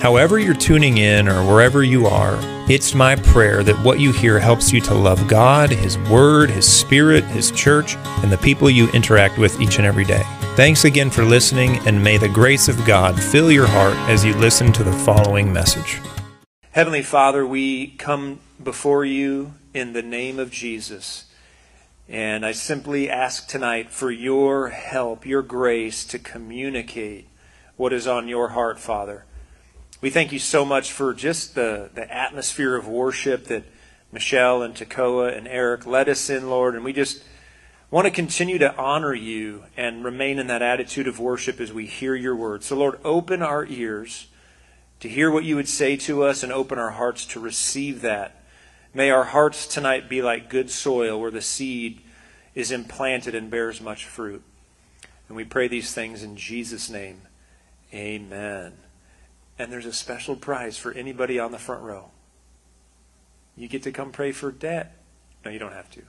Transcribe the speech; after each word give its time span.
However, 0.00 0.38
you're 0.38 0.54
tuning 0.54 0.98
in 0.98 1.28
or 1.28 1.42
wherever 1.42 1.82
you 1.82 2.06
are, 2.06 2.38
it's 2.70 2.94
my 2.94 3.16
prayer 3.16 3.62
that 3.62 3.78
what 3.84 3.98
you 3.98 4.12
hear 4.12 4.38
helps 4.38 4.72
you 4.72 4.80
to 4.82 4.94
love 4.94 5.26
God, 5.26 5.70
His 5.70 5.98
Word, 6.10 6.50
His 6.50 6.66
Spirit, 6.70 7.24
His 7.24 7.50
church, 7.50 7.96
and 8.22 8.30
the 8.30 8.38
people 8.38 8.70
you 8.70 8.88
interact 8.90 9.38
with 9.38 9.60
each 9.60 9.78
and 9.78 9.86
every 9.86 10.04
day. 10.04 10.22
Thanks 10.54 10.84
again 10.84 11.10
for 11.10 11.22
listening, 11.22 11.76
and 11.86 12.02
may 12.02 12.16
the 12.16 12.28
grace 12.28 12.68
of 12.68 12.82
God 12.84 13.20
fill 13.20 13.52
your 13.52 13.66
heart 13.66 13.96
as 14.08 14.24
you 14.24 14.34
listen 14.34 14.72
to 14.72 14.82
the 14.82 14.92
following 14.92 15.52
message. 15.52 16.00
Heavenly 16.70 17.02
Father, 17.02 17.46
we 17.46 17.88
come 17.88 18.40
before 18.62 19.04
you 19.04 19.52
in 19.74 19.92
the 19.92 20.02
name 20.02 20.38
of 20.38 20.50
Jesus. 20.50 21.26
And 22.08 22.46
I 22.46 22.52
simply 22.52 23.10
ask 23.10 23.48
tonight 23.48 23.90
for 23.90 24.10
your 24.10 24.68
help, 24.68 25.26
your 25.26 25.42
grace 25.42 26.04
to 26.06 26.18
communicate 26.18 27.28
what 27.76 27.92
is 27.92 28.06
on 28.06 28.28
your 28.28 28.48
heart, 28.48 28.78
Father. 28.78 29.25
We 30.06 30.10
thank 30.10 30.30
you 30.30 30.38
so 30.38 30.64
much 30.64 30.92
for 30.92 31.12
just 31.12 31.56
the, 31.56 31.90
the 31.92 32.08
atmosphere 32.08 32.76
of 32.76 32.86
worship 32.86 33.46
that 33.46 33.64
Michelle 34.12 34.62
and 34.62 34.72
Tekoa 34.72 35.36
and 35.36 35.48
Eric 35.48 35.84
led 35.84 36.08
us 36.08 36.30
in, 36.30 36.48
Lord. 36.48 36.76
And 36.76 36.84
we 36.84 36.92
just 36.92 37.24
want 37.90 38.04
to 38.04 38.12
continue 38.12 38.56
to 38.58 38.72
honor 38.76 39.14
you 39.14 39.64
and 39.76 40.04
remain 40.04 40.38
in 40.38 40.46
that 40.46 40.62
attitude 40.62 41.08
of 41.08 41.18
worship 41.18 41.58
as 41.58 41.72
we 41.72 41.86
hear 41.86 42.14
your 42.14 42.36
word. 42.36 42.62
So, 42.62 42.76
Lord, 42.76 43.00
open 43.02 43.42
our 43.42 43.66
ears 43.66 44.28
to 45.00 45.08
hear 45.08 45.28
what 45.28 45.42
you 45.42 45.56
would 45.56 45.68
say 45.68 45.96
to 45.96 46.22
us 46.22 46.44
and 46.44 46.52
open 46.52 46.78
our 46.78 46.92
hearts 46.92 47.26
to 47.26 47.40
receive 47.40 48.02
that. 48.02 48.44
May 48.94 49.10
our 49.10 49.24
hearts 49.24 49.66
tonight 49.66 50.08
be 50.08 50.22
like 50.22 50.48
good 50.48 50.70
soil 50.70 51.20
where 51.20 51.32
the 51.32 51.42
seed 51.42 52.00
is 52.54 52.70
implanted 52.70 53.34
and 53.34 53.50
bears 53.50 53.80
much 53.80 54.04
fruit. 54.04 54.44
And 55.26 55.36
we 55.36 55.42
pray 55.42 55.66
these 55.66 55.92
things 55.92 56.22
in 56.22 56.36
Jesus' 56.36 56.88
name. 56.88 57.22
Amen. 57.92 58.85
And 59.58 59.72
there's 59.72 59.86
a 59.86 59.92
special 59.92 60.36
prize 60.36 60.76
for 60.76 60.92
anybody 60.92 61.38
on 61.38 61.52
the 61.52 61.58
front 61.58 61.82
row. 61.82 62.10
You 63.56 63.68
get 63.68 63.82
to 63.84 63.92
come 63.92 64.12
pray 64.12 64.32
for 64.32 64.52
dad. 64.52 64.90
No, 65.44 65.50
you 65.50 65.58
don't 65.58 65.72
have 65.72 65.90
to. 65.92 66.02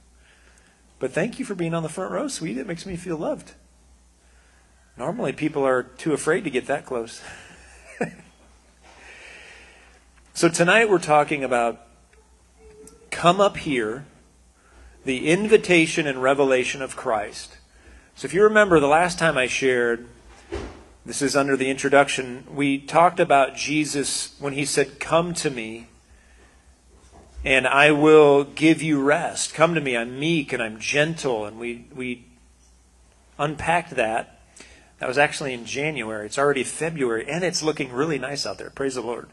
But 1.00 1.14
thank 1.14 1.40
you 1.40 1.46
for 1.46 1.56
being 1.56 1.74
on 1.74 1.84
the 1.84 1.90
front 1.90 2.12
row, 2.12 2.28
sweetie. 2.28 2.60
It 2.60 2.68
makes 2.68 2.86
me 2.86 2.96
feel 2.96 3.18
loved. 3.18 3.54
Normally, 4.98 5.32
people 5.32 5.66
are 5.66 5.84
too 5.84 6.14
afraid 6.14 6.44
to 6.44 6.50
get 6.50 6.66
that 6.66 6.86
close. 6.86 7.22
so, 10.34 10.50
tonight 10.50 10.90
we're 10.90 10.98
talking 10.98 11.44
about 11.44 11.86
come 13.12 13.40
up 13.40 13.58
here, 13.58 14.06
the 15.06 15.30
invitation 15.30 16.08
and 16.08 16.22
revelation 16.22 16.82
of 16.82 16.96
Christ. 16.96 17.58
So, 18.16 18.26
if 18.26 18.34
you 18.34 18.42
remember 18.42 18.80
the 18.80 18.88
last 18.88 19.20
time 19.20 19.38
I 19.38 19.46
shared, 19.46 20.08
this 21.08 21.22
is 21.22 21.38
under 21.38 21.56
the 21.56 21.70
introduction. 21.70 22.44
We 22.54 22.80
talked 22.80 23.22
about 23.22 23.56
Jesus 23.56 24.36
when 24.40 24.52
he 24.52 24.66
said, 24.66 25.00
Come 25.00 25.34
to 25.36 25.50
me, 25.50 25.88
and 27.46 27.66
I 27.66 27.92
will 27.92 28.44
give 28.44 28.82
you 28.82 29.02
rest. 29.02 29.54
Come 29.54 29.74
to 29.74 29.80
me. 29.80 29.96
I'm 29.96 30.20
meek 30.20 30.52
and 30.52 30.62
I'm 30.62 30.80
gentle. 30.80 31.46
And 31.46 31.58
we, 31.58 31.86
we 31.96 32.26
unpacked 33.40 33.92
that. 33.92 34.42
That 35.00 35.08
was 35.08 35.18
actually 35.18 35.54
in 35.54 35.64
January. 35.64 36.26
It's 36.26 36.38
already 36.38 36.66
February, 36.66 37.26
and 37.30 37.42
it's 37.42 37.64
looking 37.64 37.94
really 37.94 38.20
nice 38.20 38.46
out 38.46 38.58
there. 38.58 38.70
Praise 38.70 38.96
the 38.96 39.02
Lord. 39.02 39.30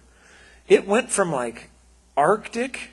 It 0.69 0.87
went 0.87 1.11
from 1.11 1.33
like 1.33 1.71
Arctic 2.17 2.91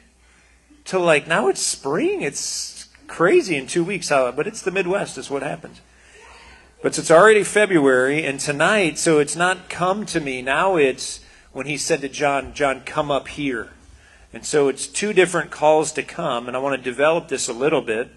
to 0.85 0.97
like 0.97 1.27
now 1.27 1.49
it's 1.49 1.61
spring. 1.61 2.23
It's 2.23 2.89
crazy 3.05 3.57
in 3.57 3.67
two 3.67 3.83
weeks, 3.83 4.09
but 4.09 4.47
it's 4.47 4.63
the 4.63 4.71
Midwest, 4.71 5.19
is 5.19 5.29
what 5.29 5.43
happens. 5.43 5.81
But 6.81 6.97
it's 6.97 7.11
already 7.11 7.43
February, 7.43 8.25
and 8.25 8.39
tonight, 8.39 8.97
so 8.97 9.19
it's 9.19 9.35
not 9.35 9.69
come 9.69 10.03
to 10.07 10.19
me. 10.19 10.41
Now 10.41 10.77
it's 10.77 11.19
when 11.51 11.67
he 11.67 11.77
said 11.77 12.01
to 12.01 12.09
John, 12.09 12.53
John, 12.53 12.81
come 12.81 13.11
up 13.11 13.27
here. 13.27 13.69
And 14.33 14.43
so 14.43 14.67
it's 14.67 14.87
two 14.87 15.13
different 15.13 15.51
calls 15.51 15.91
to 15.93 16.03
come, 16.03 16.47
and 16.47 16.57
I 16.57 16.59
want 16.59 16.75
to 16.75 16.89
develop 16.89 17.27
this 17.27 17.47
a 17.47 17.53
little 17.53 17.81
bit. 17.81 18.09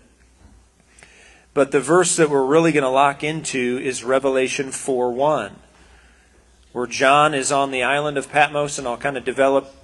But 1.53 1.72
the 1.72 1.80
verse 1.80 2.16
that 2.16 2.30
we're 2.30 2.44
really 2.44 2.72
going 2.72 2.84
to 2.84 2.88
lock 2.88 3.22
into 3.22 3.78
is 3.82 4.03
Revelation 4.03 4.70
4 4.70 5.12
1, 5.12 5.56
where 6.72 6.86
John 6.86 7.34
is 7.34 7.53
on 7.53 7.70
the 7.70 7.82
island 7.82 8.16
of 8.16 8.30
Patmos, 8.30 8.78
and 8.78 8.88
I'll 8.88 8.97
kind 8.97 9.19
of 9.19 9.24
develop 9.26 9.74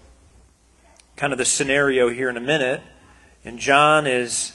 kind 1.16 1.32
of 1.32 1.38
the 1.38 1.44
scenario 1.44 2.08
here 2.08 2.30
in 2.30 2.38
a 2.38 2.40
minute. 2.40 2.80
And 3.44 3.58
John 3.58 4.06
is 4.06 4.52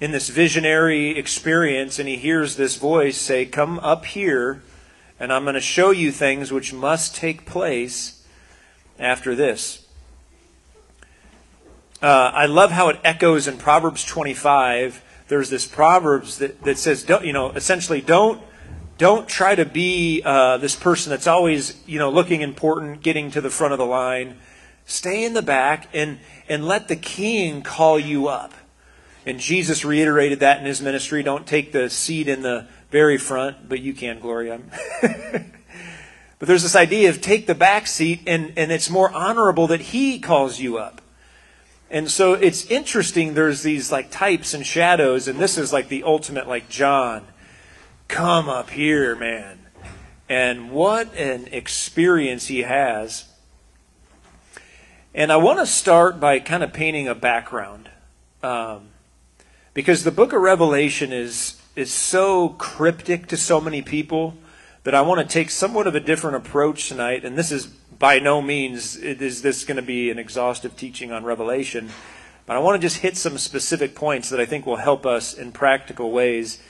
in 0.00 0.12
this 0.12 0.28
visionary 0.30 1.10
experience 1.10 1.98
and 1.98 2.08
he 2.08 2.16
hears 2.16 2.56
this 2.56 2.76
voice 2.76 3.18
say, 3.18 3.44
Come 3.44 3.78
up 3.80 4.06
here, 4.06 4.62
and 5.18 5.32
I'm 5.32 5.44
going 5.44 5.54
to 5.54 5.60
show 5.60 5.90
you 5.90 6.10
things 6.10 6.50
which 6.50 6.72
must 6.72 7.14
take 7.14 7.44
place 7.44 8.24
after 8.98 9.34
this. 9.34 9.86
Uh, 12.02 12.30
I 12.32 12.46
love 12.46 12.70
how 12.70 12.88
it 12.88 12.98
echoes 13.04 13.46
in 13.46 13.58
Proverbs 13.58 14.04
25. 14.04 15.04
There's 15.28 15.50
this 15.50 15.66
Proverbs 15.66 16.38
that, 16.38 16.62
that 16.64 16.78
says, 16.78 17.02
don't, 17.02 17.24
you 17.24 17.32
know, 17.32 17.50
essentially, 17.50 18.00
don't 18.00 18.42
don't 18.96 19.26
try 19.26 19.54
to 19.54 19.64
be 19.64 20.20
uh, 20.26 20.58
this 20.58 20.76
person 20.76 21.08
that's 21.08 21.26
always, 21.26 21.82
you 21.86 21.98
know, 21.98 22.10
looking 22.10 22.42
important, 22.42 23.00
getting 23.02 23.30
to 23.30 23.40
the 23.40 23.48
front 23.48 23.72
of 23.72 23.78
the 23.78 23.86
line. 23.86 24.36
Stay 24.84 25.24
in 25.24 25.32
the 25.32 25.40
back 25.40 25.88
and 25.94 26.18
and 26.48 26.66
let 26.66 26.88
the 26.88 26.96
king 26.96 27.62
call 27.62 27.98
you 27.98 28.28
up. 28.28 28.52
And 29.26 29.38
Jesus 29.38 29.84
reiterated 29.84 30.40
that 30.40 30.58
in 30.58 30.64
his 30.64 30.80
ministry. 30.80 31.22
Don't 31.22 31.46
take 31.46 31.72
the 31.72 31.90
seat 31.90 32.28
in 32.28 32.42
the 32.42 32.66
very 32.90 33.18
front, 33.18 33.68
but 33.68 33.80
you 33.80 33.92
can, 33.92 34.18
Gloria. 34.18 34.60
but 35.02 36.48
there's 36.48 36.62
this 36.62 36.76
idea 36.76 37.10
of 37.10 37.20
take 37.20 37.46
the 37.46 37.54
back 37.54 37.86
seat, 37.86 38.22
and, 38.26 38.52
and 38.56 38.72
it's 38.72 38.88
more 38.88 39.10
honorable 39.12 39.66
that 39.66 39.80
he 39.80 40.18
calls 40.18 40.58
you 40.58 40.78
up. 40.78 41.02
And 41.90 42.10
so 42.10 42.34
it's 42.34 42.66
interesting, 42.66 43.34
there's 43.34 43.62
these 43.62 43.90
like 43.90 44.10
types 44.10 44.54
and 44.54 44.64
shadows, 44.64 45.28
and 45.28 45.38
this 45.38 45.58
is 45.58 45.72
like 45.72 45.88
the 45.88 46.04
ultimate, 46.04 46.48
like 46.48 46.68
John, 46.68 47.26
come 48.08 48.48
up 48.48 48.70
here, 48.70 49.16
man. 49.16 49.58
And 50.28 50.70
what 50.70 51.12
an 51.16 51.48
experience 51.50 52.46
he 52.46 52.60
has. 52.60 53.24
And 55.12 55.32
I 55.32 55.36
want 55.38 55.58
to 55.58 55.66
start 55.66 56.20
by 56.20 56.38
kind 56.38 56.62
of 56.62 56.72
painting 56.72 57.08
a 57.08 57.16
background. 57.16 57.90
Um, 58.40 58.89
because 59.72 60.04
the 60.04 60.10
book 60.10 60.32
of 60.32 60.42
Revelation 60.42 61.12
is, 61.12 61.60
is 61.76 61.92
so 61.92 62.50
cryptic 62.50 63.26
to 63.28 63.36
so 63.36 63.60
many 63.60 63.82
people 63.82 64.34
that 64.82 64.94
I 64.94 65.02
want 65.02 65.20
to 65.20 65.32
take 65.32 65.50
somewhat 65.50 65.86
of 65.86 65.94
a 65.94 66.00
different 66.00 66.36
approach 66.36 66.88
tonight. 66.88 67.24
And 67.24 67.36
this 67.36 67.52
is 67.52 67.66
by 67.66 68.18
no 68.18 68.40
means 68.40 68.96
is 68.96 69.42
this 69.42 69.64
going 69.64 69.76
to 69.76 69.82
be 69.82 70.10
an 70.10 70.18
exhaustive 70.18 70.76
teaching 70.76 71.12
on 71.12 71.22
Revelation, 71.22 71.90
but 72.46 72.56
I 72.56 72.58
want 72.60 72.80
to 72.80 72.84
just 72.84 73.02
hit 73.02 73.16
some 73.16 73.36
specific 73.38 73.94
points 73.94 74.30
that 74.30 74.40
I 74.40 74.46
think 74.46 74.66
will 74.66 74.76
help 74.76 75.04
us 75.04 75.34
in 75.34 75.52
practical 75.52 76.10
ways 76.10 76.60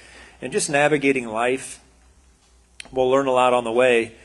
and 0.43 0.53
just 0.53 0.69
navigating 0.69 1.29
life. 1.29 1.81
We'll 2.91 3.09
learn 3.09 3.29
a 3.29 3.33
lot 3.33 3.55
on 3.55 3.65
the 3.65 3.73
way. 3.73 4.17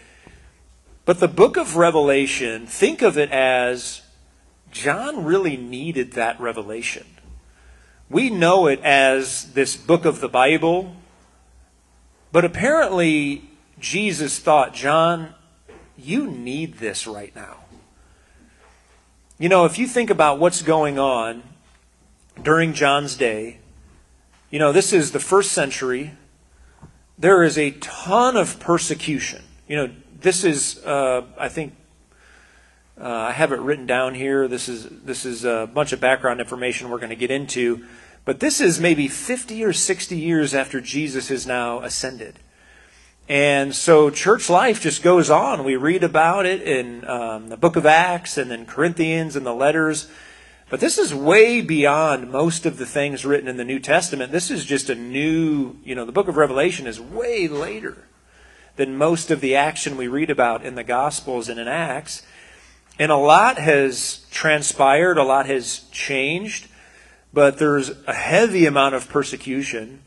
But 1.06 1.19
the 1.19 1.28
book 1.28 1.56
of 1.56 1.75
Revelation, 1.75 2.66
think 2.66 3.03
of 3.03 3.18
it 3.18 3.31
as 3.31 4.02
John 4.72 5.24
really 5.24 5.56
needed 5.56 6.13
that 6.13 6.40
revelation. 6.40 7.06
We 8.09 8.29
know 8.29 8.67
it 8.67 8.79
as 8.81 9.53
this 9.53 9.75
book 9.75 10.05
of 10.05 10.19
the 10.19 10.29
Bible, 10.29 10.95
but 12.31 12.45
apparently 12.45 13.50
Jesus 13.80 14.38
thought, 14.38 14.74
John, 14.75 15.33
you 15.97 16.27
need 16.27 16.75
this 16.75 17.07
right 17.07 17.35
now. 17.35 17.57
You 19.39 19.50
know, 19.50 19.65
if 19.65 19.80
you 19.80 19.88
think 19.88 20.09
about 20.09 20.39
what's 20.39 20.62
going 20.62 21.00
on 21.00 21.44
during 22.41 22.74
John's 22.74 23.15
day, 23.15 23.59
you 24.51 24.59
know, 24.59 24.71
this 24.71 24.94
is 24.94 25.12
the 25.12 25.19
first 25.19 25.51
century. 25.51 26.12
There 27.18 27.44
is 27.44 27.57
a 27.57 27.71
ton 27.71 28.38
of 28.38 28.59
persecution. 28.59 29.41
You 29.68 29.75
know, 29.77 29.89
this 30.21 30.44
is, 30.44 30.83
uh, 30.85 31.24
I 31.38 31.50
think, 31.50 31.74
uh, 33.00 33.07
I 33.07 33.31
have 33.31 33.51
it 33.51 33.59
written 33.59 33.86
down 33.86 34.15
here. 34.15 34.47
This 34.47 34.69
is 34.69 34.88
this 34.89 35.25
is 35.25 35.44
a 35.44 35.69
bunch 35.71 35.92
of 35.92 36.00
background 36.00 36.39
information 36.39 36.89
we're 36.89 36.97
going 36.97 37.09
to 37.09 37.15
get 37.15 37.31
into, 37.31 37.86
but 38.24 38.39
this 38.39 38.62
is 38.62 38.80
maybe 38.80 39.07
50 39.07 39.63
or 39.63 39.74
60 39.74 40.18
years 40.18 40.53
after 40.53 40.80
Jesus 40.80 41.27
has 41.27 41.45
now 41.45 41.81
ascended, 41.81 42.39
and 43.27 43.75
so 43.75 44.09
church 44.09 44.50
life 44.50 44.81
just 44.81 45.03
goes 45.03 45.30
on. 45.30 45.63
We 45.63 45.75
read 45.75 46.03
about 46.03 46.45
it 46.45 46.62
in 46.62 47.06
um, 47.07 47.50
the 47.50 47.57
Book 47.57 47.75
of 47.75 47.86
Acts 47.86 48.38
and 48.38 48.50
then 48.50 48.65
Corinthians 48.65 49.36
and 49.36 49.45
the 49.45 49.53
letters. 49.53 50.09
But 50.69 50.80
this 50.80 50.97
is 50.97 51.13
way 51.13 51.62
beyond 51.62 52.31
most 52.31 52.65
of 52.65 52.77
the 52.77 52.88
things 52.88 53.24
written 53.24 53.47
in 53.47 53.57
the 53.57 53.63
New 53.63 53.80
Testament. 53.80 54.31
This 54.31 54.50
is 54.50 54.65
just 54.65 54.89
a 54.89 54.95
new, 54.95 55.77
you 55.83 55.94
know, 55.94 56.06
the 56.06 56.12
book 56.12 56.27
of 56.27 56.38
Revelation 56.38 56.88
is 56.88 57.00
way 57.00 57.47
later 57.47 58.07
than 58.75 58.97
most 58.97 59.30
of 59.30 59.42
the 59.42 59.56
action 59.56 59.95
we 59.95 60.07
read 60.07 60.30
about 60.30 60.65
in 60.65 60.75
the 60.75 60.83
Gospels 60.83 61.50
and 61.50 61.59
in 61.59 61.68
Acts. 61.68 62.24
And 62.97 63.12
a 63.12 63.18
lot 63.18 63.57
has 63.57 64.25
transpired, 64.31 65.18
a 65.18 65.24
lot 65.24 65.47
has 65.47 65.80
changed, 65.92 66.68
but 67.33 67.57
there's 67.57 67.92
a 68.07 68.13
heavy 68.13 68.65
amount 68.65 68.95
of 68.95 69.09
persecution. 69.09 70.01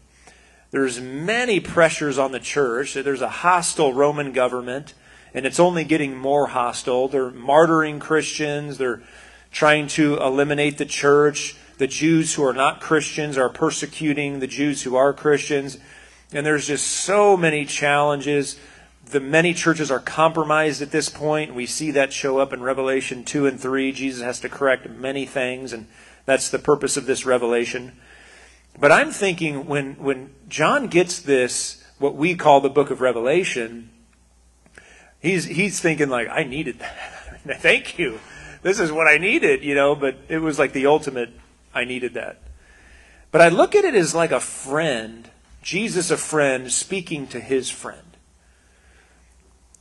There's 0.71 1.01
many 1.01 1.61
pressures 1.61 2.19
on 2.19 2.33
the 2.33 2.41
church. 2.41 2.95
There's 2.95 3.23
a 3.23 3.29
hostile 3.29 3.93
Roman 3.93 4.33
government, 4.33 4.95
and 5.35 5.45
it's 5.45 5.61
only 5.61 5.85
getting 5.85 6.17
more 6.17 6.49
hostile. 6.49 7.09
They're 7.09 7.31
martyring 7.31 8.01
Christians. 8.01 8.79
They're 8.79 9.03
trying 9.51 9.87
to 9.89 10.17
eliminate 10.17 10.79
the 10.79 10.87
church. 10.87 11.57
The 11.79 11.87
Jews 11.87 12.35
who 12.35 12.45
are 12.45 12.53
not 12.53 12.81
Christians 12.81 13.39
are 13.39 13.49
persecuting 13.49 14.41
the 14.41 14.47
Jews 14.47 14.83
who 14.83 14.97
are 14.97 15.13
Christians. 15.13 15.79
And 16.33 16.45
there's 16.45 16.67
just 16.67 16.87
so 16.87 17.37
many 17.37 17.65
challenges 17.65 18.59
the 19.11 19.21
many 19.21 19.55
churches 19.55 19.91
are 19.91 20.01
compromised 20.01 20.83
at 20.83 20.91
this 20.91 21.09
point. 21.09 21.55
We 21.55 21.67
see 21.67 21.91
that 21.93 22.13
show 22.13 22.39
up 22.39 22.53
in 22.53 22.63
Revelation 22.63 23.25
2 23.25 23.47
and 23.47 23.61
3. 23.61 23.93
Jesus 23.93 24.23
has 24.23 24.41
to 24.41 24.49
correct 24.49 24.89
many 24.89 25.27
things, 25.27 25.73
and 25.73 25.87
that's 26.25 26.51
the 26.51 26.59
purpose 26.59 26.97
of 26.97 27.07
this 27.07 27.25
revelation. 27.25 27.93
But 28.79 28.93
I'm 28.93 29.11
thinking 29.11 29.67
when, 29.67 29.95
when 29.95 30.35
John 30.49 30.87
gets 30.89 31.21
this, 31.21 31.85
what 31.99 32.15
we 32.15 32.35
call 32.35 32.61
the 32.61 32.71
book 32.71 32.91
of 32.91 33.01
Revelation, 33.01 33.91
he's, 35.21 35.45
he's 35.45 35.81
thinking, 35.81 36.09
like, 36.09 36.29
I 36.29 36.45
needed 36.45 36.79
that. 36.79 37.41
Thank 37.61 37.99
you. 37.99 38.21
This 38.63 38.79
is 38.79 38.93
what 38.93 39.07
I 39.07 39.19
needed, 39.19 39.65
you 39.65 39.75
know, 39.75 39.95
but 39.95 40.17
it 40.29 40.39
was 40.39 40.59
like 40.59 40.73
the 40.73 40.87
ultimate, 40.87 41.31
I 41.75 41.85
needed 41.85 42.15
that. 42.15 42.41
But 43.31 43.41
I 43.41 43.49
look 43.49 43.75
at 43.75 43.85
it 43.85 43.95
as 43.95 44.15
like 44.15 44.33
a 44.33 44.41
friend, 44.41 45.29
Jesus, 45.63 46.11
a 46.11 46.17
friend, 46.17 46.71
speaking 46.73 47.27
to 47.29 47.41
his 47.41 47.71
friend. 47.71 48.08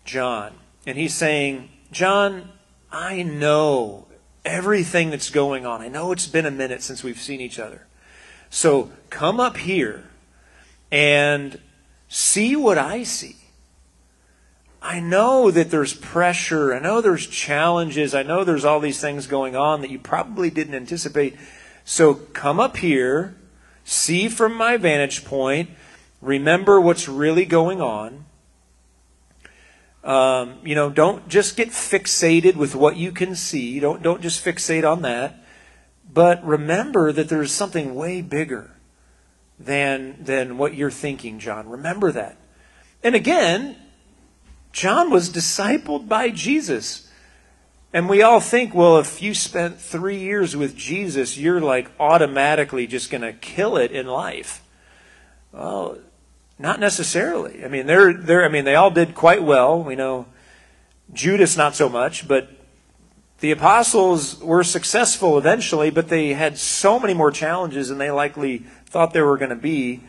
John. 0.07 0.53
And 0.87 0.97
he's 0.97 1.13
saying, 1.13 1.69
John, 1.91 2.49
I 2.91 3.21
know 3.21 4.07
everything 4.43 5.11
that's 5.11 5.29
going 5.29 5.65
on. 5.65 5.81
I 5.81 5.89
know 5.89 6.11
it's 6.11 6.27
been 6.27 6.45
a 6.45 6.51
minute 6.51 6.81
since 6.81 7.03
we've 7.03 7.19
seen 7.19 7.41
each 7.41 7.59
other. 7.59 7.85
So 8.49 8.91
come 9.09 9.39
up 9.39 9.57
here 9.57 10.05
and 10.91 11.59
see 12.07 12.55
what 12.55 12.77
I 12.77 13.03
see. 13.03 13.35
I 14.81 15.01
know 15.01 15.51
that 15.51 15.69
there's 15.69 15.93
pressure. 15.93 16.73
I 16.73 16.79
know 16.79 17.01
there's 17.01 17.27
challenges. 17.27 18.15
I 18.15 18.23
know 18.23 18.45
there's 18.45 18.63
all 18.63 18.79
these 18.79 19.01
things 19.01 19.27
going 19.27 19.55
on 19.55 19.81
that 19.81 19.89
you 19.89 19.99
probably 19.99 20.49
didn't 20.49 20.75
anticipate. 20.75 21.35
So 21.83 22.13
come 22.13 22.59
up 22.59 22.77
here, 22.77 23.35
see 23.83 24.29
from 24.29 24.53
my 24.53 24.77
vantage 24.77 25.25
point, 25.25 25.71
remember 26.21 26.79
what's 26.79 27.09
really 27.09 27.43
going 27.43 27.81
on, 27.81 28.26
um, 30.03 30.59
you 30.63 30.75
know, 30.75 30.89
don't 30.89 31.27
just 31.27 31.57
get 31.57 31.69
fixated 31.69 32.55
with 32.55 32.75
what 32.75 32.97
you 32.97 33.11
can 33.11 33.35
see. 33.35 33.79
Don't 33.79 34.01
don't 34.01 34.21
just 34.21 34.43
fixate 34.43 34.89
on 34.89 35.01
that. 35.01 35.43
But 36.11 36.43
remember 36.45 37.11
that 37.11 37.29
there's 37.29 37.51
something 37.51 37.93
way 37.93 38.21
bigger 38.21 38.71
than 39.59 40.23
than 40.23 40.57
what 40.57 40.75
you're 40.75 40.91
thinking, 40.91 41.39
John. 41.39 41.67
Remember 41.67 42.11
that. 42.11 42.37
And 43.03 43.15
again, 43.15 43.75
John 44.71 45.09
was 45.09 45.29
discipled 45.29 46.07
by 46.07 46.29
Jesus. 46.29 47.11
And 47.93 48.09
we 48.09 48.21
all 48.21 48.39
think, 48.39 48.75
well, 48.75 48.97
if 48.99 49.21
you 49.21 49.33
spent 49.33 49.79
three 49.79 50.19
years 50.19 50.55
with 50.55 50.75
Jesus, 50.75 51.37
you're 51.37 51.61
like 51.61 51.89
automatically 51.99 52.85
just 52.85 53.09
going 53.09 53.21
to 53.21 53.33
kill 53.33 53.77
it 53.77 53.91
in 53.91 54.07
life. 54.07 54.61
Well, 55.51 55.97
not 56.59 56.79
necessarily. 56.79 57.63
I 57.63 57.67
mean, 57.67 57.85
they're, 57.85 58.13
they're, 58.13 58.45
I 58.45 58.47
mean, 58.49 58.65
they 58.65 58.75
all 58.75 58.91
did 58.91 59.13
quite 59.15 59.43
well. 59.43 59.81
We 59.81 59.95
know 59.95 60.25
Judas 61.13 61.55
not 61.55 61.75
so 61.75 61.87
much, 61.87 62.27
but 62.27 62.49
the 63.39 63.51
apostles 63.51 64.39
were 64.41 64.63
successful 64.63 65.37
eventually, 65.37 65.91
but 65.91 66.09
they 66.09 66.33
had 66.33 66.57
so 66.57 66.99
many 66.99 67.13
more 67.13 67.31
challenges 67.31 67.89
than 67.89 67.99
they 67.99 68.09
likely 68.09 68.59
thought 68.85 69.13
they 69.13 69.21
were 69.21 69.37
going 69.37 69.49
to 69.49 69.55
be. 69.55 70.01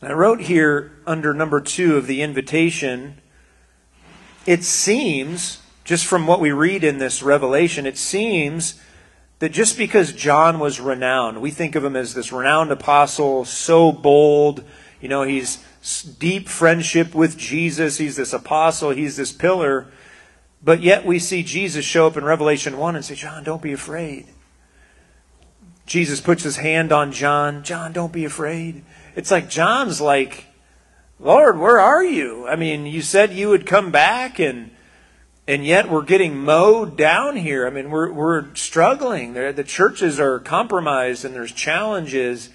And 0.00 0.10
I 0.10 0.14
wrote 0.14 0.40
here 0.40 0.98
under 1.06 1.34
number 1.34 1.60
two 1.60 1.96
of 1.96 2.06
the 2.06 2.22
invitation, 2.22 3.20
it 4.46 4.64
seems, 4.64 5.60
just 5.84 6.06
from 6.06 6.26
what 6.26 6.40
we 6.40 6.52
read 6.52 6.84
in 6.84 6.98
this 6.98 7.22
revelation, 7.22 7.86
it 7.86 7.98
seems 7.98 8.80
that 9.44 9.52
just 9.52 9.76
because 9.76 10.14
John 10.14 10.58
was 10.58 10.80
renowned, 10.80 11.42
we 11.42 11.50
think 11.50 11.74
of 11.74 11.84
him 11.84 11.96
as 11.96 12.14
this 12.14 12.32
renowned 12.32 12.70
apostle, 12.70 13.44
so 13.44 13.92
bold, 13.92 14.64
you 15.02 15.08
know, 15.10 15.22
he's 15.22 15.62
deep 16.18 16.48
friendship 16.48 17.14
with 17.14 17.36
Jesus, 17.36 17.98
he's 17.98 18.16
this 18.16 18.32
apostle, 18.32 18.88
he's 18.88 19.18
this 19.18 19.32
pillar, 19.32 19.88
but 20.62 20.80
yet 20.80 21.04
we 21.04 21.18
see 21.18 21.42
Jesus 21.42 21.84
show 21.84 22.06
up 22.06 22.16
in 22.16 22.24
Revelation 22.24 22.78
1 22.78 22.96
and 22.96 23.04
say, 23.04 23.16
John, 23.16 23.44
don't 23.44 23.60
be 23.60 23.74
afraid. 23.74 24.28
Jesus 25.84 26.22
puts 26.22 26.42
his 26.42 26.56
hand 26.56 26.90
on 26.90 27.12
John. 27.12 27.64
John, 27.64 27.92
don't 27.92 28.14
be 28.14 28.24
afraid. 28.24 28.82
It's 29.14 29.30
like 29.30 29.50
John's 29.50 30.00
like, 30.00 30.46
Lord, 31.20 31.58
where 31.58 31.78
are 31.78 32.02
you? 32.02 32.48
I 32.48 32.56
mean, 32.56 32.86
you 32.86 33.02
said 33.02 33.34
you 33.34 33.50
would 33.50 33.66
come 33.66 33.90
back 33.90 34.38
and 34.38 34.70
and 35.46 35.64
yet 35.64 35.90
we're 35.90 36.02
getting 36.02 36.38
mowed 36.38 36.96
down 36.96 37.36
here. 37.36 37.66
I 37.66 37.70
mean, 37.70 37.90
we're, 37.90 38.10
we're 38.10 38.54
struggling. 38.54 39.34
The 39.34 39.64
churches 39.64 40.18
are 40.18 40.38
compromised 40.38 41.24
and 41.24 41.34
there's 41.34 41.52
challenges, 41.52 42.48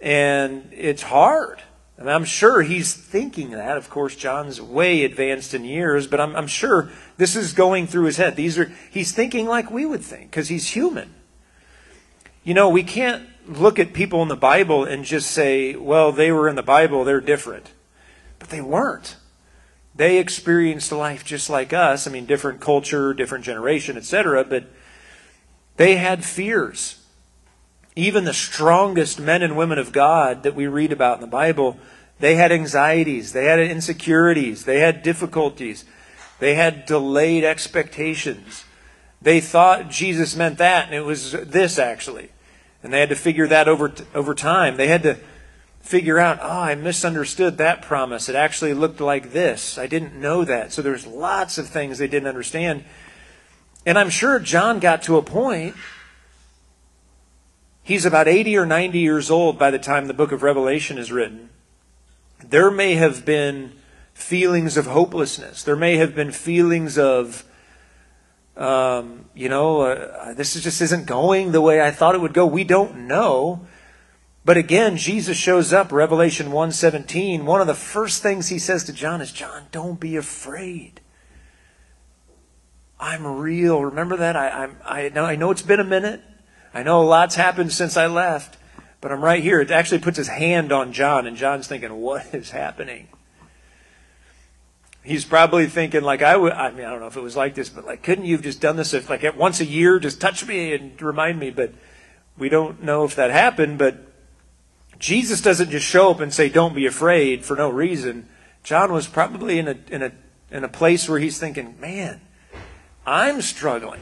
and 0.00 0.68
it's 0.72 1.02
hard. 1.02 1.62
And 1.98 2.10
I'm 2.10 2.24
sure 2.24 2.62
he's 2.62 2.94
thinking 2.94 3.50
that. 3.52 3.76
Of 3.76 3.88
course, 3.88 4.14
John's 4.14 4.60
way 4.60 5.04
advanced 5.04 5.54
in 5.54 5.64
years, 5.64 6.06
but 6.06 6.20
I'm, 6.20 6.36
I'm 6.36 6.46
sure 6.46 6.90
this 7.16 7.34
is 7.34 7.54
going 7.54 7.86
through 7.86 8.04
his 8.04 8.18
head. 8.18 8.36
These 8.36 8.58
are 8.58 8.70
he's 8.90 9.12
thinking 9.12 9.46
like 9.46 9.70
we 9.70 9.86
would 9.86 10.02
think 10.02 10.30
because 10.30 10.48
he's 10.48 10.68
human. 10.68 11.14
You 12.44 12.54
know, 12.54 12.68
we 12.68 12.82
can't 12.82 13.26
look 13.48 13.78
at 13.78 13.94
people 13.94 14.22
in 14.22 14.28
the 14.28 14.36
Bible 14.36 14.84
and 14.84 15.04
just 15.04 15.30
say, 15.30 15.74
"Well, 15.74 16.12
they 16.12 16.30
were 16.30 16.50
in 16.50 16.54
the 16.54 16.62
Bible; 16.62 17.02
they're 17.02 17.20
different," 17.20 17.72
but 18.38 18.50
they 18.50 18.60
weren't. 18.60 19.16
They 19.96 20.18
experienced 20.18 20.92
life 20.92 21.24
just 21.24 21.48
like 21.48 21.72
us. 21.72 22.06
I 22.06 22.10
mean, 22.10 22.26
different 22.26 22.60
culture, 22.60 23.14
different 23.14 23.44
generation, 23.44 23.96
etc. 23.96 24.44
But 24.44 24.64
they 25.76 25.96
had 25.96 26.24
fears. 26.24 27.02
Even 27.94 28.24
the 28.24 28.34
strongest 28.34 29.18
men 29.18 29.42
and 29.42 29.56
women 29.56 29.78
of 29.78 29.92
God 29.92 30.42
that 30.42 30.54
we 30.54 30.66
read 30.66 30.92
about 30.92 31.16
in 31.16 31.22
the 31.22 31.26
Bible, 31.26 31.78
they 32.20 32.34
had 32.34 32.52
anxieties, 32.52 33.32
they 33.32 33.46
had 33.46 33.58
insecurities, 33.58 34.64
they 34.64 34.80
had 34.80 35.02
difficulties, 35.02 35.86
they 36.38 36.54
had 36.54 36.84
delayed 36.84 37.44
expectations. 37.44 38.64
They 39.22 39.40
thought 39.40 39.90
Jesus 39.90 40.36
meant 40.36 40.58
that, 40.58 40.86
and 40.86 40.94
it 40.94 41.06
was 41.06 41.32
this 41.32 41.78
actually. 41.78 42.30
And 42.82 42.92
they 42.92 43.00
had 43.00 43.08
to 43.08 43.16
figure 43.16 43.48
that 43.48 43.66
over, 43.66 43.92
over 44.14 44.34
time. 44.34 44.76
They 44.76 44.88
had 44.88 45.02
to 45.04 45.16
figure 45.86 46.18
out, 46.18 46.40
oh, 46.42 46.60
I 46.62 46.74
misunderstood 46.74 47.58
that 47.58 47.80
promise. 47.80 48.28
It 48.28 48.34
actually 48.34 48.74
looked 48.74 49.00
like 49.00 49.30
this. 49.30 49.78
I 49.78 49.86
didn't 49.86 50.20
know 50.20 50.44
that. 50.44 50.72
So 50.72 50.82
there's 50.82 51.06
lots 51.06 51.58
of 51.58 51.68
things 51.68 51.98
they 51.98 52.08
didn't 52.08 52.28
understand. 52.28 52.84
And 53.86 53.96
I'm 53.96 54.10
sure 54.10 54.40
John 54.40 54.80
got 54.80 55.02
to 55.04 55.16
a 55.16 55.22
point. 55.22 55.76
He's 57.84 58.04
about 58.04 58.26
80 58.26 58.56
or 58.58 58.66
90 58.66 58.98
years 58.98 59.30
old 59.30 59.60
by 59.60 59.70
the 59.70 59.78
time 59.78 60.08
the 60.08 60.14
book 60.14 60.32
of 60.32 60.42
Revelation 60.42 60.98
is 60.98 61.12
written. 61.12 61.50
There 62.44 62.72
may 62.72 62.96
have 62.96 63.24
been 63.24 63.72
feelings 64.12 64.76
of 64.76 64.86
hopelessness. 64.86 65.62
There 65.62 65.76
may 65.76 65.98
have 65.98 66.16
been 66.16 66.32
feelings 66.32 66.98
of, 66.98 67.44
um, 68.56 69.26
you 69.36 69.48
know, 69.48 69.82
uh, 69.82 70.34
this 70.34 70.60
just 70.60 70.82
isn't 70.82 71.06
going 71.06 71.52
the 71.52 71.60
way 71.60 71.80
I 71.80 71.92
thought 71.92 72.16
it 72.16 72.20
would 72.20 72.34
go. 72.34 72.44
We 72.44 72.64
don't 72.64 73.06
know. 73.06 73.66
But 74.46 74.56
again, 74.56 74.96
Jesus 74.96 75.36
shows 75.36 75.72
up, 75.72 75.90
Revelation 75.90 76.52
1:17. 76.52 77.44
One 77.44 77.60
of 77.60 77.66
the 77.66 77.74
first 77.74 78.22
things 78.22 78.46
he 78.46 78.60
says 78.60 78.84
to 78.84 78.92
John 78.92 79.20
is, 79.20 79.32
John, 79.32 79.66
don't 79.72 79.98
be 79.98 80.16
afraid. 80.16 81.00
I'm 83.00 83.26
real. 83.26 83.82
Remember 83.82 84.16
that? 84.16 84.36
I, 84.36 84.48
I'm, 84.48 84.76
I, 84.84 85.08
know, 85.08 85.24
I 85.24 85.34
know 85.34 85.50
it's 85.50 85.62
been 85.62 85.80
a 85.80 85.84
minute. 85.84 86.22
I 86.72 86.84
know 86.84 87.02
a 87.02 87.02
lot's 87.02 87.34
happened 87.34 87.72
since 87.72 87.96
I 87.96 88.06
left, 88.06 88.56
but 89.00 89.10
I'm 89.10 89.20
right 89.20 89.42
here. 89.42 89.60
It 89.60 89.72
actually 89.72 89.98
puts 89.98 90.16
his 90.16 90.28
hand 90.28 90.70
on 90.70 90.92
John, 90.92 91.26
and 91.26 91.36
John's 91.36 91.66
thinking, 91.66 91.92
what 91.96 92.32
is 92.32 92.52
happening? 92.52 93.08
He's 95.02 95.24
probably 95.24 95.66
thinking, 95.66 96.02
like, 96.02 96.22
I 96.22 96.36
would, 96.36 96.52
I 96.52 96.70
mean, 96.70 96.86
I 96.86 96.90
don't 96.90 97.00
know 97.00 97.08
if 97.08 97.16
it 97.16 97.20
was 97.20 97.36
like 97.36 97.56
this, 97.56 97.68
but 97.68 97.84
like, 97.84 98.04
couldn't 98.04 98.26
you 98.26 98.36
have 98.36 98.44
just 98.44 98.60
done 98.60 98.76
this 98.76 98.94
if, 98.94 99.10
like, 99.10 99.24
once 99.36 99.58
a 99.58 99.64
year, 99.64 99.98
just 99.98 100.20
touch 100.20 100.46
me 100.46 100.72
and 100.72 101.02
remind 101.02 101.40
me? 101.40 101.50
But 101.50 101.72
we 102.38 102.48
don't 102.48 102.84
know 102.84 103.02
if 103.02 103.16
that 103.16 103.32
happened, 103.32 103.78
but 103.78 104.05
Jesus 104.98 105.40
doesn't 105.40 105.70
just 105.70 105.86
show 105.86 106.10
up 106.10 106.20
and 106.20 106.32
say, 106.32 106.48
Don't 106.48 106.74
be 106.74 106.86
afraid 106.86 107.44
for 107.44 107.56
no 107.56 107.68
reason. 107.68 108.28
John 108.62 108.92
was 108.92 109.06
probably 109.06 109.58
in 109.58 109.68
a, 109.68 109.76
in 109.90 110.02
a, 110.02 110.12
in 110.50 110.64
a 110.64 110.68
place 110.68 111.08
where 111.08 111.18
he's 111.18 111.38
thinking, 111.38 111.76
Man, 111.80 112.20
I'm 113.06 113.40
struggling. 113.40 114.00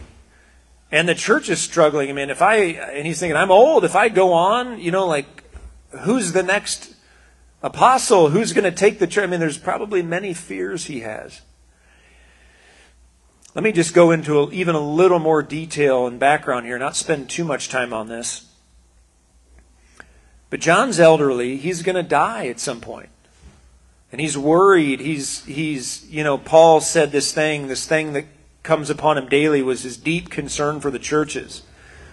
And 0.90 1.08
the 1.08 1.14
church 1.14 1.48
is 1.48 1.60
struggling. 1.60 2.08
I 2.08 2.12
mean, 2.12 2.30
if 2.30 2.40
I, 2.40 2.56
and 2.56 3.06
he's 3.06 3.18
thinking, 3.18 3.36
I'm 3.36 3.50
old. 3.50 3.84
If 3.84 3.96
I 3.96 4.08
go 4.08 4.32
on, 4.32 4.78
you 4.78 4.92
know, 4.92 5.06
like, 5.06 5.26
who's 6.02 6.32
the 6.32 6.42
next 6.42 6.94
apostle? 7.62 8.28
Who's 8.28 8.52
going 8.52 8.64
to 8.64 8.70
take 8.70 9.00
the 9.00 9.06
church? 9.06 9.24
I 9.24 9.26
mean, 9.26 9.40
there's 9.40 9.58
probably 9.58 10.02
many 10.02 10.34
fears 10.34 10.84
he 10.84 11.00
has. 11.00 11.40
Let 13.54 13.64
me 13.64 13.72
just 13.72 13.94
go 13.94 14.10
into 14.10 14.50
even 14.52 14.74
a 14.74 14.80
little 14.80 15.18
more 15.18 15.42
detail 15.42 16.06
and 16.06 16.18
background 16.18 16.66
here, 16.66 16.78
not 16.78 16.96
spend 16.96 17.30
too 17.30 17.44
much 17.44 17.68
time 17.68 17.92
on 17.92 18.08
this. 18.08 18.43
But 20.54 20.60
John's 20.60 21.00
elderly. 21.00 21.56
He's 21.56 21.82
going 21.82 21.96
to 21.96 22.04
die 22.04 22.46
at 22.46 22.60
some 22.60 22.80
point. 22.80 23.08
And 24.12 24.20
he's 24.20 24.38
worried. 24.38 25.00
He's, 25.00 25.44
he's, 25.46 26.08
you 26.08 26.22
know, 26.22 26.38
Paul 26.38 26.80
said 26.80 27.10
this 27.10 27.32
thing, 27.32 27.66
this 27.66 27.88
thing 27.88 28.12
that 28.12 28.26
comes 28.62 28.88
upon 28.88 29.18
him 29.18 29.28
daily 29.28 29.62
was 29.62 29.82
his 29.82 29.96
deep 29.96 30.30
concern 30.30 30.78
for 30.78 30.92
the 30.92 31.00
churches. 31.00 31.62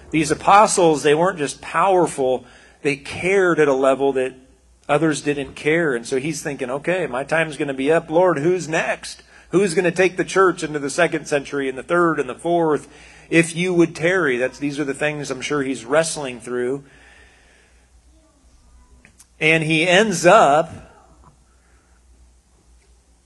These 0.10 0.32
apostles, 0.32 1.04
they 1.04 1.14
weren't 1.14 1.38
just 1.38 1.62
powerful, 1.62 2.44
they 2.82 2.96
cared 2.96 3.60
at 3.60 3.68
a 3.68 3.76
level 3.76 4.12
that 4.14 4.34
others 4.90 5.22
didn't 5.22 5.54
care. 5.54 5.94
And 5.94 6.04
so 6.04 6.18
he's 6.18 6.42
thinking, 6.42 6.72
okay, 6.72 7.06
my 7.06 7.24
time's 7.24 7.58
going 7.58 7.68
to 7.68 7.76
be 7.76 7.92
up. 7.92 8.10
Lord, 8.10 8.40
who's 8.40 8.68
next? 8.68 9.22
Who's 9.50 9.76
going 9.76 9.86
to 9.86 9.92
take 9.92 10.18
the 10.18 10.26
church 10.26 10.64
into 10.64 10.80
the 10.80 10.90
second 10.90 11.28
century 11.28 11.70
and 11.70 11.78
the 11.78 11.84
third 11.84 12.20
and 12.20 12.28
the 12.28 12.34
fourth? 12.34 12.92
If 13.30 13.56
you 13.56 13.72
would 13.76 13.96
tarry, 13.96 14.38
that's 14.38 14.58
these 14.58 14.80
are 14.80 14.84
the 14.84 14.96
things 14.96 15.30
I'm 15.30 15.42
sure 15.42 15.62
he's 15.62 15.86
wrestling 15.86 16.40
through. 16.40 16.86
And 19.42 19.64
he 19.64 19.88
ends 19.88 20.26
up 20.26 20.70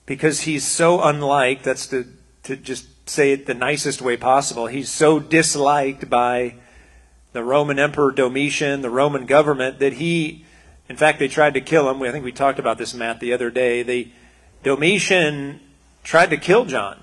because 0.06 0.42
he's 0.42 0.66
so 0.66 1.02
unlike, 1.04 1.62
that's 1.62 1.88
to, 1.88 2.08
to 2.44 2.56
just 2.56 3.10
say 3.10 3.34
it 3.34 3.46
the 3.46 3.54
nicest 3.54 4.02
way 4.02 4.16
possible. 4.16 4.68
He's 4.68 4.90
so 4.90 5.20
disliked 5.20 6.10
by 6.10 6.56
the 7.34 7.44
Roman 7.44 7.78
Emperor 7.80 8.12
Domitian, 8.12 8.82
the 8.82 8.90
Roman 8.90 9.26
government, 9.26 9.80
that 9.80 9.94
he, 9.94 10.46
in 10.88 10.96
fact, 10.96 11.20
they 11.20 11.28
tried 11.28 11.54
to 11.56 11.62
kill 11.62 11.90
him. 11.90 12.02
I 12.02 12.12
think 12.12 12.24
we 12.24 12.32
talked 12.32 12.60
about 12.60 12.78
this, 12.78 12.94
Matt, 12.94 13.20
the 13.20 13.34
other 13.34 13.50
day. 13.50 13.84
They, 13.84 14.14
Domitian 14.64 15.60
tried 16.04 16.30
to 16.30 16.38
kill 16.38 16.64
John. 16.64 17.00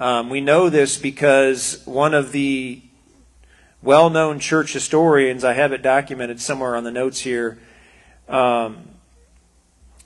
Um, 0.00 0.28
we 0.28 0.40
know 0.40 0.68
this 0.68 0.98
because 0.98 1.82
one 1.84 2.14
of 2.14 2.32
the 2.32 2.82
well 3.80 4.10
known 4.10 4.40
church 4.40 4.72
historians, 4.72 5.44
I 5.44 5.52
have 5.52 5.72
it 5.72 5.82
documented 5.82 6.40
somewhere 6.40 6.74
on 6.74 6.82
the 6.82 6.90
notes 6.90 7.20
here, 7.20 7.58
um, 8.28 8.88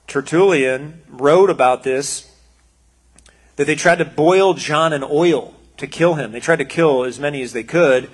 Tertullian 0.06 1.02
wrote 1.08 1.50
about 1.50 1.82
this 1.82 2.34
that 3.56 3.66
they 3.66 3.74
tried 3.74 3.98
to 3.98 4.04
boil 4.04 4.54
John 4.54 4.92
in 4.92 5.02
oil 5.02 5.54
to 5.76 5.86
kill 5.86 6.14
him. 6.14 6.32
They 6.32 6.40
tried 6.40 6.60
to 6.60 6.64
kill 6.64 7.04
as 7.04 7.18
many 7.18 7.42
as 7.42 7.52
they 7.52 7.64
could, 7.64 8.08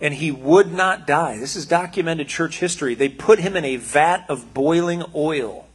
and 0.00 0.14
he 0.14 0.30
would 0.30 0.72
not 0.72 1.06
die. 1.06 1.38
This 1.38 1.54
is 1.54 1.66
documented 1.66 2.28
church 2.28 2.60
history. 2.60 2.94
They 2.94 3.08
put 3.08 3.38
him 3.38 3.56
in 3.56 3.64
a 3.64 3.76
vat 3.76 4.24
of 4.28 4.54
boiling 4.54 5.04
oil 5.14 5.66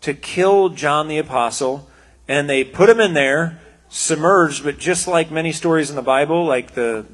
to 0.00 0.14
kill 0.14 0.70
John 0.70 1.08
the 1.08 1.18
Apostle, 1.18 1.88
and 2.26 2.48
they 2.48 2.64
put 2.64 2.88
him 2.88 3.00
in 3.00 3.14
there, 3.14 3.60
submerged, 3.88 4.64
but 4.64 4.78
just 4.78 5.06
like 5.06 5.30
many 5.30 5.52
stories 5.52 5.90
in 5.90 5.96
the 5.96 6.02
Bible, 6.02 6.44
like 6.44 6.72
the 6.72 7.06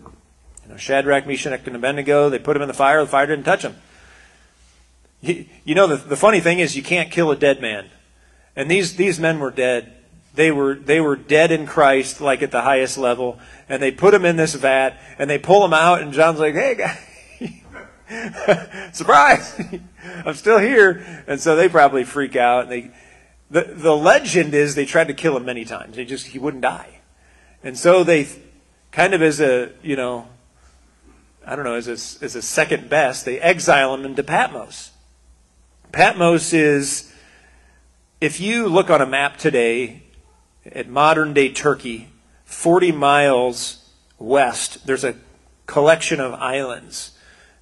you 0.65 0.71
know, 0.71 0.77
Shadrach, 0.77 1.27
Meshach, 1.27 1.67
and 1.67 1.77
Abednego, 1.77 2.29
they 2.29 2.39
put 2.39 2.57
him 2.57 2.63
in 2.63 2.69
the 2.69 2.75
fire, 2.75 3.01
the 3.01 3.11
fire 3.11 3.27
didn't 3.27 3.45
touch 3.45 3.63
him. 3.63 3.77
You, 5.23 5.47
you 5.65 5.75
know, 5.75 5.87
the, 5.87 5.97
the 5.97 6.17
funny 6.17 6.41
thing 6.41 6.59
is 6.59 6.77
you 6.77 6.83
can't 6.83 7.11
kill 7.11 7.31
a 7.31 7.37
dead 7.37 7.63
man. 7.63 7.89
And 8.55 8.71
these, 8.71 8.97
these 8.97 9.19
men 9.19 9.41
were 9.41 9.51
dead 9.51 9.91
they 10.35 10.51
were, 10.51 10.75
they 10.75 11.01
were 11.01 11.17
dead 11.17 11.53
in 11.53 11.67
Christ, 11.67 12.21
like 12.21 12.43
at 12.43 12.51
the 12.51 12.63
highest 12.63 12.97
level, 12.97 13.39
and 13.69 13.83
they 13.83 13.91
put 13.91 14.15
him 14.15 14.25
in 14.25 14.37
this 14.37 14.55
vat, 14.55 14.99
and 15.19 15.29
they 15.29 15.39
pull 15.39 15.65
him 15.65 15.75
out, 15.75 16.01
and 16.01 16.13
John's 16.13 16.39
like, 16.39 16.55
hey, 16.55 16.75
guy, 16.75 16.99
surprise, 18.93 19.61
I'm 20.25 20.35
still 20.35 20.59
here. 20.59 21.25
And 21.27 21.41
so 21.41 21.57
they 21.57 21.69
probably 21.69 22.05
freak 22.05 22.37
out. 22.37 22.65
And 22.65 22.73
they, 22.73 22.91
the, 23.51 23.75
the 23.75 23.97
legend 23.97 24.55
is 24.55 24.75
they 24.75 24.87
tried 24.87 25.09
to 25.09 25.15
kill 25.15 25.37
him 25.37 25.45
many 25.45 25.65
times. 25.65 25.97
He 25.97 26.05
just, 26.05 26.29
he 26.29 26.39
wouldn't 26.39 26.63
die. 26.63 27.01
And 27.63 27.79
so 27.79 28.03
they, 28.03 28.27
kind 28.91 29.15
of 29.15 29.23
as 29.23 29.41
a, 29.41 29.71
you 29.83 29.97
know, 29.97 30.29
I 31.47 31.57
don't 31.57 31.65
know, 31.65 31.75
as 31.75 31.89
a, 31.89 32.25
as 32.25 32.37
a 32.37 32.43
second 32.43 32.89
best, 32.89 33.25
they 33.25 33.39
exile 33.39 33.95
him 33.95 34.05
into 34.05 34.23
Patmos. 34.23 34.92
Patmos 35.93 36.55
is, 36.55 37.13
if 38.19 38.41
you 38.41 38.67
look 38.67 38.89
on 38.89 39.03
a 39.03 39.07
map 39.07 39.37
today, 39.37 40.05
at 40.65 40.89
modern 40.89 41.35
day 41.35 41.51
Turkey, 41.51 42.09
40 42.47 42.93
miles 42.93 43.91
west, 44.19 44.87
there's 44.87 45.05
a 45.05 45.17
collection 45.67 46.19
of 46.19 46.33
islands. 46.33 47.11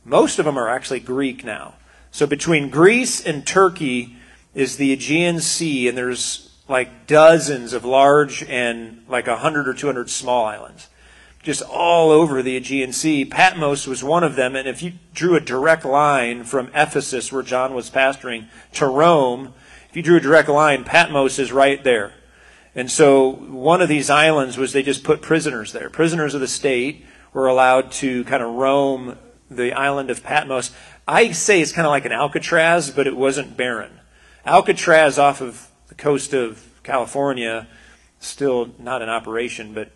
Most 0.05 0.39
of 0.39 0.45
them 0.45 0.57
are 0.57 0.69
actually 0.69 1.01
Greek 1.01 1.45
now. 1.45 1.75
So 2.13 2.25
between 2.25 2.71
Greece 2.71 3.25
and 3.25 3.45
Turkey 3.45 4.17
is 4.55 4.77
the 4.77 4.93
Aegean 4.93 5.41
Sea, 5.41 5.89
and 5.89 5.99
there's 5.99 6.57
like 6.69 7.09
dozens 7.09 7.73
of 7.73 7.85
large 7.85 8.45
and 8.45 9.05
like 9.09 9.27
100 9.27 9.67
or 9.67 9.75
200 9.75 10.09
small 10.09 10.45
islands. 10.45 10.89
Just 11.43 11.63
all 11.63 12.11
over 12.11 12.43
the 12.43 12.57
Aegean 12.57 12.93
Sea. 12.93 13.25
Patmos 13.25 13.87
was 13.87 14.05
one 14.05 14.23
of 14.23 14.37
them, 14.37 14.55
and 14.55 14.69
if 14.69 14.83
you 14.83 14.93
drew 15.15 15.37
a 15.37 15.41
direct 15.41 15.85
line 15.85 16.45
from 16.45 16.71
Ephesus, 16.75 17.33
where 17.33 17.43
John 17.43 17.75
was 17.75 17.91
pastoring, 17.91 18.47
to 18.75 18.87
Rome, 18.87 19.55
if 19.89 19.97
you 19.97 20.03
drew 20.03 20.19
a 20.19 20.21
direct 20.21 20.49
line, 20.49 20.85
Patmos 20.85 21.39
is 21.39 21.51
right 21.51 21.83
there. 21.83 22.13
And 22.75 22.91
so 22.91 23.31
one 23.33 23.81
of 23.81 23.89
these 23.89 24.11
islands 24.11 24.57
was 24.59 24.73
they 24.73 24.83
just 24.83 25.03
put 25.03 25.23
prisoners 25.23 25.73
there. 25.73 25.91
Prisoners 25.91 26.35
of 26.35 26.41
the 26.41 26.47
state 26.47 27.05
were 27.33 27.49
allowed 27.49 27.91
to 27.93 28.23
kind 28.25 28.43
of 28.43 28.55
roam 28.55 29.19
the 29.51 29.73
island 29.73 30.11
of 30.11 30.23
Patmos. 30.23 30.71
I 31.09 31.33
say 31.33 31.61
it's 31.61 31.73
kind 31.73 31.87
of 31.87 31.91
like 31.91 32.05
an 32.05 32.13
Alcatraz, 32.13 32.91
but 32.91 33.07
it 33.07 33.17
wasn't 33.17 33.57
barren. 33.57 33.99
Alcatraz 34.47 35.19
off 35.19 35.41
of 35.41 35.69
the 35.89 35.95
coast 35.95 36.33
of 36.33 36.81
California, 36.83 37.67
still 38.21 38.71
not 38.79 39.03
in 39.03 39.09
operation, 39.09 39.75
but 39.75 39.91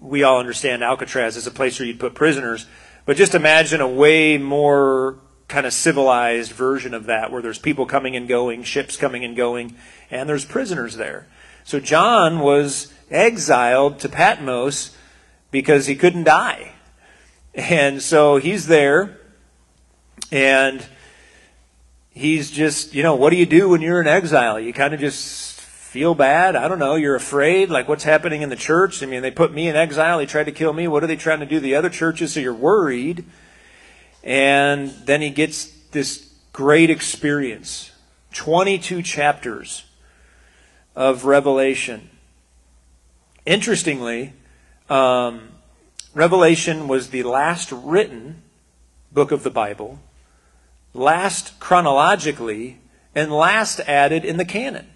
we 0.00 0.22
all 0.22 0.38
understand 0.38 0.82
Alcatraz 0.82 1.36
is 1.36 1.46
a 1.46 1.50
place 1.50 1.78
where 1.78 1.86
you'd 1.86 2.00
put 2.00 2.14
prisoners. 2.14 2.66
But 3.06 3.16
just 3.16 3.34
imagine 3.34 3.80
a 3.80 3.88
way 3.88 4.38
more 4.38 5.18
kind 5.48 5.66
of 5.66 5.72
civilized 5.72 6.52
version 6.52 6.94
of 6.94 7.06
that, 7.06 7.30
where 7.30 7.42
there's 7.42 7.58
people 7.58 7.86
coming 7.86 8.16
and 8.16 8.26
going, 8.26 8.62
ships 8.62 8.96
coming 8.96 9.24
and 9.24 9.36
going, 9.36 9.76
and 10.10 10.28
there's 10.28 10.44
prisoners 10.44 10.96
there. 10.96 11.26
So 11.64 11.80
John 11.80 12.40
was 12.40 12.92
exiled 13.10 13.98
to 14.00 14.08
Patmos 14.08 14.96
because 15.50 15.86
he 15.86 15.96
couldn't 15.96 16.24
die. 16.24 16.72
And 17.54 18.02
so 18.02 18.36
he's 18.36 18.66
there 18.66 19.18
and 20.32 20.84
he's 22.10 22.50
just, 22.50 22.94
you 22.94 23.02
know, 23.02 23.14
what 23.14 23.30
do 23.30 23.36
you 23.36 23.46
do 23.46 23.68
when 23.68 23.80
you're 23.80 24.00
in 24.00 24.08
exile? 24.08 24.58
You 24.58 24.72
kind 24.72 24.94
of 24.94 25.00
just 25.00 25.53
feel 25.94 26.16
bad. 26.16 26.56
I 26.56 26.66
don't 26.66 26.80
know. 26.80 26.96
You're 26.96 27.14
afraid. 27.14 27.70
Like 27.70 27.86
what's 27.86 28.02
happening 28.02 28.42
in 28.42 28.48
the 28.48 28.56
church? 28.56 29.00
I 29.00 29.06
mean, 29.06 29.22
they 29.22 29.30
put 29.30 29.54
me 29.54 29.68
in 29.68 29.76
exile. 29.76 30.18
They 30.18 30.26
tried 30.26 30.46
to 30.46 30.50
kill 30.50 30.72
me. 30.72 30.88
What 30.88 31.04
are 31.04 31.06
they 31.06 31.14
trying 31.14 31.38
to 31.38 31.46
do 31.46 31.60
the 31.60 31.76
other 31.76 31.88
churches? 31.88 32.32
So 32.32 32.40
you're 32.40 32.52
worried. 32.52 33.24
And 34.24 34.90
then 35.06 35.20
he 35.20 35.30
gets 35.30 35.66
this 35.92 36.34
great 36.52 36.90
experience 36.90 37.92
22 38.32 39.02
chapters 39.02 39.84
of 40.96 41.26
Revelation. 41.26 42.10
Interestingly, 43.46 44.32
um, 44.90 45.50
Revelation 46.12 46.88
was 46.88 47.10
the 47.10 47.22
last 47.22 47.70
written 47.70 48.42
book 49.12 49.30
of 49.30 49.44
the 49.44 49.50
Bible, 49.50 50.00
last 50.92 51.60
chronologically, 51.60 52.80
and 53.14 53.30
last 53.30 53.78
added 53.86 54.24
in 54.24 54.38
the 54.38 54.44
canon. 54.44 54.88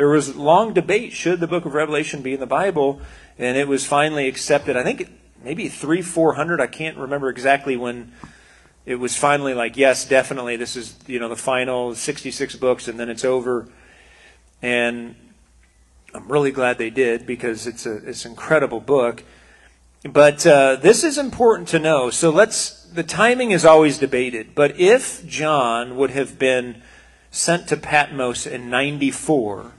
There 0.00 0.08
was 0.08 0.34
long 0.34 0.72
debate 0.72 1.12
should 1.12 1.40
the 1.40 1.46
book 1.46 1.66
of 1.66 1.74
Revelation 1.74 2.22
be 2.22 2.32
in 2.32 2.40
the 2.40 2.46
Bible, 2.46 3.02
and 3.38 3.58
it 3.58 3.68
was 3.68 3.84
finally 3.84 4.28
accepted. 4.28 4.74
I 4.74 4.82
think 4.82 5.10
maybe 5.44 5.68
three, 5.68 6.00
four 6.00 6.36
hundred. 6.36 6.58
I 6.58 6.68
can't 6.68 6.96
remember 6.96 7.28
exactly 7.28 7.76
when 7.76 8.10
it 8.86 8.94
was 8.94 9.14
finally 9.14 9.52
like, 9.52 9.76
yes, 9.76 10.08
definitely, 10.08 10.56
this 10.56 10.74
is 10.74 10.96
you 11.06 11.20
know 11.20 11.28
the 11.28 11.36
final 11.36 11.94
sixty-six 11.94 12.56
books, 12.56 12.88
and 12.88 12.98
then 12.98 13.10
it's 13.10 13.26
over. 13.26 13.68
And 14.62 15.16
I'm 16.14 16.32
really 16.32 16.50
glad 16.50 16.78
they 16.78 16.88
did 16.88 17.26
because 17.26 17.66
it's 17.66 17.84
a 17.84 17.96
it's 17.96 18.24
an 18.24 18.30
incredible 18.30 18.80
book. 18.80 19.22
But 20.02 20.46
uh, 20.46 20.76
this 20.76 21.04
is 21.04 21.18
important 21.18 21.68
to 21.68 21.78
know. 21.78 22.08
So 22.08 22.30
let's. 22.30 22.84
The 22.84 23.02
timing 23.02 23.50
is 23.50 23.66
always 23.66 23.98
debated. 23.98 24.54
But 24.54 24.80
if 24.80 25.26
John 25.26 25.98
would 25.98 26.12
have 26.12 26.38
been 26.38 26.80
sent 27.30 27.68
to 27.68 27.76
Patmos 27.76 28.46
in 28.46 28.70
94, 28.70 29.74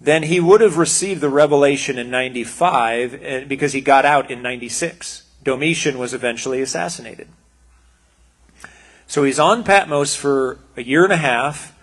then 0.00 0.24
he 0.24 0.38
would 0.38 0.60
have 0.60 0.78
received 0.78 1.20
the 1.20 1.28
revelation 1.28 1.98
in 1.98 2.10
95 2.10 3.14
eh, 3.14 3.44
because 3.44 3.72
he 3.72 3.80
got 3.80 4.04
out 4.04 4.30
in 4.30 4.42
96. 4.42 5.24
Domitian 5.42 5.98
was 5.98 6.14
eventually 6.14 6.60
assassinated. 6.60 7.28
So 9.06 9.24
he's 9.24 9.38
on 9.38 9.64
Patmos 9.64 10.14
for 10.14 10.58
a 10.76 10.82
year 10.82 11.02
and 11.02 11.12
a 11.12 11.16
half. 11.16 11.74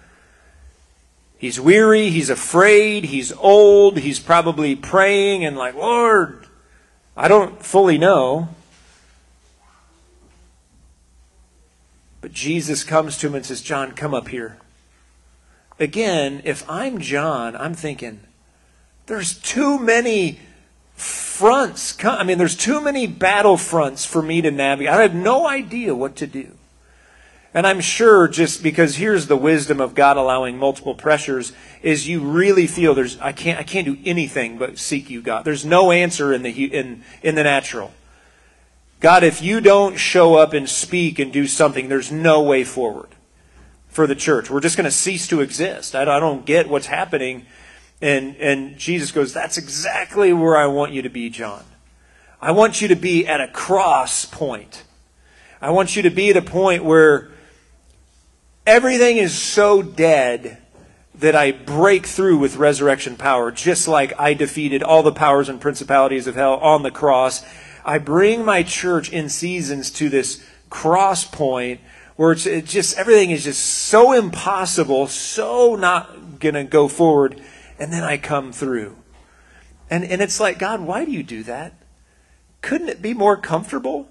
He's 1.38 1.60
weary, 1.60 2.10
he's 2.10 2.29
afraid, 2.29 3.05
he's 3.05 3.34
old, 3.34 3.98
he's 3.98 4.19
probably 4.19 4.75
praying 4.75 5.43
and 5.43 5.57
like, 5.57 5.75
Lord, 5.75 6.48
I 7.17 7.27
don't 7.27 7.63
fully 7.63 7.98
know. 7.98 8.50
But 12.22 12.31
Jesus 12.31 12.84
comes 12.84 13.17
to 13.17 13.27
him 13.27 13.36
and 13.36 13.45
says, 13.45 13.62
John, 13.62 13.91
come 13.91 14.13
up 14.13 14.29
here. 14.29 14.57
Again, 15.79 16.41
if 16.46 16.67
I'm 16.70 17.00
John, 17.00 17.55
I'm 17.55 17.74
thinking, 17.74 18.22
there's 19.08 19.38
too 19.38 19.77
many 19.77 20.39
fronts. 20.96 21.98
I 22.03 22.24
mean, 22.24 22.38
there's 22.38 22.55
too 22.55 22.79
many 22.82 23.08
battle 23.08 23.58
fronts 23.58 24.05
for 24.05 24.22
me 24.22 24.41
to 24.41 24.51
navigate. 24.51 24.94
I 24.94 25.01
have 25.01 25.13
no 25.13 25.48
idea 25.48 25.94
what 25.94 26.15
to 26.17 26.27
do. 26.27 26.51
And 27.53 27.65
I'm 27.65 27.79
sure 27.79 28.27
just 28.27 28.62
because 28.62 28.98
here's 28.98 29.27
the 29.27 29.38
wisdom 29.38 29.79
of 29.79 29.96
God 29.96 30.17
allowing 30.17 30.58
multiple 30.58 30.94
pressures 30.94 31.53
is 31.82 32.08
you 32.08 32.20
really 32.20 32.67
feel 32.67 32.94
there's 32.94 33.17
I 33.20 33.32
can't 33.32 33.58
I 33.58 33.63
can't 33.63 33.86
do 33.86 33.98
anything 34.03 34.58
but 34.58 34.77
seek 34.77 35.10
you 35.10 35.22
God. 35.22 35.46
There's 35.46 35.63
no 35.63 35.91
answer 35.91 36.34
in 36.34 36.44
the 36.44 36.51
in 36.51 37.03
in 37.22 37.36
the 37.36 37.44
natural. 37.44 37.94
God, 39.00 39.24
if 39.24 39.41
you 39.41 39.62
don't 39.62 39.96
show 39.96 40.36
up 40.36 40.51
and 40.51 40.67
speak 40.70 41.17
and 41.17 41.32
do 41.32 41.48
something, 41.48 41.88
there's 41.88 42.12
no 42.12 42.41
way 42.41 42.65
forward 42.65 43.14
for 43.95 44.05
the 44.05 44.15
church. 44.15 44.49
We're 44.49 44.59
just 44.59 44.77
going 44.77 44.85
to 44.85 44.91
cease 44.91 45.27
to 45.29 45.41
exist. 45.41 45.95
I 45.95 46.05
don't 46.05 46.45
get 46.45 46.69
what's 46.69 46.87
happening. 46.87 47.45
And 48.01 48.35
and 48.35 48.77
Jesus 48.77 49.11
goes, 49.11 49.33
"That's 49.33 49.57
exactly 49.57 50.33
where 50.33 50.57
I 50.57 50.67
want 50.67 50.91
you 50.91 51.01
to 51.01 51.09
be, 51.09 51.29
John. 51.29 51.63
I 52.41 52.51
want 52.51 52.81
you 52.81 52.87
to 52.89 52.95
be 52.95 53.25
at 53.25 53.41
a 53.41 53.47
cross 53.47 54.25
point. 54.25 54.83
I 55.61 55.71
want 55.71 55.95
you 55.95 56.03
to 56.03 56.09
be 56.09 56.29
at 56.29 56.37
a 56.37 56.41
point 56.41 56.83
where 56.83 57.31
Everything 58.67 59.17
is 59.17 59.37
so 59.37 59.83
dead 59.83 60.57
that 61.13 61.35
I 61.35 61.51
break 61.51 62.07
through 62.07 62.39
with 62.39 62.55
resurrection 62.55 63.15
power, 63.15 63.51
just 63.51 63.87
like 63.87 64.19
I 64.19 64.33
defeated 64.33 64.81
all 64.81 65.03
the 65.03 65.11
powers 65.11 65.49
and 65.49 65.61
principalities 65.61 66.25
of 66.25 66.33
hell 66.33 66.55
on 66.55 66.81
the 66.81 66.89
cross. 66.89 67.45
I 67.85 67.99
bring 67.99 68.43
my 68.43 68.63
church 68.63 69.11
in 69.11 69.29
seasons 69.29 69.91
to 69.91 70.09
this 70.09 70.43
cross 70.71 71.25
point 71.25 71.79
where 72.15 72.31
it's 72.31 72.45
it 72.45 72.65
just 72.65 72.98
everything 72.98 73.31
is 73.31 73.43
just 73.43 73.63
so 73.63 74.13
impossible, 74.13 75.07
so 75.07 75.75
not 75.75 76.39
going 76.39 76.55
to 76.55 76.63
go 76.63 76.88
forward, 76.88 77.41
and 77.79 77.91
then 77.91 78.03
I 78.03 78.17
come 78.17 78.51
through. 78.51 78.95
And 79.89 80.03
and 80.03 80.22
it's 80.22 80.39
like, 80.39 80.60
God, 80.60 80.81
why 80.81 81.05
do 81.05 81.12
you 81.12 81.24
do 81.24 81.43
that? 81.43 81.74
Couldn't 82.62 82.89
it 82.89 83.01
be 83.01 83.13
more 83.13 83.38
comfortable? 83.38 84.07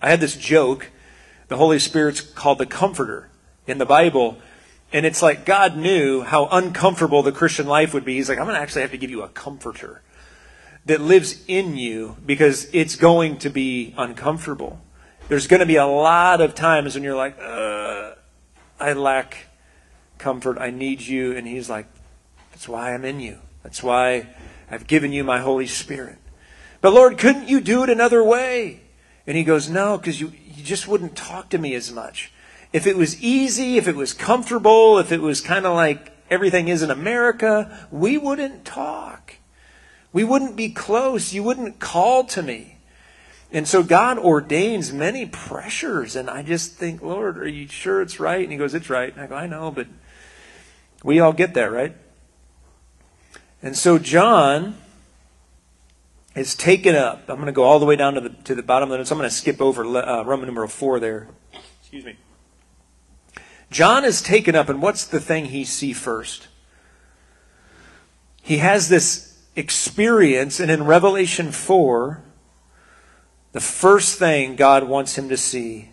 I 0.00 0.10
had 0.10 0.20
this 0.20 0.36
joke 0.36 0.90
the 1.50 1.56
Holy 1.56 1.80
Spirit's 1.80 2.20
called 2.20 2.58
the 2.58 2.64
Comforter 2.64 3.28
in 3.66 3.78
the 3.78 3.84
Bible. 3.84 4.38
And 4.92 5.04
it's 5.04 5.20
like 5.20 5.44
God 5.44 5.76
knew 5.76 6.22
how 6.22 6.46
uncomfortable 6.46 7.24
the 7.24 7.32
Christian 7.32 7.66
life 7.66 7.92
would 7.92 8.04
be. 8.04 8.14
He's 8.14 8.28
like, 8.28 8.38
I'm 8.38 8.44
going 8.44 8.54
to 8.54 8.62
actually 8.62 8.82
have 8.82 8.92
to 8.92 8.98
give 8.98 9.10
you 9.10 9.22
a 9.22 9.28
comforter 9.28 10.00
that 10.86 11.00
lives 11.00 11.44
in 11.48 11.76
you 11.76 12.16
because 12.24 12.68
it's 12.72 12.94
going 12.94 13.38
to 13.38 13.50
be 13.50 13.94
uncomfortable. 13.98 14.80
There's 15.30 15.46
going 15.46 15.60
to 15.60 15.66
be 15.66 15.76
a 15.76 15.86
lot 15.86 16.40
of 16.40 16.56
times 16.56 16.96
when 16.96 17.04
you're 17.04 17.14
like, 17.14 17.38
uh, 17.40 18.14
I 18.80 18.94
lack 18.94 19.46
comfort. 20.18 20.58
I 20.58 20.70
need 20.70 21.02
you. 21.02 21.36
And 21.36 21.46
He's 21.46 21.70
like, 21.70 21.86
That's 22.50 22.68
why 22.68 22.92
I'm 22.92 23.04
in 23.04 23.20
you. 23.20 23.38
That's 23.62 23.80
why 23.80 24.26
I've 24.68 24.88
given 24.88 25.12
you 25.12 25.22
my 25.22 25.38
Holy 25.38 25.68
Spirit. 25.68 26.18
But 26.80 26.94
Lord, 26.94 27.16
couldn't 27.16 27.46
you 27.46 27.60
do 27.60 27.84
it 27.84 27.90
another 27.90 28.24
way? 28.24 28.80
And 29.24 29.36
He 29.36 29.44
goes, 29.44 29.70
No, 29.70 29.96
because 29.98 30.20
you, 30.20 30.32
you 30.52 30.64
just 30.64 30.88
wouldn't 30.88 31.14
talk 31.14 31.48
to 31.50 31.58
me 31.58 31.76
as 31.76 31.92
much. 31.92 32.32
If 32.72 32.88
it 32.88 32.96
was 32.96 33.22
easy, 33.22 33.76
if 33.76 33.86
it 33.86 33.94
was 33.94 34.12
comfortable, 34.12 34.98
if 34.98 35.12
it 35.12 35.20
was 35.20 35.40
kind 35.40 35.64
of 35.64 35.76
like 35.76 36.10
everything 36.28 36.66
is 36.66 36.82
in 36.82 36.90
America, 36.90 37.86
we 37.92 38.18
wouldn't 38.18 38.64
talk. 38.64 39.36
We 40.12 40.24
wouldn't 40.24 40.56
be 40.56 40.70
close. 40.70 41.32
You 41.32 41.44
wouldn't 41.44 41.78
call 41.78 42.24
to 42.24 42.42
me. 42.42 42.69
And 43.52 43.66
so 43.66 43.82
God 43.82 44.18
ordains 44.18 44.92
many 44.92 45.26
pressures. 45.26 46.14
And 46.14 46.30
I 46.30 46.42
just 46.42 46.74
think, 46.74 47.02
Lord, 47.02 47.38
are 47.38 47.48
you 47.48 47.66
sure 47.66 48.00
it's 48.00 48.20
right? 48.20 48.42
And 48.42 48.52
he 48.52 48.58
goes, 48.58 48.74
It's 48.74 48.90
right. 48.90 49.12
And 49.12 49.22
I 49.22 49.26
go, 49.26 49.34
I 49.34 49.46
know, 49.46 49.70
but 49.70 49.88
we 51.02 51.18
all 51.20 51.32
get 51.32 51.54
that, 51.54 51.72
right? 51.72 51.96
And 53.62 53.76
so 53.76 53.98
John 53.98 54.76
is 56.34 56.54
taken 56.54 56.94
up. 56.94 57.28
I'm 57.28 57.36
going 57.36 57.46
to 57.46 57.52
go 57.52 57.64
all 57.64 57.78
the 57.78 57.86
way 57.86 57.96
down 57.96 58.14
to 58.14 58.20
the, 58.20 58.28
to 58.44 58.54
the 58.54 58.62
bottom 58.62 58.88
of 58.88 58.92
the 58.92 58.98
notes. 58.98 59.10
I'm 59.10 59.18
going 59.18 59.28
to 59.28 59.34
skip 59.34 59.60
over 59.60 59.84
uh, 59.84 60.22
Roman 60.22 60.46
number 60.46 60.66
4 60.66 61.00
there. 61.00 61.28
Excuse 61.80 62.04
me. 62.04 62.16
John 63.70 64.04
is 64.04 64.22
taken 64.22 64.54
up, 64.54 64.68
and 64.68 64.82
what's 64.82 65.04
the 65.04 65.20
thing 65.20 65.46
he 65.46 65.64
see 65.64 65.92
first? 65.92 66.48
He 68.42 68.58
has 68.58 68.88
this 68.88 69.38
experience, 69.54 70.58
and 70.58 70.70
in 70.70 70.84
Revelation 70.84 71.52
4, 71.52 72.22
the 73.52 73.60
first 73.60 74.18
thing 74.18 74.56
God 74.56 74.84
wants 74.84 75.16
him 75.18 75.28
to 75.28 75.36
see 75.36 75.90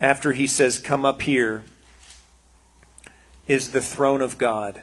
after 0.00 0.32
he 0.32 0.46
says, 0.46 0.78
Come 0.78 1.04
up 1.04 1.22
here, 1.22 1.64
is 3.46 3.70
the 3.70 3.80
throne 3.80 4.22
of 4.22 4.38
God. 4.38 4.82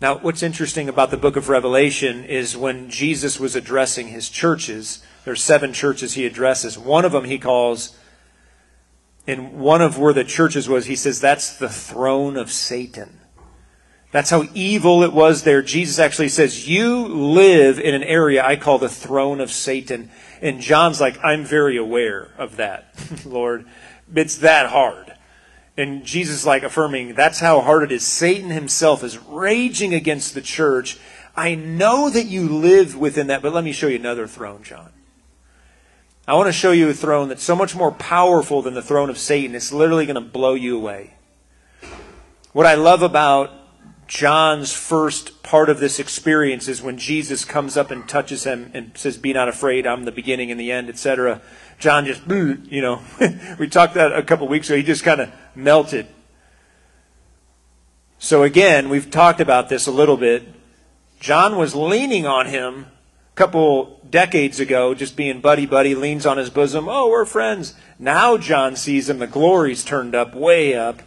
Now, 0.00 0.16
what's 0.18 0.42
interesting 0.42 0.88
about 0.88 1.10
the 1.10 1.18
book 1.18 1.36
of 1.36 1.50
Revelation 1.50 2.24
is 2.24 2.56
when 2.56 2.88
Jesus 2.88 3.38
was 3.38 3.54
addressing 3.54 4.08
his 4.08 4.30
churches, 4.30 5.04
there's 5.24 5.42
seven 5.42 5.74
churches 5.74 6.14
he 6.14 6.24
addresses. 6.24 6.78
One 6.78 7.04
of 7.04 7.12
them 7.12 7.24
he 7.24 7.38
calls, 7.38 7.98
and 9.26 9.60
one 9.60 9.82
of 9.82 9.98
where 9.98 10.14
the 10.14 10.24
churches 10.24 10.68
was, 10.68 10.86
he 10.86 10.96
says 10.96 11.20
that's 11.20 11.58
the 11.58 11.68
throne 11.68 12.38
of 12.38 12.50
Satan. 12.50 13.20
That's 14.12 14.30
how 14.30 14.44
evil 14.54 15.02
it 15.04 15.12
was 15.12 15.44
there. 15.44 15.62
Jesus 15.62 15.98
actually 15.98 16.30
says, 16.30 16.68
You 16.68 17.06
live 17.06 17.78
in 17.78 17.94
an 17.94 18.02
area 18.02 18.44
I 18.44 18.56
call 18.56 18.78
the 18.78 18.88
throne 18.88 19.40
of 19.40 19.52
Satan. 19.52 20.10
And 20.42 20.60
John's 20.60 21.00
like, 21.00 21.22
I'm 21.22 21.44
very 21.44 21.76
aware 21.76 22.28
of 22.36 22.56
that, 22.56 22.94
Lord. 23.24 23.66
It's 24.12 24.36
that 24.38 24.70
hard. 24.70 25.14
And 25.76 26.04
Jesus 26.04 26.44
like 26.44 26.62
affirming 26.62 27.14
that's 27.14 27.38
how 27.38 27.60
hard 27.60 27.84
it 27.84 27.92
is. 27.92 28.04
Satan 28.04 28.50
himself 28.50 29.04
is 29.04 29.18
raging 29.18 29.94
against 29.94 30.34
the 30.34 30.42
church. 30.42 30.98
I 31.36 31.54
know 31.54 32.10
that 32.10 32.26
you 32.26 32.48
live 32.48 32.96
within 32.96 33.28
that, 33.28 33.42
but 33.42 33.54
let 33.54 33.62
me 33.62 33.72
show 33.72 33.86
you 33.86 33.96
another 33.96 34.26
throne, 34.26 34.62
John. 34.64 34.90
I 36.26 36.34
want 36.34 36.48
to 36.48 36.52
show 36.52 36.72
you 36.72 36.88
a 36.88 36.94
throne 36.94 37.28
that's 37.28 37.42
so 37.42 37.56
much 37.56 37.74
more 37.74 37.92
powerful 37.92 38.62
than 38.62 38.74
the 38.74 38.82
throne 38.82 39.08
of 39.08 39.18
Satan. 39.18 39.54
It's 39.54 39.72
literally 39.72 40.06
going 40.06 40.16
to 40.16 40.20
blow 40.20 40.54
you 40.54 40.76
away. 40.76 41.14
What 42.52 42.66
I 42.66 42.74
love 42.74 43.02
about 43.02 43.52
John's 44.10 44.72
first 44.72 45.40
part 45.44 45.70
of 45.70 45.78
this 45.78 46.00
experience 46.00 46.66
is 46.66 46.82
when 46.82 46.98
Jesus 46.98 47.44
comes 47.44 47.76
up 47.76 47.92
and 47.92 48.08
touches 48.08 48.42
him 48.42 48.68
and 48.74 48.90
says, 48.96 49.16
Be 49.16 49.32
not 49.32 49.48
afraid, 49.48 49.86
I'm 49.86 50.04
the 50.04 50.10
beginning 50.10 50.50
and 50.50 50.58
the 50.58 50.72
end, 50.72 50.88
etc. 50.88 51.40
John 51.78 52.06
just, 52.06 52.26
you 52.28 52.82
know, 52.82 53.00
we 53.60 53.68
talked 53.68 53.94
that 53.94 54.12
a 54.12 54.24
couple 54.24 54.48
weeks 54.48 54.68
ago. 54.68 54.76
He 54.78 54.82
just 54.82 55.04
kind 55.04 55.20
of 55.20 55.32
melted. 55.54 56.08
So 58.18 58.42
again, 58.42 58.88
we've 58.88 59.12
talked 59.12 59.40
about 59.40 59.68
this 59.68 59.86
a 59.86 59.92
little 59.92 60.16
bit. 60.16 60.42
John 61.20 61.56
was 61.56 61.76
leaning 61.76 62.26
on 62.26 62.46
him 62.46 62.86
a 63.32 63.36
couple 63.36 64.00
decades 64.10 64.58
ago, 64.58 64.92
just 64.92 65.14
being 65.14 65.40
buddy 65.40 65.66
buddy, 65.66 65.94
leans 65.94 66.26
on 66.26 66.36
his 66.36 66.50
bosom. 66.50 66.88
Oh, 66.88 67.10
we're 67.10 67.24
friends. 67.26 67.74
Now 67.96 68.36
John 68.38 68.74
sees 68.74 69.08
him. 69.08 69.20
The 69.20 69.28
glory's 69.28 69.84
turned 69.84 70.16
up, 70.16 70.34
way 70.34 70.74
up. 70.74 71.00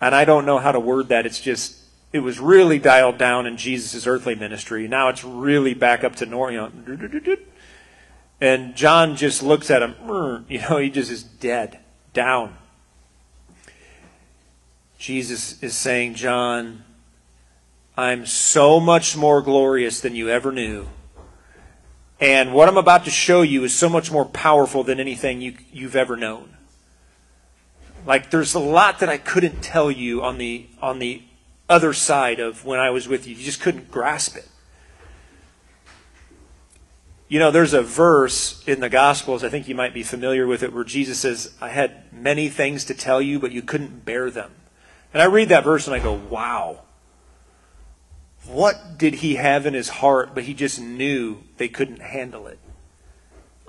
And 0.00 0.14
I 0.14 0.24
don't 0.24 0.46
know 0.46 0.58
how 0.58 0.70
to 0.70 0.78
word 0.78 1.08
that. 1.08 1.26
It's 1.26 1.40
just, 1.40 1.79
it 2.12 2.20
was 2.20 2.40
really 2.40 2.78
dialed 2.78 3.18
down 3.18 3.46
in 3.46 3.56
Jesus' 3.56 4.06
earthly 4.06 4.34
ministry. 4.34 4.88
Now 4.88 5.08
it's 5.08 5.24
really 5.24 5.74
back 5.74 6.02
up 6.02 6.16
to 6.16 6.26
normal. 6.26 6.70
And 8.40 8.74
John 8.74 9.16
just 9.16 9.42
looks 9.42 9.70
at 9.70 9.82
him, 9.82 10.44
you 10.48 10.60
know, 10.60 10.78
he 10.78 10.90
just 10.90 11.10
is 11.10 11.22
dead, 11.22 11.78
down. 12.12 12.56
Jesus 14.98 15.62
is 15.62 15.74
saying, 15.74 16.14
John, 16.14 16.84
I'm 17.96 18.26
so 18.26 18.80
much 18.80 19.16
more 19.16 19.40
glorious 19.40 20.00
than 20.00 20.14
you 20.14 20.28
ever 20.28 20.52
knew. 20.52 20.86
And 22.20 22.52
what 22.52 22.68
I'm 22.68 22.76
about 22.76 23.04
to 23.06 23.10
show 23.10 23.40
you 23.40 23.64
is 23.64 23.74
so 23.74 23.88
much 23.88 24.12
more 24.12 24.26
powerful 24.26 24.84
than 24.84 25.00
anything 25.00 25.40
you, 25.40 25.54
you've 25.72 25.96
ever 25.96 26.16
known. 26.16 26.56
Like 28.04 28.30
there's 28.30 28.54
a 28.54 28.58
lot 28.58 28.98
that 29.00 29.08
I 29.08 29.16
couldn't 29.16 29.62
tell 29.62 29.90
you 29.90 30.22
on 30.22 30.38
the 30.38 30.66
on 30.80 30.98
the 30.98 31.22
other 31.70 31.92
side 31.92 32.40
of 32.40 32.64
when 32.66 32.80
I 32.80 32.90
was 32.90 33.08
with 33.08 33.26
you. 33.26 33.34
You 33.34 33.44
just 33.44 33.60
couldn't 33.60 33.90
grasp 33.90 34.36
it. 34.36 34.48
You 37.28 37.38
know, 37.38 37.52
there's 37.52 37.72
a 37.72 37.82
verse 37.82 38.62
in 38.66 38.80
the 38.80 38.88
Gospels, 38.88 39.44
I 39.44 39.48
think 39.48 39.68
you 39.68 39.74
might 39.76 39.94
be 39.94 40.02
familiar 40.02 40.48
with 40.48 40.64
it, 40.64 40.72
where 40.72 40.82
Jesus 40.82 41.20
says, 41.20 41.54
I 41.60 41.68
had 41.68 42.12
many 42.12 42.48
things 42.48 42.84
to 42.86 42.94
tell 42.94 43.22
you, 43.22 43.38
but 43.38 43.52
you 43.52 43.62
couldn't 43.62 44.04
bear 44.04 44.32
them. 44.32 44.50
And 45.14 45.22
I 45.22 45.26
read 45.26 45.48
that 45.50 45.62
verse 45.62 45.86
and 45.86 45.94
I 45.94 46.00
go, 46.00 46.12
wow. 46.12 46.80
What 48.46 48.98
did 48.98 49.14
he 49.14 49.36
have 49.36 49.64
in 49.64 49.74
his 49.74 49.88
heart, 49.88 50.34
but 50.34 50.42
he 50.44 50.54
just 50.54 50.80
knew 50.80 51.44
they 51.56 51.68
couldn't 51.68 52.00
handle 52.00 52.48
it? 52.48 52.58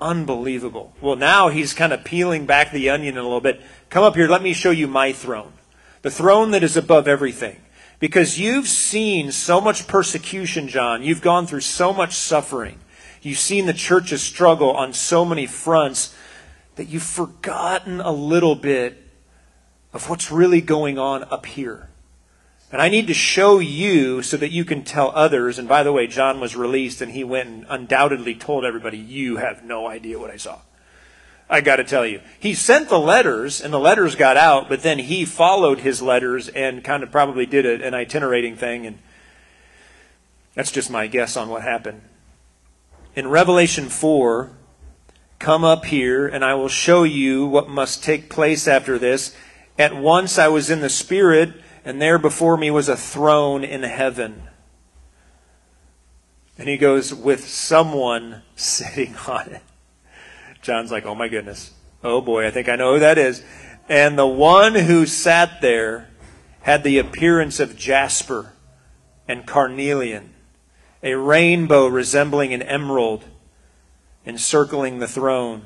Unbelievable. 0.00 0.92
Well, 1.00 1.14
now 1.14 1.48
he's 1.48 1.72
kind 1.72 1.92
of 1.92 2.02
peeling 2.02 2.46
back 2.46 2.72
the 2.72 2.90
onion 2.90 3.16
a 3.16 3.22
little 3.22 3.40
bit. 3.40 3.60
Come 3.90 4.02
up 4.02 4.16
here, 4.16 4.26
let 4.26 4.42
me 4.42 4.54
show 4.54 4.72
you 4.72 4.88
my 4.88 5.12
throne. 5.12 5.52
The 6.02 6.10
throne 6.10 6.50
that 6.50 6.64
is 6.64 6.76
above 6.76 7.06
everything. 7.06 7.61
Because 8.02 8.36
you've 8.36 8.66
seen 8.66 9.30
so 9.30 9.60
much 9.60 9.86
persecution, 9.86 10.66
John. 10.66 11.04
You've 11.04 11.20
gone 11.20 11.46
through 11.46 11.60
so 11.60 11.92
much 11.92 12.14
suffering. 12.14 12.80
You've 13.22 13.38
seen 13.38 13.66
the 13.66 13.72
church's 13.72 14.20
struggle 14.20 14.72
on 14.72 14.92
so 14.92 15.24
many 15.24 15.46
fronts 15.46 16.12
that 16.74 16.88
you've 16.88 17.04
forgotten 17.04 18.00
a 18.00 18.10
little 18.10 18.56
bit 18.56 19.08
of 19.92 20.10
what's 20.10 20.32
really 20.32 20.60
going 20.60 20.98
on 20.98 21.22
up 21.30 21.46
here. 21.46 21.90
And 22.72 22.82
I 22.82 22.88
need 22.88 23.06
to 23.06 23.14
show 23.14 23.60
you 23.60 24.20
so 24.20 24.36
that 24.36 24.50
you 24.50 24.64
can 24.64 24.82
tell 24.82 25.12
others. 25.14 25.56
And 25.56 25.68
by 25.68 25.84
the 25.84 25.92
way, 25.92 26.08
John 26.08 26.40
was 26.40 26.56
released 26.56 27.02
and 27.02 27.12
he 27.12 27.22
went 27.22 27.50
and 27.50 27.66
undoubtedly 27.68 28.34
told 28.34 28.64
everybody, 28.64 28.98
You 28.98 29.36
have 29.36 29.62
no 29.62 29.86
idea 29.86 30.18
what 30.18 30.32
I 30.32 30.38
saw. 30.38 30.58
I 31.52 31.60
got 31.60 31.76
to 31.76 31.84
tell 31.84 32.06
you. 32.06 32.22
He 32.40 32.54
sent 32.54 32.88
the 32.88 32.98
letters, 32.98 33.60
and 33.60 33.74
the 33.74 33.78
letters 33.78 34.16
got 34.16 34.38
out, 34.38 34.70
but 34.70 34.82
then 34.82 34.98
he 34.98 35.26
followed 35.26 35.80
his 35.80 36.00
letters 36.00 36.48
and 36.48 36.82
kind 36.82 37.02
of 37.02 37.12
probably 37.12 37.44
did 37.44 37.66
a, 37.66 37.86
an 37.86 37.92
itinerating 37.92 38.56
thing, 38.56 38.86
and 38.86 38.98
that's 40.54 40.72
just 40.72 40.90
my 40.90 41.06
guess 41.06 41.36
on 41.36 41.50
what 41.50 41.60
happened. 41.60 42.00
In 43.14 43.28
Revelation 43.28 43.90
4, 43.90 44.50
come 45.38 45.62
up 45.62 45.84
here, 45.84 46.26
and 46.26 46.42
I 46.42 46.54
will 46.54 46.68
show 46.68 47.02
you 47.02 47.46
what 47.46 47.68
must 47.68 48.02
take 48.02 48.30
place 48.30 48.66
after 48.66 48.98
this. 48.98 49.36
At 49.78 49.94
once 49.94 50.38
I 50.38 50.48
was 50.48 50.70
in 50.70 50.80
the 50.80 50.88
Spirit, 50.88 51.52
and 51.84 52.00
there 52.00 52.18
before 52.18 52.56
me 52.56 52.70
was 52.70 52.88
a 52.88 52.96
throne 52.96 53.62
in 53.62 53.82
heaven. 53.82 54.44
And 56.56 56.66
he 56.66 56.78
goes, 56.78 57.12
with 57.12 57.46
someone 57.46 58.40
sitting 58.56 59.16
on 59.28 59.48
it. 59.50 59.62
John's 60.62 60.90
like, 60.90 61.04
oh 61.04 61.14
my 61.14 61.28
goodness. 61.28 61.72
Oh 62.02 62.20
boy, 62.20 62.46
I 62.46 62.50
think 62.50 62.68
I 62.68 62.76
know 62.76 62.94
who 62.94 63.00
that 63.00 63.18
is. 63.18 63.42
And 63.88 64.18
the 64.18 64.26
one 64.26 64.74
who 64.74 65.06
sat 65.06 65.60
there 65.60 66.08
had 66.62 66.84
the 66.84 66.98
appearance 66.98 67.60
of 67.60 67.76
jasper 67.76 68.52
and 69.28 69.46
carnelian, 69.46 70.32
a 71.02 71.14
rainbow 71.14 71.86
resembling 71.86 72.54
an 72.54 72.62
emerald 72.62 73.24
encircling 74.26 74.98
the 74.98 75.08
throne. 75.08 75.62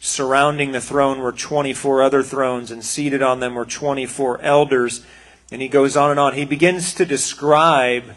Surrounding 0.00 0.72
the 0.72 0.80
throne 0.80 1.20
were 1.20 1.32
24 1.32 2.02
other 2.02 2.22
thrones, 2.22 2.70
and 2.70 2.84
seated 2.84 3.22
on 3.22 3.40
them 3.40 3.54
were 3.54 3.64
24 3.64 4.40
elders. 4.40 5.04
And 5.50 5.62
he 5.62 5.68
goes 5.68 5.96
on 5.96 6.10
and 6.10 6.20
on. 6.20 6.34
He 6.34 6.44
begins 6.44 6.94
to 6.94 7.06
describe 7.06 8.14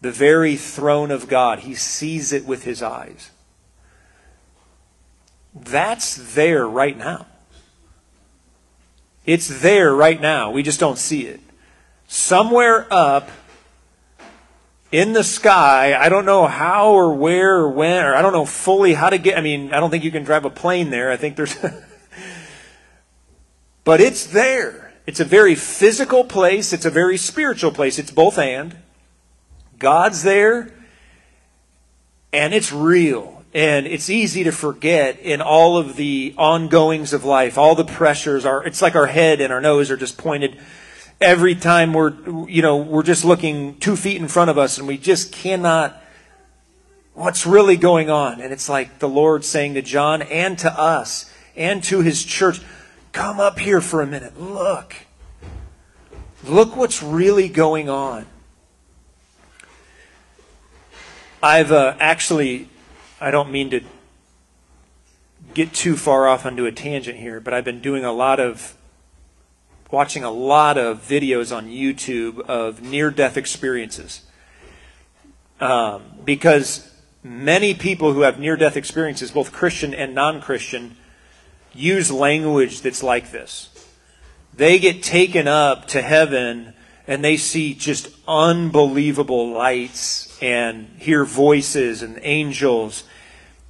the 0.00 0.10
very 0.10 0.56
throne 0.56 1.10
of 1.10 1.28
God. 1.28 1.60
He 1.60 1.74
sees 1.74 2.32
it 2.32 2.44
with 2.44 2.64
his 2.64 2.82
eyes. 2.82 3.30
That's 5.64 6.34
there 6.34 6.66
right 6.66 6.96
now. 6.96 7.26
It's 9.24 9.62
there 9.62 9.94
right 9.94 10.20
now. 10.20 10.50
We 10.50 10.62
just 10.62 10.78
don't 10.78 10.98
see 10.98 11.26
it. 11.26 11.40
Somewhere 12.06 12.86
up 12.90 13.30
in 14.92 15.12
the 15.12 15.24
sky, 15.24 15.96
I 15.98 16.08
don't 16.08 16.24
know 16.24 16.46
how 16.46 16.92
or 16.92 17.14
where 17.14 17.56
or 17.56 17.70
when, 17.70 18.04
or 18.04 18.14
I 18.14 18.22
don't 18.22 18.32
know 18.32 18.46
fully 18.46 18.94
how 18.94 19.10
to 19.10 19.18
get. 19.18 19.36
I 19.36 19.40
mean, 19.40 19.72
I 19.72 19.80
don't 19.80 19.90
think 19.90 20.04
you 20.04 20.12
can 20.12 20.22
drive 20.22 20.44
a 20.44 20.50
plane 20.50 20.90
there. 20.90 21.10
I 21.10 21.16
think 21.16 21.36
there's. 21.36 21.56
but 23.84 24.00
it's 24.00 24.26
there. 24.26 24.92
It's 25.06 25.20
a 25.20 25.24
very 25.24 25.54
physical 25.54 26.24
place, 26.24 26.72
it's 26.72 26.84
a 26.84 26.90
very 26.90 27.16
spiritual 27.16 27.72
place. 27.72 27.98
It's 27.98 28.10
both 28.10 28.38
and. 28.38 28.76
God's 29.78 30.22
there, 30.22 30.72
and 32.32 32.54
it's 32.54 32.72
real. 32.72 33.35
And 33.56 33.86
it's 33.86 34.10
easy 34.10 34.44
to 34.44 34.52
forget 34.52 35.18
in 35.18 35.40
all 35.40 35.78
of 35.78 35.96
the 35.96 36.34
ongoings 36.36 37.14
of 37.14 37.24
life, 37.24 37.56
all 37.56 37.74
the 37.74 37.86
pressures 37.86 38.44
are, 38.44 38.62
it's 38.66 38.82
like 38.82 38.94
our 38.94 39.06
head 39.06 39.40
and 39.40 39.50
our 39.50 39.62
nose 39.62 39.90
are 39.90 39.96
just 39.96 40.18
pointed 40.18 40.58
every 41.22 41.54
time 41.54 41.94
we're, 41.94 42.12
you 42.50 42.60
know, 42.60 42.76
we're 42.76 43.02
just 43.02 43.24
looking 43.24 43.78
two 43.78 43.96
feet 43.96 44.20
in 44.20 44.28
front 44.28 44.50
of 44.50 44.58
us 44.58 44.76
and 44.76 44.86
we 44.86 44.98
just 44.98 45.32
cannot, 45.32 45.98
what's 47.14 47.46
really 47.46 47.78
going 47.78 48.10
on? 48.10 48.42
And 48.42 48.52
it's 48.52 48.68
like 48.68 48.98
the 48.98 49.08
Lord 49.08 49.42
saying 49.42 49.72
to 49.72 49.80
John 49.80 50.20
and 50.20 50.58
to 50.58 50.70
us 50.78 51.32
and 51.56 51.82
to 51.84 52.02
his 52.02 52.26
church, 52.26 52.60
come 53.12 53.40
up 53.40 53.58
here 53.58 53.80
for 53.80 54.02
a 54.02 54.06
minute. 54.06 54.38
Look. 54.38 54.96
Look 56.44 56.76
what's 56.76 57.02
really 57.02 57.48
going 57.48 57.88
on. 57.88 58.26
I've 61.42 61.72
uh, 61.72 61.96
actually 61.98 62.68
I 63.20 63.30
don't 63.30 63.50
mean 63.50 63.70
to 63.70 63.80
get 65.54 65.72
too 65.72 65.96
far 65.96 66.28
off 66.28 66.44
onto 66.44 66.66
a 66.66 66.72
tangent 66.72 67.18
here, 67.18 67.40
but 67.40 67.54
I've 67.54 67.64
been 67.64 67.80
doing 67.80 68.04
a 68.04 68.12
lot 68.12 68.40
of 68.40 68.76
watching 69.90 70.22
a 70.22 70.30
lot 70.30 70.76
of 70.76 71.06
videos 71.06 71.56
on 71.56 71.68
YouTube 71.68 72.40
of 72.40 72.82
near 72.82 73.10
death 73.10 73.36
experiences. 73.36 74.22
Um, 75.60 76.02
because 76.24 76.92
many 77.22 77.72
people 77.72 78.12
who 78.12 78.20
have 78.20 78.38
near 78.38 78.56
death 78.56 78.76
experiences, 78.76 79.30
both 79.30 79.52
Christian 79.52 79.94
and 79.94 80.14
non 80.14 80.42
Christian, 80.42 80.96
use 81.72 82.10
language 82.10 82.82
that's 82.82 83.02
like 83.02 83.30
this. 83.30 83.70
They 84.52 84.78
get 84.78 85.02
taken 85.02 85.48
up 85.48 85.86
to 85.88 86.02
heaven 86.02 86.74
and 87.06 87.24
they 87.24 87.36
see 87.36 87.74
just 87.74 88.08
unbelievable 88.26 89.50
lights 89.50 90.36
and 90.42 90.88
hear 90.98 91.24
voices 91.24 92.02
and 92.02 92.18
angels. 92.22 93.04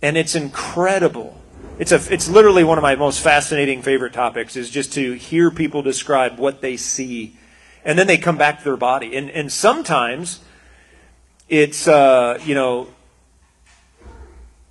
And 0.01 0.17
it's 0.17 0.35
incredible. 0.35 1.41
It's, 1.79 1.93
a, 1.93 2.01
it's 2.13 2.29
literally 2.29 2.65
one 2.65 2.79
of 2.79 2.83
my 2.83 2.97
most 2.97 3.21
fascinating 3.21 3.83
favorite 3.83 4.15
topics 4.15 4.57
is 4.57 4.71
just 4.71 4.95
to 4.95 5.13
hear 5.13 5.51
people 5.51 5.83
describe 5.83 6.39
what 6.39 6.63
they 6.63 6.77
see. 6.77 7.37
And 7.85 7.99
then 7.99 8.07
they 8.07 8.17
come 8.17 8.39
back 8.39 8.59
to 8.59 8.65
their 8.65 8.77
body. 8.77 9.15
And, 9.17 9.31
and 9.31 9.53
sometimes 9.53 10.41
it's, 11.49 11.87
uh, 11.87 12.41
you 12.45 12.55
know, 12.55 12.89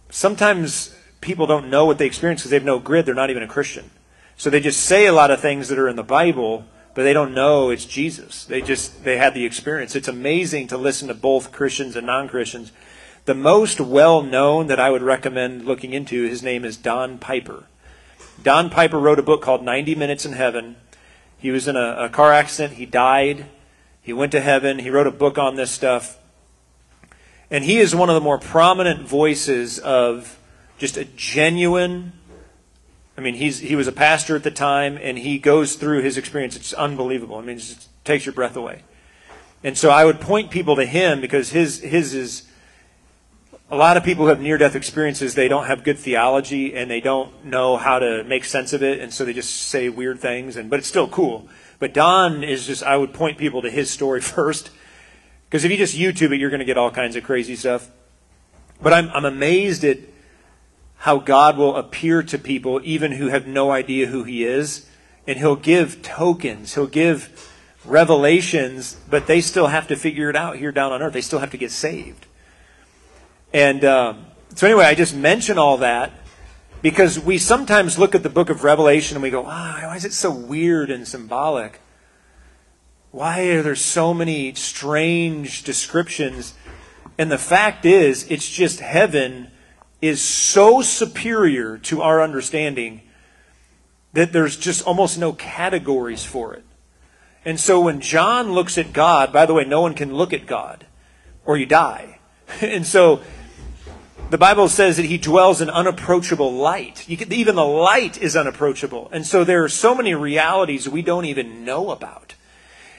sometimes 0.10 0.95
people 1.21 1.45
don't 1.45 1.69
know 1.69 1.86
what 1.86 1.99
they 1.99 2.08
experience 2.08 2.41
because 2.41 2.49
they 2.49 2.58
have 2.58 2.65
no 2.65 2.80
grid. 2.80 3.06
They're 3.06 3.13
not 3.13 3.30
even 3.30 3.43
a 3.43 3.47
Christian. 3.47 3.91
So 4.38 4.49
they 4.49 4.60
just 4.60 4.82
say 4.82 5.06
a 5.06 5.13
lot 5.13 5.30
of 5.30 5.39
things 5.39 5.69
that 5.69 5.78
are 5.78 5.88
in 5.88 5.95
the 5.95 6.04
Bible 6.04 6.65
but 6.95 7.03
they 7.03 7.13
don't 7.13 7.34
know 7.34 7.69
it's 7.69 7.86
Jesus. 7.86 8.45
They 8.45 8.62
just 8.62 9.03
they 9.03 9.17
had 9.17 9.36
the 9.36 9.45
experience. 9.45 9.95
It's 9.95 10.08
amazing 10.08 10.67
to 10.67 10.77
listen 10.77 11.10
to 11.10 11.13
both 11.13 11.51
Christians 11.51 11.95
and 11.95 12.08
non-Christians. 12.08 12.71
The 13.25 13.36
most 13.36 13.81
well-known 13.81 14.67
that 14.67 14.79
I 14.79 14.89
would 14.89 15.01
recommend 15.01 15.65
looking 15.65 15.93
into, 15.93 16.27
his 16.27 16.41
name 16.41 16.63
is 16.63 16.77
Don 16.77 17.17
Piper. 17.17 17.65
Don 18.41 18.69
Piper 18.69 18.99
wrote 18.99 19.19
a 19.19 19.23
book 19.23 19.41
called 19.41 19.63
90 19.63 19.95
Minutes 19.95 20.25
in 20.25 20.34
Heaven. 20.34 20.77
He 21.38 21.51
was 21.51 21.67
in 21.67 21.75
a, 21.75 22.05
a 22.05 22.10
car 22.10 22.31
accident. 22.31 22.75
He 22.75 22.86
died. 22.86 23.45
He 24.01 24.13
went 24.13 24.31
to 24.31 24.41
heaven. 24.41 24.79
He 24.79 24.89
wrote 24.89 25.08
a 25.08 25.12
book 25.12 25.38
on 25.38 25.55
this 25.55 25.71
stuff. 25.71 26.17
And 27.49 27.63
he 27.63 27.77
is 27.77 27.95
one 27.95 28.10
of 28.10 28.15
the 28.15 28.21
more 28.21 28.38
prominent 28.38 29.08
voices 29.08 29.79
of 29.79 30.39
just 30.77 30.95
a 30.95 31.05
genuine 31.05 32.13
I 33.17 33.21
mean, 33.21 33.36
he's 33.36 33.60
he 33.60 33.75
was 33.75 33.88
a 33.88 33.93
pastor 33.93 34.36
at 34.36 34.43
the 34.43 34.51
time, 34.51 34.97
and 35.01 35.17
he 35.17 35.38
goes 35.39 35.75
through 35.75 36.01
his 36.01 36.17
experience. 36.17 36.56
It's 36.56 36.73
unbelievable. 36.73 37.38
I 37.38 37.41
mean, 37.41 37.58
it 37.58 37.60
just 37.60 37.89
takes 38.04 38.25
your 38.25 38.34
breath 38.34 38.56
away. 38.56 38.84
And 39.63 39.78
so 39.78 39.89
I 39.89 40.06
would 40.06 40.19
point 40.19 40.51
people 40.51 40.75
to 40.75 40.86
him 40.86 41.21
because 41.21 41.49
his 41.49 41.80
his 41.80 42.13
is 42.13 42.43
a 43.71 43.75
lot 43.75 43.97
of 43.97 44.04
people 44.04 44.25
who 44.25 44.30
have 44.30 44.41
near 44.41 44.58
death 44.58 44.75
experiences. 44.75 45.34
They 45.34 45.47
don't 45.47 45.65
have 45.65 45.84
good 45.84 45.97
theology 45.97 46.75
and 46.75 46.91
they 46.91 47.01
don't 47.01 47.45
know 47.45 47.78
how 47.78 47.99
to 47.99 48.23
make 48.25 48.45
sense 48.45 48.73
of 48.73 48.84
it, 48.84 48.99
and 48.99 49.13
so 49.13 49.25
they 49.25 49.34
just 49.34 49.56
say 49.56 49.89
weird 49.89 50.19
things. 50.19 50.58
And 50.58 50.69
but 50.69 50.80
it's 50.80 50.88
still 50.88 51.08
cool. 51.08 51.47
But 51.80 51.93
Don 51.93 52.43
is 52.43 52.67
just 52.67 52.84
I 52.84 52.97
would 52.97 53.13
point 53.13 53.38
people 53.38 53.62
to 53.62 53.69
his 53.69 53.89
story 53.89 54.21
first 54.36 54.71
because 55.49 55.63
if 55.63 55.71
you 55.71 55.78
just 55.78 55.95
YouTube 55.95 56.32
it, 56.34 56.39
you're 56.39 56.49
going 56.49 56.60
to 56.60 56.65
get 56.65 56.78
all 56.78 56.91
kinds 56.91 57.15
of 57.15 57.23
crazy 57.23 57.56
stuff. 57.56 57.89
But 58.82 58.91
I'm 58.91 59.10
I'm 59.12 59.25
amazed 59.25 59.86
at 59.86 59.99
how 60.97 61.17
God 61.17 61.58
will 61.58 61.75
appear 61.75 62.23
to 62.23 62.38
people 62.38 62.81
even 62.84 63.13
who 63.13 63.27
have 63.27 63.47
no 63.47 63.71
idea 63.71 64.08
who 64.08 64.23
He 64.23 64.43
is. 64.43 64.88
And 65.27 65.38
He'll 65.38 65.55
give 65.55 66.01
tokens, 66.01 66.75
He'll 66.75 66.88
give 66.88 67.51
revelations, 67.86 68.97
but 69.10 69.27
they 69.27 69.41
still 69.41 69.67
have 69.67 69.88
to 69.88 69.95
figure 69.95 70.29
it 70.29 70.36
out 70.36 70.58
here 70.58 70.71
down 70.71 70.91
on 70.91 71.01
earth. 71.01 71.13
They 71.13 71.21
still 71.21 71.39
have 71.39 71.51
to 71.51 71.58
get 71.58 71.71
saved. 71.71 72.25
And 73.53 73.86
um, 73.86 74.25
so, 74.55 74.67
anyway, 74.67 74.86
I 74.86 74.95
just 74.95 75.15
mention 75.15 75.58
all 75.58 75.77
that 75.77 76.12
because 76.81 77.19
we 77.19 77.38
sometimes 77.38 77.97
look 77.97 78.15
at 78.15 78.23
the 78.23 78.29
book 78.29 78.49
of 78.49 78.63
Revelation 78.63 79.15
and 79.15 79.23
we 79.23 79.29
go, 79.29 79.45
ah, 79.45 79.79
why 79.84 79.95
is 79.95 80.05
it 80.05 80.13
so 80.13 80.31
weird 80.31 80.91
and 80.91 81.08
symbolic? 81.08 81.79
Why 83.12 83.47
are 83.47 83.62
there 83.62 83.75
so 83.75 84.13
many 84.13 84.53
strange 84.55 85.63
descriptions? 85.63 86.53
And 87.17 87.31
the 87.31 87.38
fact 87.38 87.86
is, 87.86 88.29
it's 88.29 88.49
just 88.49 88.81
heaven 88.81 89.51
is 90.08 90.22
so 90.22 90.82
superior 90.82 91.78
to 91.80 92.02
our 92.02 92.22
understanding 92.22 93.02
that 94.13 94.32
there's 94.32 94.58
just 94.58 94.86
almost 94.86 95.18
no 95.18 95.34
categories 95.34 96.24
for 96.24 96.54
it. 96.54 96.63
And 97.44 97.60
so 97.60 97.82
when 97.82 98.02
John 98.02 98.54
looks 98.54 98.78
at 98.78 98.94
God, 98.94 99.32
by 99.32 99.46
the 99.46 99.54
way, 99.54 99.65
no 99.65 99.82
one 99.82 99.94
can 99.94 100.13
look 100.13 100.34
at 100.34 100.48
God 100.48 100.86
or 101.46 101.58
you 101.58 101.65
die. 101.65 102.20
And 102.62 102.86
so 102.86 103.22
the 104.30 104.38
Bible 104.38 104.70
says 104.70 104.98
that 104.98 105.06
he 105.06 105.18
dwells 105.18 105.62
in 105.62 105.70
unapproachable 105.70 106.54
light. 106.54 107.06
Can, 107.08 107.32
even 107.34 107.56
the 107.56 107.65
light 107.65 108.22
is 108.22 108.36
unapproachable. 108.36 109.10
And 109.12 109.26
so 109.26 109.44
there 109.44 109.63
are 109.63 109.70
so 109.70 109.94
many 109.96 110.13
realities 110.13 110.88
we 110.88 111.02
don't 111.02 111.26
even 111.26 111.65
know 111.65 111.91
about. 111.91 112.36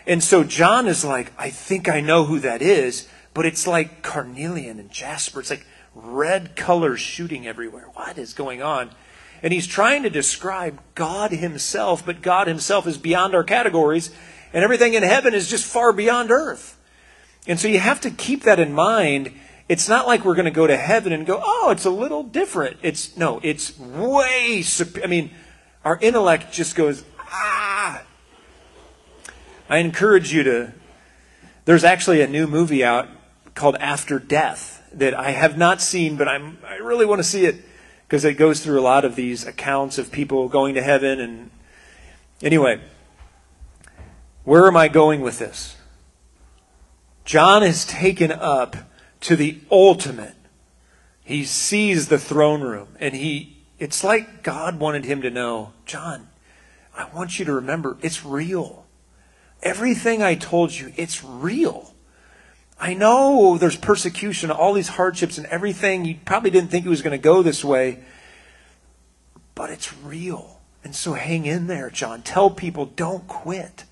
And 0.07 0.23
so 0.23 0.45
John 0.45 0.87
is 0.87 1.05
like, 1.05 1.33
I 1.39 1.51
think 1.51 1.89
I 1.89 2.01
know 2.01 2.25
who 2.25 2.39
that 2.41 2.63
is, 2.63 3.09
but 3.35 3.47
it's 3.47 3.67
like 3.67 4.03
carnelian 4.03 4.79
and 4.79 4.91
jasper. 4.91 5.41
It's 5.41 5.51
like 5.51 5.67
red 5.97 6.57
colors 6.57 7.01
shooting 7.01 7.47
everywhere. 7.47 7.89
What 7.95 8.19
is 8.19 8.35
going 8.35 8.63
on? 8.63 8.91
And 9.43 9.53
he's 9.53 9.67
trying 9.67 10.03
to 10.03 10.11
describe 10.11 10.81
God 10.95 11.31
himself, 11.33 12.05
but 12.05 12.23
God 12.23 12.47
himself 12.47 12.87
is 12.87 12.99
beyond 12.99 13.35
our 13.35 13.45
categories, 13.45 14.11
and 14.53 14.63
everything 14.63 14.95
in 14.95 15.03
heaven 15.03 15.35
is 15.35 15.49
just 15.49 15.65
far 15.65 15.93
beyond 15.93 16.31
earth. 16.31 16.79
And 17.47 17.59
so 17.59 17.69
you 17.69 17.79
have 17.79 18.01
to 18.03 18.11
keep 18.11 18.43
that 18.43 18.59
in 18.59 18.73
mind. 18.73 19.33
It's 19.69 19.89
not 19.89 20.07
like 20.07 20.25
we're 20.25 20.35
going 20.35 20.47
to 20.47 20.51
go 20.51 20.67
to 20.67 20.77
heaven 20.77 21.13
and 21.13 21.27
go, 21.27 21.41
oh, 21.45 21.71
it's 21.71 21.85
a 21.85 21.91
little 21.91 22.23
different. 22.23 22.79
It's, 22.83 23.17
no, 23.17 23.41
it's 23.43 23.79
way, 23.79 24.65
I 25.03 25.07
mean, 25.07 25.31
our 25.85 25.99
intellect 26.01 26.53
just 26.53 26.75
goes, 26.75 27.05
ah. 27.19 28.03
I 29.69 29.79
encourage 29.79 30.33
you 30.33 30.43
to, 30.45 30.73
there's 31.65 31.85
actually 31.85 32.21
a 32.21 32.27
new 32.27 32.47
movie 32.47 32.85
out 32.85 33.09
called 33.55 33.77
After 33.77 34.19
Death 34.19 34.76
that 34.97 35.15
I 35.15 35.31
have 35.31 35.57
not 35.57 35.81
seen, 35.81 36.17
but 36.17 36.29
I'm, 36.29 36.59
I 36.67 36.77
really 36.77 37.07
want 37.07 37.19
to 37.21 37.25
see 37.25 37.45
it 37.45 37.57
because 38.07 38.25
it 38.25 38.35
goes 38.35 38.61
through 38.61 38.81
a 38.81 38.83
lot 38.83 39.05
of 39.05 39.17
these 39.17 39.47
accounts 39.47 39.99
of 39.99 40.11
people 40.11 40.49
going 40.49 40.75
to 40.75 40.83
heaven. 40.83 41.21
And 41.21 41.51
anyway, 42.43 42.81
where 44.45 44.67
am 44.67 44.77
I 44.77 44.89
going 44.89 45.21
with 45.21 45.39
this? 45.39 45.77
John 47.25 47.63
is 47.63 47.85
taken 47.85 48.31
up 48.31 48.77
to 49.23 49.37
the 49.37 49.59
ultimate. 49.71 50.35
He 51.25 51.45
sees 51.45 52.09
the 52.09 52.19
throne 52.19 52.61
room 52.61 52.89
and 53.01 53.15
he 53.15 53.57
it's 53.79 54.03
like 54.03 54.43
God 54.43 54.79
wanted 54.79 55.05
him 55.05 55.21
to 55.23 55.31
know, 55.31 55.73
John, 55.85 56.29
I 56.97 57.09
want 57.15 57.39
you 57.39 57.45
to 57.45 57.53
remember 57.53 57.99
it's 58.01 58.25
real. 58.25 58.87
Everything 59.63 60.23
I 60.23 60.35
told 60.35 60.73
you, 60.73 60.93
it's 60.97 61.23
real. 61.25 61.93
I 62.79 62.95
know 62.95 63.57
there's 63.59 63.77
persecution, 63.77 64.51
all 64.51 64.75
these 64.75 64.89
hardships 64.89 65.39
and 65.39 65.47
everything. 65.47 66.05
You 66.05 66.17
probably 66.25 66.51
didn't 66.51 66.71
think 66.71 66.85
it 66.85 66.91
was 66.91 67.03
going 67.03 67.19
to 67.19 67.23
go 67.23 67.43
this 67.43 67.65
way, 67.65 68.01
but 69.55 69.71
it's 69.71 69.97
real. 69.99 70.61
And 70.85 70.95
so 70.95 71.15
hang 71.15 71.47
in 71.47 71.67
there, 71.67 71.91
John. 71.91 72.23
Tell 72.23 72.51
people, 72.51 72.87
don't 72.87 73.27
quit. 73.27 73.85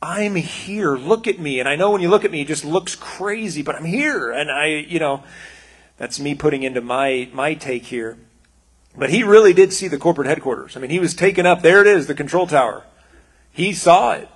I'm 0.00 0.36
here. 0.36 0.96
Look 0.96 1.26
at 1.26 1.38
me. 1.38 1.60
And 1.60 1.68
I 1.68 1.76
know 1.76 1.90
when 1.90 2.00
you 2.00 2.08
look 2.08 2.24
at 2.24 2.30
me, 2.30 2.42
it 2.42 2.46
just 2.48 2.64
looks 2.64 2.94
crazy, 2.94 3.62
but 3.62 3.74
I'm 3.74 3.84
here. 3.84 4.30
And 4.30 4.50
I, 4.50 4.66
you 4.66 4.98
know, 4.98 5.24
that's 5.96 6.20
me 6.20 6.34
putting 6.34 6.62
into 6.62 6.80
my, 6.80 7.28
my 7.32 7.54
take 7.54 7.86
here. 7.86 8.18
But 8.96 9.10
he 9.10 9.24
really 9.24 9.52
did 9.52 9.72
see 9.72 9.88
the 9.88 9.98
corporate 9.98 10.28
headquarters. 10.28 10.76
I 10.76 10.80
mean, 10.80 10.90
he 10.90 11.00
was 11.00 11.14
taken 11.14 11.46
up. 11.46 11.62
There 11.62 11.80
it 11.80 11.86
is, 11.86 12.06
the 12.06 12.14
control 12.14 12.46
tower. 12.46 12.84
He 13.50 13.72
saw 13.72 14.12
it. 14.12 14.28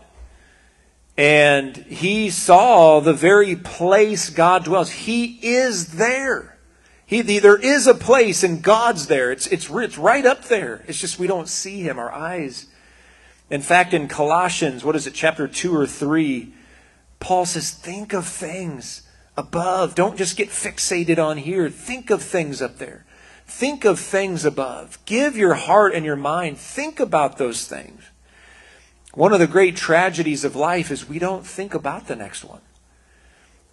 And 1.19 1.77
he 1.77 2.31
saw 2.31 3.01
the 3.01 3.13
very 3.13 3.57
place 3.57 4.31
God 4.31 4.65
dwells. 4.65 4.91
He 4.91 5.41
is 5.43 5.95
there. 5.95 6.57
He, 7.05 7.23
the, 7.23 7.41
there 7.41 7.59
is 7.59 7.89
a 7.89 7.95
place 7.95 8.45
and 8.45 8.63
God's 8.63 9.09
there. 9.09 9.33
It's, 9.33 9.49
it's, 9.49 9.69
it's 9.69 9.99
right 9.99 10.25
up 10.25 10.45
there. 10.45 10.85
It's 10.87 11.01
just 11.01 11.19
we 11.19 11.27
don't 11.27 11.49
see 11.49 11.81
him. 11.81 11.99
Our 11.99 12.13
eyes. 12.13 12.67
In 13.51 13.63
fact, 13.63 13.95
in 13.95 14.07
Colossians, 14.07 14.85
what 14.85 14.95
is 14.95 15.09
it, 15.09 15.15
chapter 15.15 15.49
2 15.49 15.75
or 15.75 15.87
3, 15.87 16.53
Paul 17.19 17.47
says, 17.47 17.73
think 17.73 18.13
of 18.13 18.25
things 18.25 19.03
above. 19.37 19.97
Don't 19.97 20.19
just 20.19 20.37
get 20.37 20.51
fixated 20.51 21.19
on 21.19 21.39
here. 21.39 21.69
Think 21.69 22.11
of 22.11 22.23
things 22.23 22.63
up 22.63 22.79
there. 22.79 23.07
Think 23.45 23.85
of 23.85 23.99
things 23.99 24.45
above. 24.45 24.99
Give 25.05 25.37
your 25.37 25.55
heart 25.55 25.95
and 25.95 26.05
your 26.05 26.15
mind. 26.15 26.59
Think 26.59 27.01
about 27.01 27.39
those 27.39 27.67
things. 27.67 28.05
One 29.15 29.33
of 29.33 29.41
the 29.41 29.47
great 29.47 29.77
tragedies 29.77 30.45
of 30.45 30.55
life 30.55 30.91
is 30.91 31.09
we 31.09 31.19
don't 31.19 31.47
think 31.47 31.75
about 31.75 32.07
the 32.07 32.17
next 32.17 32.45
one. 32.45 32.61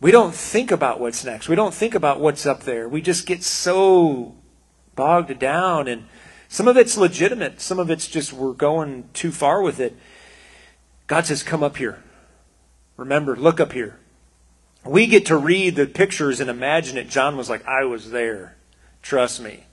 We 0.02 0.12
don't 0.12 0.34
think 0.34 0.72
about 0.72 1.00
what's 1.00 1.24
next. 1.24 1.50
We 1.50 1.56
don't 1.56 1.74
think 1.74 1.96
about 1.96 2.20
what's 2.20 2.46
up 2.46 2.64
there. 2.64 2.88
We 2.88 3.02
just 3.02 3.26
get 3.26 3.44
so 3.44 4.36
bogged 4.96 5.38
down 5.40 5.88
and 5.88 6.08
some 6.48 6.68
of 6.68 6.78
it's 6.78 6.98
legitimate. 6.98 7.60
Some 7.62 7.80
of 7.80 7.90
it's 7.90 8.08
just 8.08 8.34
we're 8.34 8.54
going 8.54 9.10
too 9.14 9.32
far 9.32 9.62
with 9.62 9.80
it. 9.80 9.96
God 11.08 11.26
says, 11.26 11.44
come 11.44 11.64
up 11.64 11.78
here. 11.78 12.04
Remember, 12.98 13.36
look 13.36 13.60
up 13.60 13.74
here. 13.74 14.00
We 14.86 15.08
get 15.08 15.26
to 15.28 15.38
read 15.38 15.76
the 15.76 15.88
pictures 15.88 16.40
and 16.40 16.50
imagine 16.50 16.98
it. 16.98 17.10
John 17.10 17.36
was 17.36 17.50
like, 17.50 17.66
I 17.66 17.84
was 17.86 18.12
there. 18.12 18.56
Trust 19.02 19.42
me. 19.42 19.66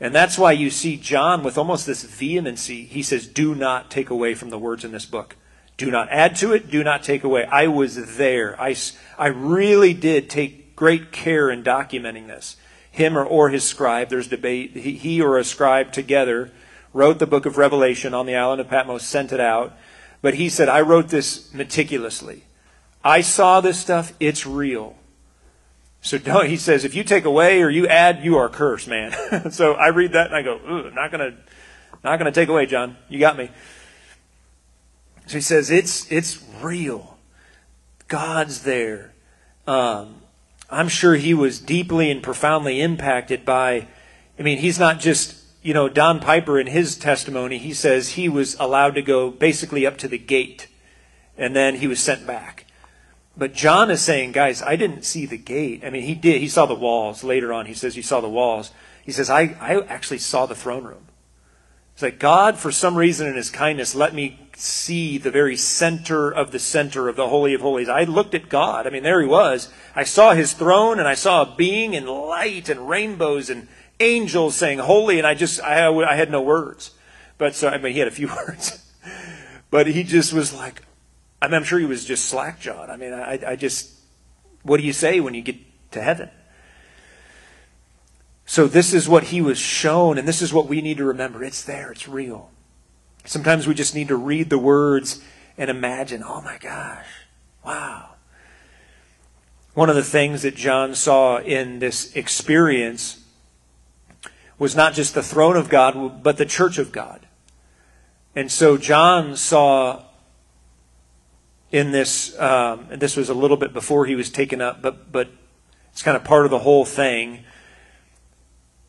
And 0.00 0.14
that's 0.14 0.38
why 0.38 0.52
you 0.52 0.70
see 0.70 0.96
John 0.96 1.42
with 1.42 1.56
almost 1.56 1.86
this 1.86 2.02
vehemency. 2.02 2.84
He 2.84 3.02
says, 3.02 3.26
Do 3.26 3.54
not 3.54 3.90
take 3.90 4.10
away 4.10 4.34
from 4.34 4.50
the 4.50 4.58
words 4.58 4.84
in 4.84 4.92
this 4.92 5.06
book. 5.06 5.36
Do 5.76 5.90
not 5.90 6.08
add 6.10 6.36
to 6.36 6.52
it. 6.52 6.70
Do 6.70 6.84
not 6.84 7.02
take 7.02 7.24
away. 7.24 7.44
I 7.44 7.66
was 7.66 8.16
there. 8.16 8.60
I, 8.60 8.76
I 9.18 9.28
really 9.28 9.94
did 9.94 10.30
take 10.30 10.76
great 10.76 11.12
care 11.12 11.50
in 11.50 11.62
documenting 11.62 12.26
this. 12.26 12.56
Him 12.90 13.18
or, 13.18 13.24
or 13.24 13.48
his 13.50 13.64
scribe, 13.64 14.08
there's 14.08 14.28
debate. 14.28 14.76
He, 14.76 14.92
he 14.92 15.20
or 15.20 15.36
a 15.36 15.44
scribe 15.44 15.92
together 15.92 16.52
wrote 16.92 17.18
the 17.18 17.26
book 17.26 17.44
of 17.44 17.58
Revelation 17.58 18.14
on 18.14 18.26
the 18.26 18.36
island 18.36 18.60
of 18.60 18.68
Patmos, 18.68 19.04
sent 19.04 19.32
it 19.32 19.40
out. 19.40 19.76
But 20.22 20.34
he 20.34 20.48
said, 20.48 20.68
I 20.68 20.80
wrote 20.80 21.08
this 21.08 21.52
meticulously. 21.52 22.44
I 23.02 23.20
saw 23.20 23.60
this 23.60 23.80
stuff. 23.80 24.12
It's 24.20 24.46
real. 24.46 24.96
So 26.04 26.18
don't, 26.18 26.50
he 26.50 26.58
says, 26.58 26.84
if 26.84 26.94
you 26.94 27.02
take 27.02 27.24
away 27.24 27.62
or 27.62 27.70
you 27.70 27.88
add, 27.88 28.22
you 28.22 28.36
are 28.36 28.50
cursed, 28.50 28.88
man. 28.88 29.50
so 29.50 29.72
I 29.72 29.88
read 29.88 30.12
that 30.12 30.26
and 30.26 30.36
I 30.36 30.42
go, 30.42 30.56
ooh, 30.56 30.90
not 30.90 31.10
gonna, 31.10 31.32
not 32.04 32.18
gonna 32.18 32.30
take 32.30 32.50
away, 32.50 32.66
John. 32.66 32.98
You 33.08 33.18
got 33.18 33.38
me. 33.38 33.48
So 35.26 35.38
he 35.38 35.40
says, 35.40 35.70
it's, 35.70 36.12
it's 36.12 36.44
real. 36.60 37.16
God's 38.06 38.64
there. 38.64 39.14
Um, 39.66 40.20
I'm 40.68 40.88
sure 40.88 41.14
he 41.14 41.32
was 41.32 41.58
deeply 41.58 42.10
and 42.10 42.22
profoundly 42.22 42.82
impacted 42.82 43.46
by, 43.46 43.86
I 44.38 44.42
mean, 44.42 44.58
he's 44.58 44.78
not 44.78 45.00
just, 45.00 45.42
you 45.62 45.72
know, 45.72 45.88
Don 45.88 46.20
Piper 46.20 46.60
in 46.60 46.66
his 46.66 46.98
testimony, 46.98 47.56
he 47.56 47.72
says 47.72 48.10
he 48.10 48.28
was 48.28 48.56
allowed 48.60 48.94
to 48.96 49.02
go 49.02 49.30
basically 49.30 49.86
up 49.86 49.96
to 49.98 50.08
the 50.08 50.18
gate 50.18 50.68
and 51.38 51.56
then 51.56 51.76
he 51.76 51.86
was 51.86 51.98
sent 51.98 52.26
back. 52.26 52.63
But 53.36 53.52
John 53.52 53.90
is 53.90 54.00
saying, 54.00 54.32
guys, 54.32 54.62
I 54.62 54.76
didn't 54.76 55.04
see 55.04 55.26
the 55.26 55.36
gate. 55.36 55.82
I 55.84 55.90
mean, 55.90 56.02
he 56.02 56.14
did. 56.14 56.40
He 56.40 56.48
saw 56.48 56.66
the 56.66 56.74
walls. 56.74 57.24
Later 57.24 57.52
on, 57.52 57.66
he 57.66 57.74
says 57.74 57.94
he 57.96 58.02
saw 58.02 58.20
the 58.20 58.28
walls. 58.28 58.70
He 59.04 59.12
says, 59.12 59.28
I, 59.28 59.56
I 59.60 59.80
actually 59.86 60.18
saw 60.18 60.46
the 60.46 60.54
throne 60.54 60.84
room. 60.84 61.06
It's 61.94 62.02
like 62.02 62.18
God, 62.18 62.58
for 62.58 62.72
some 62.72 62.96
reason 62.96 63.26
in 63.26 63.34
his 63.34 63.50
kindness, 63.50 63.94
let 63.94 64.14
me 64.14 64.48
see 64.56 65.18
the 65.18 65.30
very 65.30 65.56
center 65.56 66.30
of 66.30 66.50
the 66.50 66.58
center 66.58 67.08
of 67.08 67.16
the 67.16 67.28
Holy 67.28 67.54
of 67.54 67.60
Holies. 67.60 67.88
I 67.88 68.04
looked 68.04 68.34
at 68.34 68.48
God. 68.48 68.86
I 68.86 68.90
mean, 68.90 69.02
there 69.02 69.20
he 69.20 69.28
was. 69.28 69.72
I 69.94 70.04
saw 70.04 70.32
his 70.32 70.52
throne 70.52 70.98
and 70.98 71.06
I 71.06 71.14
saw 71.14 71.42
a 71.42 71.54
being 71.56 71.94
and 71.94 72.08
light 72.08 72.68
and 72.68 72.88
rainbows 72.88 73.50
and 73.50 73.68
angels 74.00 74.56
saying 74.56 74.78
holy. 74.78 75.18
And 75.18 75.26
I 75.26 75.34
just, 75.34 75.60
I, 75.60 75.86
I 75.88 76.16
had 76.16 76.30
no 76.30 76.42
words. 76.42 76.92
But 77.38 77.54
so, 77.54 77.68
I 77.68 77.78
mean, 77.78 77.92
he 77.92 77.98
had 77.98 78.08
a 78.08 78.12
few 78.12 78.28
words. 78.46 78.92
but 79.70 79.86
he 79.86 80.02
just 80.02 80.32
was 80.32 80.52
like, 80.52 80.82
I 81.44 81.56
I'm 81.56 81.64
sure 81.64 81.78
he 81.78 81.86
was 81.86 82.04
just 82.04 82.26
slack 82.26 82.60
jawed. 82.60 82.90
I 82.90 82.96
mean, 82.96 83.12
I, 83.12 83.38
I 83.46 83.56
just, 83.56 83.92
what 84.62 84.78
do 84.78 84.86
you 84.86 84.92
say 84.92 85.20
when 85.20 85.34
you 85.34 85.42
get 85.42 85.56
to 85.92 86.02
heaven? 86.02 86.30
So, 88.46 88.66
this 88.66 88.92
is 88.92 89.08
what 89.08 89.24
he 89.24 89.40
was 89.40 89.58
shown, 89.58 90.18
and 90.18 90.28
this 90.28 90.42
is 90.42 90.52
what 90.52 90.66
we 90.66 90.80
need 90.80 90.98
to 90.98 91.04
remember. 91.04 91.42
It's 91.42 91.62
there, 91.62 91.92
it's 91.92 92.06
real. 92.06 92.50
Sometimes 93.24 93.66
we 93.66 93.74
just 93.74 93.94
need 93.94 94.08
to 94.08 94.16
read 94.16 94.50
the 94.50 94.58
words 94.58 95.22
and 95.56 95.70
imagine, 95.70 96.22
oh 96.22 96.42
my 96.42 96.58
gosh, 96.58 97.06
wow. 97.64 98.10
One 99.72 99.88
of 99.88 99.96
the 99.96 100.04
things 100.04 100.42
that 100.42 100.54
John 100.54 100.94
saw 100.94 101.38
in 101.38 101.78
this 101.78 102.14
experience 102.14 103.24
was 104.58 104.76
not 104.76 104.94
just 104.94 105.14
the 105.14 105.22
throne 105.22 105.56
of 105.56 105.68
God, 105.68 106.22
but 106.22 106.36
the 106.36 106.46
church 106.46 106.78
of 106.78 106.92
God. 106.92 107.26
And 108.36 108.52
so 108.52 108.76
John 108.76 109.36
saw 109.36 110.02
in 111.74 111.90
this. 111.90 112.38
Um, 112.38 112.86
this 112.88 113.16
was 113.16 113.28
a 113.28 113.34
little 113.34 113.56
bit 113.56 113.72
before 113.72 114.06
he 114.06 114.14
was 114.14 114.30
taken 114.30 114.60
up, 114.60 114.80
but 114.80 115.10
but 115.10 115.28
it's 115.90 116.02
kind 116.02 116.16
of 116.16 116.22
part 116.22 116.44
of 116.44 116.52
the 116.52 116.60
whole 116.60 116.84
thing. 116.84 117.44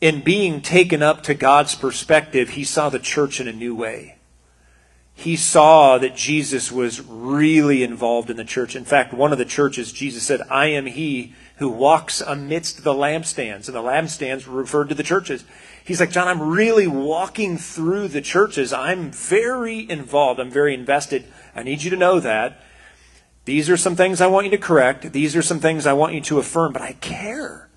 In 0.01 0.21
being 0.21 0.61
taken 0.61 1.01
up 1.01 1.23
to 1.23 1.33
God's 1.33 1.73
perspective, 1.73 2.49
he 2.49 2.63
saw 2.63 2.89
the 2.89 2.99
church 2.99 3.41
in 3.41 3.47
a 3.47 3.53
new 3.53 3.73
way. 3.73 4.17
He 5.15 5.35
saw 5.35 5.97
that 5.97 6.15
Jesus 6.15 6.71
was 6.71 7.01
really 7.01 7.81
involved 7.81 8.29
in 8.29 8.37
the 8.37 8.43
church. 8.43 8.75
In 8.75 8.85
fact, 8.85 9.13
one 9.13 9.31
of 9.31 9.37
the 9.39 9.45
churches, 9.45 9.91
Jesus 9.91 10.23
said, 10.23 10.41
I 10.49 10.67
am 10.67 10.85
he 10.85 11.33
who 11.55 11.69
walks 11.69 12.19
amidst 12.21 12.83
the 12.83 12.93
lampstands. 12.93 13.67
And 13.67 13.75
the 13.75 13.81
lampstands 13.81 14.45
referred 14.45 14.89
to 14.89 14.95
the 14.95 15.03
churches. 15.03 15.45
He's 15.85 16.01
like, 16.01 16.11
John, 16.11 16.27
I'm 16.27 16.41
really 16.41 16.85
walking 16.85 17.57
through 17.57 18.09
the 18.09 18.21
churches. 18.21 18.73
I'm 18.73 19.09
very 19.09 19.89
involved. 19.89 20.39
I'm 20.41 20.51
very 20.51 20.73
invested. 20.73 21.23
I 21.55 21.63
need 21.63 21.81
you 21.81 21.89
to 21.91 21.95
know 21.95 22.19
that. 22.19 22.61
These 23.45 23.69
are 23.69 23.77
some 23.77 23.95
things 23.95 24.21
I 24.21 24.27
want 24.27 24.45
you 24.45 24.51
to 24.51 24.57
correct. 24.57 25.13
These 25.13 25.35
are 25.35 25.41
some 25.41 25.59
things 25.59 25.85
I 25.85 25.93
want 25.93 26.13
you 26.13 26.21
to 26.21 26.39
affirm, 26.39 26.73
but 26.73 26.81
I 26.81 26.93
care. 26.93 27.69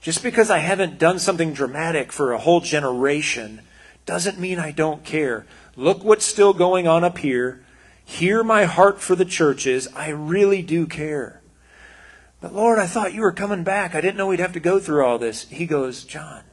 Just 0.00 0.22
because 0.22 0.50
I 0.50 0.58
haven't 0.58 0.98
done 0.98 1.18
something 1.18 1.52
dramatic 1.52 2.12
for 2.12 2.32
a 2.32 2.38
whole 2.38 2.60
generation 2.60 3.62
doesn't 4.04 4.38
mean 4.38 4.58
I 4.58 4.70
don't 4.70 5.04
care. 5.04 5.46
Look 5.74 6.04
what's 6.04 6.24
still 6.24 6.52
going 6.52 6.86
on 6.86 7.02
up 7.02 7.18
here. 7.18 7.64
Hear 8.04 8.44
my 8.44 8.66
heart 8.66 9.00
for 9.00 9.16
the 9.16 9.24
churches. 9.24 9.88
I 9.96 10.10
really 10.10 10.62
do 10.62 10.86
care. 10.86 11.40
But 12.40 12.54
Lord, 12.54 12.78
I 12.78 12.86
thought 12.86 13.14
you 13.14 13.22
were 13.22 13.32
coming 13.32 13.64
back. 13.64 13.94
I 13.94 14.00
didn't 14.00 14.16
know 14.16 14.28
we'd 14.28 14.38
have 14.38 14.52
to 14.52 14.60
go 14.60 14.78
through 14.78 15.04
all 15.04 15.18
this. 15.18 15.48
He 15.48 15.66
goes, 15.66 16.04
John, 16.04 16.44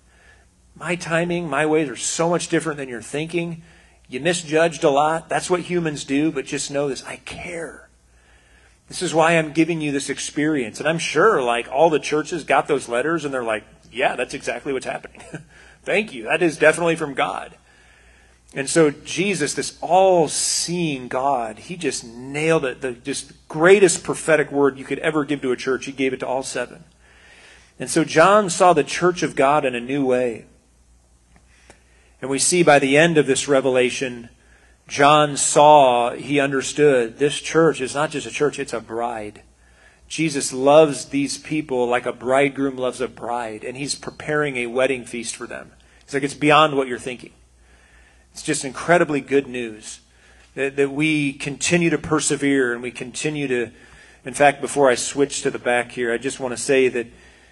my 0.75 0.95
timing, 0.95 1.49
my 1.49 1.65
ways 1.65 1.89
are 1.89 1.95
so 1.95 2.29
much 2.29 2.47
different 2.47 2.77
than 2.77 2.89
you're 2.89 3.01
thinking. 3.01 3.61
You 4.07 4.19
misjudged 4.19 4.83
a 4.83 4.89
lot. 4.89 5.29
That's 5.29 5.49
what 5.49 5.61
humans 5.61 6.05
do, 6.05 6.31
but 6.31 6.45
just 6.45 6.71
know 6.71 6.87
this. 6.87 7.03
I 7.03 7.17
care. 7.17 7.82
This 8.87 9.01
is 9.01 9.13
why 9.13 9.33
I'm 9.33 9.53
giving 9.53 9.81
you 9.81 9.91
this 9.91 10.09
experience. 10.09 10.79
And 10.79 10.87
I'm 10.87 10.99
sure, 10.99 11.41
like, 11.41 11.67
all 11.71 11.89
the 11.89 11.99
churches 11.99 12.43
got 12.43 12.67
those 12.67 12.89
letters 12.89 13.25
and 13.25 13.33
they're 13.33 13.43
like, 13.43 13.63
yeah, 13.91 14.15
that's 14.15 14.33
exactly 14.33 14.73
what's 14.73 14.85
happening. 14.85 15.21
Thank 15.83 16.13
you. 16.13 16.23
That 16.23 16.41
is 16.41 16.57
definitely 16.57 16.95
from 16.95 17.13
God. 17.13 17.55
And 18.55 18.69
so 18.69 18.91
Jesus, 18.91 19.53
this 19.53 19.77
all-seeing 19.81 21.07
God, 21.07 21.57
he 21.57 21.75
just 21.75 22.03
nailed 22.05 22.65
it. 22.65 22.81
The 22.81 22.93
just 22.93 23.47
greatest 23.47 24.03
prophetic 24.03 24.51
word 24.51 24.77
you 24.77 24.85
could 24.85 24.99
ever 24.99 25.25
give 25.25 25.41
to 25.41 25.51
a 25.51 25.57
church. 25.57 25.85
He 25.85 25.91
gave 25.91 26.13
it 26.13 26.19
to 26.19 26.27
all 26.27 26.43
seven. 26.43 26.83
And 27.79 27.89
so 27.89 28.03
John 28.03 28.49
saw 28.49 28.73
the 28.73 28.83
church 28.83 29.23
of 29.23 29.35
God 29.35 29.65
in 29.65 29.73
a 29.73 29.81
new 29.81 30.05
way. 30.05 30.45
And 32.21 32.29
we 32.29 32.39
see 32.39 32.63
by 32.63 32.79
the 32.79 32.95
end 32.95 33.17
of 33.17 33.25
this 33.25 33.47
revelation, 33.47 34.29
John 34.87 35.37
saw, 35.37 36.11
he 36.11 36.39
understood, 36.39 37.17
this 37.17 37.39
church 37.39 37.79
is 37.79 37.95
not 37.95 38.11
just 38.11 38.27
a 38.27 38.31
church, 38.31 38.59
it's 38.59 38.73
a 38.73 38.81
bride. 38.81 39.41
Jesus 40.07 40.53
loves 40.53 41.05
these 41.05 41.37
people 41.37 41.87
like 41.87 42.05
a 42.05 42.13
bridegroom 42.13 42.77
loves 42.77 43.01
a 43.01 43.07
bride, 43.07 43.63
and 43.63 43.77
he's 43.77 43.95
preparing 43.95 44.57
a 44.57 44.67
wedding 44.67 45.05
feast 45.05 45.35
for 45.35 45.47
them. 45.47 45.71
He's 46.03 46.13
like, 46.13 46.23
it's 46.23 46.33
beyond 46.33 46.75
what 46.75 46.87
you're 46.87 46.99
thinking. 46.99 47.31
It's 48.33 48.43
just 48.43 48.65
incredibly 48.65 49.21
good 49.21 49.47
news 49.47 50.01
that, 50.55 50.75
that 50.75 50.91
we 50.91 51.33
continue 51.33 51.89
to 51.89 51.97
persevere 51.97 52.73
and 52.73 52.81
we 52.81 52.91
continue 52.91 53.47
to. 53.47 53.71
In 54.25 54.33
fact, 54.33 54.61
before 54.61 54.89
I 54.89 54.95
switch 54.95 55.41
to 55.41 55.51
the 55.51 55.59
back 55.59 55.91
here, 55.91 56.11
I 56.11 56.17
just 56.17 56.39
want 56.39 56.53
to 56.55 56.61
say 56.61 56.89
that, 56.89 57.07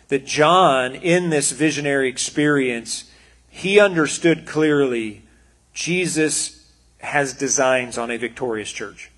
that 0.10 0.26
John, 0.26 0.96
in 0.96 1.30
this 1.30 1.52
visionary 1.52 2.10
experience, 2.10 3.12
he 3.50 3.80
understood 3.80 4.46
clearly 4.46 5.24
Jesus 5.74 6.61
has 7.02 7.34
designs 7.34 7.98
on 7.98 8.12
a 8.12 8.18
victorious 8.18 8.72
church. 8.72 9.12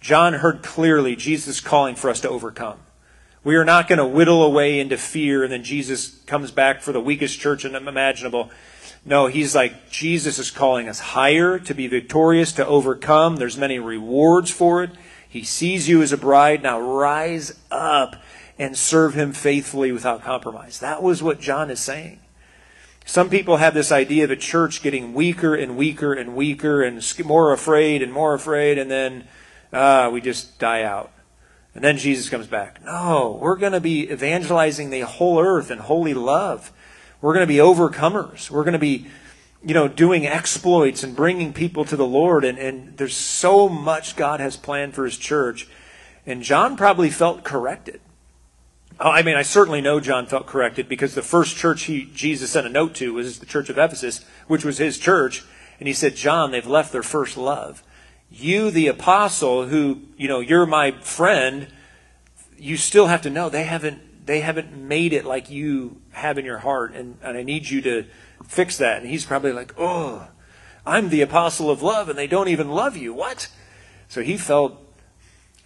John 0.00 0.34
heard 0.34 0.62
clearly 0.62 1.16
Jesus 1.16 1.60
calling 1.60 1.96
for 1.96 2.10
us 2.10 2.20
to 2.20 2.28
overcome. 2.28 2.78
We 3.44 3.56
are 3.56 3.64
not 3.64 3.88
going 3.88 3.98
to 3.98 4.06
whittle 4.06 4.42
away 4.42 4.78
into 4.78 4.96
fear 4.96 5.42
and 5.42 5.52
then 5.52 5.64
Jesus 5.64 6.20
comes 6.26 6.50
back 6.50 6.82
for 6.82 6.92
the 6.92 7.00
weakest 7.00 7.40
church 7.40 7.64
imaginable. 7.64 8.50
No, 9.04 9.26
he's 9.26 9.54
like, 9.54 9.90
Jesus 9.90 10.38
is 10.38 10.50
calling 10.50 10.88
us 10.88 11.00
higher 11.00 11.58
to 11.60 11.74
be 11.74 11.86
victorious, 11.86 12.52
to 12.52 12.66
overcome. 12.66 13.36
There's 13.36 13.56
many 13.56 13.78
rewards 13.78 14.50
for 14.50 14.82
it. 14.82 14.90
He 15.28 15.42
sees 15.42 15.88
you 15.88 16.02
as 16.02 16.12
a 16.12 16.16
bride. 16.16 16.62
Now 16.62 16.80
rise 16.80 17.58
up 17.70 18.16
and 18.58 18.76
serve 18.76 19.14
him 19.14 19.32
faithfully 19.32 19.92
without 19.92 20.22
compromise. 20.22 20.80
That 20.80 21.02
was 21.02 21.22
what 21.22 21.40
John 21.40 21.70
is 21.70 21.80
saying. 21.80 22.20
Some 23.08 23.30
people 23.30 23.56
have 23.56 23.72
this 23.72 23.90
idea 23.90 24.24
of 24.24 24.30
a 24.30 24.36
church 24.36 24.82
getting 24.82 25.14
weaker 25.14 25.54
and 25.54 25.78
weaker 25.78 26.12
and 26.12 26.36
weaker 26.36 26.82
and 26.82 27.02
more 27.24 27.54
afraid 27.54 28.02
and 28.02 28.12
more 28.12 28.34
afraid, 28.34 28.76
and 28.76 28.90
then 28.90 29.26
uh, 29.72 30.10
we 30.12 30.20
just 30.20 30.58
die 30.58 30.82
out. 30.82 31.10
And 31.74 31.82
then 31.82 31.96
Jesus 31.96 32.28
comes 32.28 32.46
back. 32.48 32.84
No, 32.84 33.38
we're 33.40 33.56
going 33.56 33.72
to 33.72 33.80
be 33.80 34.12
evangelizing 34.12 34.90
the 34.90 35.00
whole 35.00 35.40
earth 35.40 35.70
in 35.70 35.78
holy 35.78 36.12
love. 36.12 36.70
We're 37.22 37.32
going 37.32 37.48
to 37.48 37.50
be 37.50 37.56
overcomers. 37.56 38.50
We're 38.50 38.64
going 38.64 38.74
to 38.74 38.78
be, 38.78 39.06
you 39.64 39.72
know, 39.72 39.88
doing 39.88 40.26
exploits 40.26 41.02
and 41.02 41.16
bringing 41.16 41.54
people 41.54 41.86
to 41.86 41.96
the 41.96 42.06
Lord. 42.06 42.44
And, 42.44 42.58
and 42.58 42.94
there's 42.98 43.16
so 43.16 43.70
much 43.70 44.16
God 44.16 44.38
has 44.40 44.58
planned 44.58 44.92
for 44.94 45.06
his 45.06 45.16
church. 45.16 45.66
And 46.26 46.42
John 46.42 46.76
probably 46.76 47.08
felt 47.08 47.42
corrected. 47.42 48.02
Oh, 49.00 49.10
I 49.10 49.22
mean, 49.22 49.36
I 49.36 49.42
certainly 49.42 49.80
know 49.80 50.00
John 50.00 50.26
felt 50.26 50.46
corrected 50.46 50.88
because 50.88 51.14
the 51.14 51.22
first 51.22 51.56
church 51.56 51.84
he, 51.84 52.10
Jesus 52.12 52.50
sent 52.50 52.66
a 52.66 52.70
note 52.70 52.94
to 52.96 53.14
was 53.14 53.38
the 53.38 53.46
church 53.46 53.68
of 53.68 53.78
Ephesus, 53.78 54.24
which 54.48 54.64
was 54.64 54.78
his 54.78 54.98
church. 54.98 55.44
And 55.78 55.86
he 55.86 55.94
said, 55.94 56.16
John, 56.16 56.50
they've 56.50 56.66
left 56.66 56.90
their 56.90 57.04
first 57.04 57.36
love. 57.36 57.84
You, 58.30 58.70
the 58.70 58.88
apostle, 58.88 59.68
who, 59.68 60.02
you 60.16 60.26
know, 60.26 60.40
you're 60.40 60.66
my 60.66 60.90
friend, 61.00 61.68
you 62.58 62.76
still 62.76 63.06
have 63.06 63.22
to 63.22 63.30
know 63.30 63.48
they 63.48 63.64
haven't 63.64 64.26
they 64.28 64.40
haven't 64.40 64.76
made 64.76 65.14
it 65.14 65.24
like 65.24 65.48
you 65.48 66.02
have 66.10 66.36
in 66.36 66.44
your 66.44 66.58
heart, 66.58 66.92
and, 66.94 67.16
and 67.22 67.38
I 67.38 67.42
need 67.42 67.70
you 67.70 67.80
to 67.80 68.04
fix 68.44 68.76
that. 68.76 69.00
And 69.00 69.10
he's 69.10 69.24
probably 69.24 69.52
like, 69.52 69.72
oh, 69.78 70.28
I'm 70.84 71.08
the 71.08 71.22
apostle 71.22 71.70
of 71.70 71.82
love, 71.82 72.10
and 72.10 72.18
they 72.18 72.26
don't 72.26 72.48
even 72.48 72.68
love 72.68 72.94
you. 72.94 73.14
What? 73.14 73.48
So 74.06 74.20
he 74.20 74.36
felt, 74.36 74.84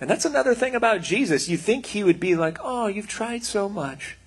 and 0.03 0.11
that's 0.11 0.25
another 0.25 0.53
thing 0.53 0.75
about 0.75 1.01
Jesus. 1.01 1.49
You 1.49 1.57
think 1.57 1.87
he 1.87 2.03
would 2.03 2.19
be 2.19 2.35
like, 2.35 2.59
oh, 2.61 2.89
you've 2.89 3.07
tried 3.07 3.45
so 3.45 3.69
much. 3.69 4.19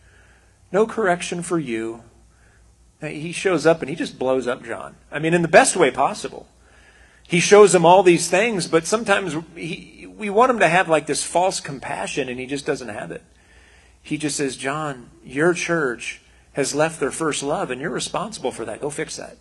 No 0.71 0.87
correction 0.87 1.43
for 1.43 1.59
you. 1.59 2.01
He 3.01 3.33
shows 3.33 3.65
up 3.65 3.81
and 3.81 3.89
he 3.89 3.95
just 3.97 4.17
blows 4.17 4.47
up 4.47 4.63
John. 4.63 4.95
I 5.11 5.19
mean, 5.19 5.33
in 5.33 5.41
the 5.41 5.49
best 5.49 5.75
way 5.75 5.91
possible. 5.91 6.47
He 7.27 7.41
shows 7.41 7.75
him 7.75 7.85
all 7.85 8.03
these 8.03 8.29
things, 8.29 8.69
but 8.69 8.87
sometimes 8.87 9.35
he, 9.53 10.07
we 10.17 10.29
want 10.29 10.49
him 10.49 10.59
to 10.59 10.69
have 10.69 10.87
like 10.87 11.07
this 11.07 11.25
false 11.25 11.59
compassion, 11.59 12.29
and 12.29 12.39
he 12.39 12.45
just 12.45 12.65
doesn't 12.65 12.87
have 12.87 13.11
it. 13.11 13.23
He 14.01 14.17
just 14.17 14.37
says, 14.37 14.55
John, 14.55 15.09
your 15.25 15.53
church 15.53 16.21
has 16.53 16.73
left 16.73 17.01
their 17.01 17.11
first 17.11 17.43
love, 17.43 17.69
and 17.69 17.81
you're 17.81 17.89
responsible 17.89 18.53
for 18.53 18.63
that. 18.63 18.79
Go 18.79 18.89
fix 18.89 19.17
that. 19.17 19.35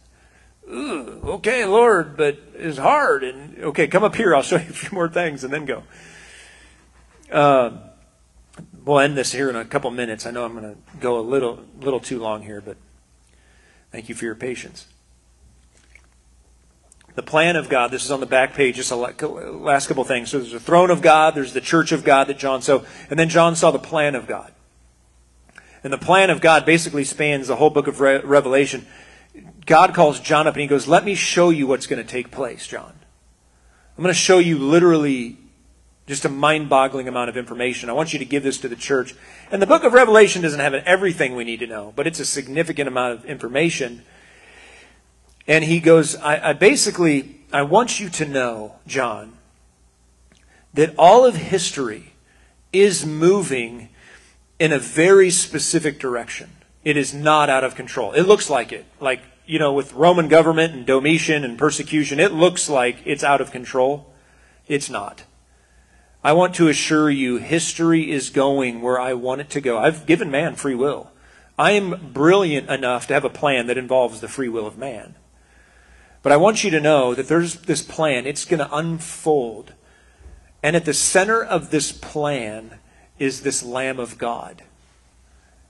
Ooh, 0.69 1.21
okay, 1.25 1.65
Lord, 1.65 2.17
but 2.17 2.39
it's 2.55 2.79
hard. 2.79 3.23
And 3.23 3.63
okay, 3.63 3.87
come 3.87 4.03
up 4.03 4.17
here. 4.17 4.35
I'll 4.35 4.43
show 4.43 4.57
you 4.57 4.71
a 4.71 4.73
few 4.73 4.91
more 4.91 5.09
things, 5.09 5.45
and 5.45 5.53
then 5.53 5.65
go. 5.65 5.85
Uh, 7.35 7.73
we'll 8.85 9.01
end 9.01 9.17
this 9.17 9.33
here 9.33 9.51
in 9.51 9.57
a 9.57 9.65
couple 9.65 9.91
minutes. 9.91 10.25
I 10.25 10.31
know 10.31 10.45
I'm 10.45 10.53
going 10.53 10.73
to 10.73 10.81
go 11.01 11.19
a 11.19 11.21
little, 11.21 11.59
little 11.81 11.99
too 11.99 12.21
long 12.21 12.43
here, 12.43 12.61
but 12.61 12.77
thank 13.91 14.09
you 14.09 14.15
for 14.15 14.25
your 14.25 14.37
patience. 14.37 14.87
The 17.17 17.25
plan 17.25 17.57
of 17.57 17.69
God. 17.69 17.91
This 17.91 18.05
is 18.05 18.13
on 18.13 18.21
the 18.21 18.27
back 18.27 18.55
page. 18.55 18.77
Just 18.77 18.93
a 18.93 18.97
last 18.97 19.89
couple 19.89 20.05
things. 20.05 20.31
So 20.31 20.39
there's 20.39 20.53
the 20.53 20.61
throne 20.61 20.93
of 20.93 21.03
God. 21.03 21.35
There's 21.35 21.53
the 21.53 21.61
church 21.61 21.91
of 21.91 22.05
God 22.05 22.29
that 22.29 22.39
John 22.39 22.63
saw, 22.63 22.85
and 23.11 23.19
then 23.19 23.29
John 23.29 23.57
saw 23.57 23.73
the 23.73 23.81
plan 23.81 24.15
of 24.15 24.29
God. 24.29 24.53
And 25.83 25.93
the 25.93 25.99
plan 25.99 26.31
of 26.31 26.41
God 26.41 26.65
basically 26.65 27.03
spans 27.03 27.49
the 27.49 27.57
whole 27.57 27.71
book 27.71 27.89
of 27.89 28.01
Re- 28.01 28.21
Revelation. 28.21 28.87
God 29.67 29.93
calls 29.93 30.21
John 30.21 30.47
up 30.47 30.55
and 30.55 30.61
he 30.61 30.69
goes, 30.69 30.87
Let 30.87 31.05
me 31.05 31.17
show 31.17 31.51
you 31.51 31.67
what's 31.67 31.89
going 31.89 32.01
to 32.01 32.09
take 32.09 32.31
place, 32.31 32.69
John. 32.69 32.93
I'm 33.99 34.03
going 34.05 34.15
to 34.15 34.19
show 34.19 34.39
you 34.39 34.57
literally 34.59 35.39
just 36.07 36.25
a 36.25 36.29
mind 36.29 36.69
boggling 36.69 37.09
amount 37.09 37.31
of 37.31 37.37
information. 37.37 37.89
I 37.89 37.95
want 37.95 38.13
you 38.13 38.19
to 38.19 38.25
give 38.25 38.43
this 38.43 38.59
to 38.59 38.69
the 38.69 38.77
church. 38.77 39.15
And 39.51 39.63
the 39.63 39.67
book 39.67 39.85
of 39.85 39.93
Revelation 39.93 40.43
doesn't 40.43 40.61
have 40.61 40.75
everything 40.75 41.35
we 41.35 41.45
need 41.45 41.61
to 41.61 41.67
know, 41.67 41.93
but 41.97 42.07
it's 42.07 42.21
a 42.21 42.27
significant 42.27 42.89
amount 42.89 43.19
of 43.19 43.25
information. 43.25 44.03
And 45.47 45.65
he 45.65 45.81
goes, 45.81 46.17
I, 46.17 46.51
I 46.51 46.53
basically, 46.53 47.41
I 47.53 47.63
want 47.63 48.01
you 48.01 48.11
to 48.11 48.27
know, 48.27 48.77
John, 48.87 49.39
that 50.75 50.95
all 50.99 51.25
of 51.25 51.37
history 51.37 52.13
is 52.73 53.07
moving 53.07 53.89
in 54.59 54.73
a 54.73 54.79
very 54.79 55.31
specific 55.31 55.99
direction. 55.99 56.51
It 56.85 56.97
is 56.97 57.15
not 57.15 57.49
out 57.49 57.65
of 57.65 57.75
control. 57.75 58.13
It 58.13 58.25
looks 58.25 58.51
like 58.51 58.73
it. 58.73 58.85
Like, 59.01 59.23
you 59.47 59.59
know, 59.59 59.73
with 59.73 59.95
Roman 59.95 60.29
government 60.29 60.75
and 60.75 60.87
Domitian 60.87 61.45
and 61.45 61.59
persecution, 61.59 62.21
it 62.21 62.33
looks 62.33 62.69
like 62.69 62.99
it's 63.05 63.25
out 63.25 63.41
of 63.41 63.51
control. 63.51 64.13
It's 64.67 64.91
not. 64.91 65.25
I 66.25 66.33
want 66.33 66.55
to 66.55 66.69
assure 66.69 67.11
you, 67.11 67.37
history 67.37 68.11
is 68.11 68.31
going 68.31 68.81
where 68.81 68.99
I 68.99 69.13
want 69.13 69.43
it 69.43 69.51
to 69.51 69.61
go. 69.61 69.77
I've 69.77 70.07
given 70.07 70.31
man 70.31 70.55
free 70.55 70.75
will. 70.75 71.11
I 71.59 71.73
am 71.73 72.13
brilliant 72.15 72.71
enough 72.71 73.07
to 73.07 73.15
have 73.15 73.27
a 73.27 73.31
plan 73.31 73.67
that 73.67 73.77
involves 73.77 74.23
the 74.23 74.29
free 74.29 74.49
will 74.49 74.67
of 74.67 74.79
man. 74.79 75.17
But 76.23 76.33
I 76.33 76.39
want 76.39 76.65
you 76.65 76.71
to 76.71 76.81
know 76.81 77.15
that 77.15 77.29
there's 77.29 77.57
this 77.57 77.83
plan, 77.83 78.27
it's 78.27 78.47
going 78.47 78.61
to 78.61 78.75
unfold. 78.75 79.75
And 80.63 80.75
at 80.75 80.87
the 80.87 80.95
center 80.95 81.45
of 81.45 81.71
this 81.71 81.93
plan 81.93 82.79
is 83.19 83.43
this 83.43 83.63
Lamb 83.63 84.01
of 84.01 84.17
God, 84.17 84.63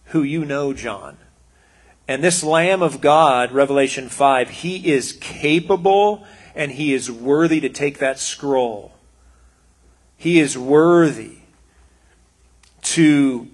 who 0.07 0.23
you 0.23 0.45
know, 0.45 0.73
John. 0.73 1.19
And 2.07 2.23
this 2.23 2.45
Lamb 2.45 2.81
of 2.81 3.01
God, 3.01 3.51
Revelation 3.51 4.09
5, 4.09 4.51
he 4.51 4.93
is 4.93 5.15
capable 5.15 6.25
and 6.55 6.71
he 6.71 6.95
is 6.95 7.11
worthy 7.11 7.61
to 7.61 7.69
take 7.69 7.99
that 7.99 8.21
scroll. 8.21 8.94
He 10.25 10.41
is 10.41 10.57
worthy 10.57 11.37
to 12.81 13.47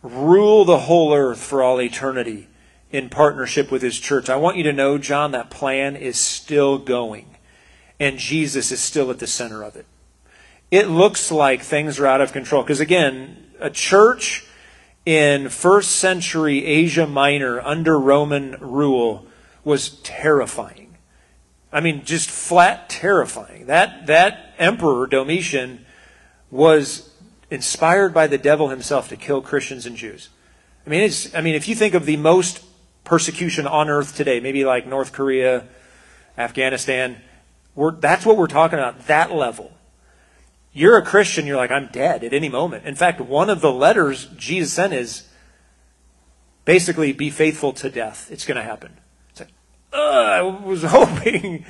rule 0.00 0.64
the 0.64 0.78
whole 0.78 1.12
earth 1.12 1.40
for 1.40 1.60
all 1.60 1.80
eternity 1.80 2.46
in 2.92 3.08
partnership 3.08 3.72
with 3.72 3.82
his 3.82 3.98
church. 3.98 4.30
I 4.30 4.36
want 4.36 4.56
you 4.56 4.62
to 4.62 4.72
know, 4.72 4.98
John, 4.98 5.32
that 5.32 5.50
plan 5.50 5.96
is 5.96 6.16
still 6.16 6.78
going, 6.78 7.26
and 7.98 8.16
Jesus 8.16 8.70
is 8.70 8.78
still 8.78 9.10
at 9.10 9.18
the 9.18 9.26
center 9.26 9.64
of 9.64 9.74
it. 9.74 9.86
It 10.70 10.86
looks 10.86 11.32
like 11.32 11.62
things 11.62 11.98
are 11.98 12.06
out 12.06 12.20
of 12.20 12.32
control 12.32 12.62
because, 12.62 12.78
again, 12.78 13.50
a 13.58 13.68
church 13.68 14.46
in 15.04 15.48
first 15.48 15.96
century 15.96 16.64
Asia 16.64 17.08
Minor 17.08 17.60
under 17.60 17.98
Roman 17.98 18.52
rule 18.60 19.26
was 19.64 19.98
terrifying. 20.04 20.96
I 21.72 21.80
mean, 21.80 22.04
just 22.04 22.30
flat 22.30 22.88
terrifying. 22.88 23.66
That, 23.66 24.06
that 24.06 24.54
emperor, 24.58 25.08
Domitian, 25.08 25.86
was 26.50 27.10
inspired 27.50 28.12
by 28.12 28.26
the 28.26 28.38
devil 28.38 28.68
himself 28.68 29.08
to 29.08 29.16
kill 29.16 29.40
Christians 29.42 29.86
and 29.86 29.96
Jews. 29.96 30.28
I 30.86 30.90
mean, 30.90 31.02
it's, 31.02 31.34
I 31.34 31.40
mean, 31.40 31.54
if 31.54 31.68
you 31.68 31.74
think 31.74 31.94
of 31.94 32.06
the 32.06 32.16
most 32.16 32.64
persecution 33.04 33.66
on 33.66 33.88
earth 33.88 34.16
today, 34.16 34.40
maybe 34.40 34.64
like 34.64 34.86
North 34.86 35.12
Korea, 35.12 35.64
Afghanistan, 36.36 37.20
that's 38.00 38.26
what 38.26 38.36
we're 38.36 38.46
talking 38.46 38.78
about, 38.78 39.06
that 39.06 39.32
level. 39.32 39.72
You're 40.72 40.98
a 40.98 41.04
Christian, 41.04 41.46
you're 41.46 41.56
like, 41.56 41.70
I'm 41.70 41.88
dead 41.90 42.22
at 42.22 42.32
any 42.32 42.48
moment. 42.48 42.84
In 42.84 42.94
fact, 42.94 43.20
one 43.20 43.50
of 43.50 43.60
the 43.60 43.72
letters 43.72 44.26
Jesus 44.36 44.72
sent 44.72 44.92
is 44.92 45.26
basically, 46.64 47.12
be 47.12 47.30
faithful 47.30 47.72
to 47.74 47.90
death. 47.90 48.30
It's 48.30 48.44
going 48.44 48.56
to 48.56 48.62
happen. 48.62 48.98
It's 49.30 49.40
like, 49.40 49.50
I 49.92 50.42
was 50.42 50.82
hoping, 50.86 51.64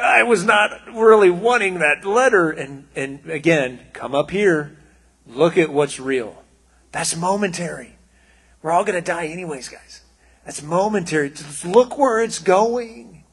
I 0.00 0.22
was 0.22 0.44
not 0.44 0.86
really 0.92 1.30
wanting 1.30 1.78
that 1.80 2.04
letter. 2.04 2.50
And, 2.50 2.88
and 2.94 3.28
again, 3.30 3.80
come 3.92 4.14
up 4.14 4.30
here, 4.30 4.76
look 5.26 5.56
at 5.56 5.70
what's 5.70 6.00
real. 6.00 6.42
That's 6.92 7.16
momentary. 7.16 7.96
We're 8.62 8.72
all 8.72 8.84
going 8.84 9.02
to 9.02 9.04
die 9.04 9.26
anyways, 9.26 9.68
guys. 9.68 10.02
That's 10.44 10.62
momentary. 10.62 11.30
Just 11.30 11.64
look 11.64 11.96
where 11.96 12.22
it's 12.22 12.38
going. 12.38 13.24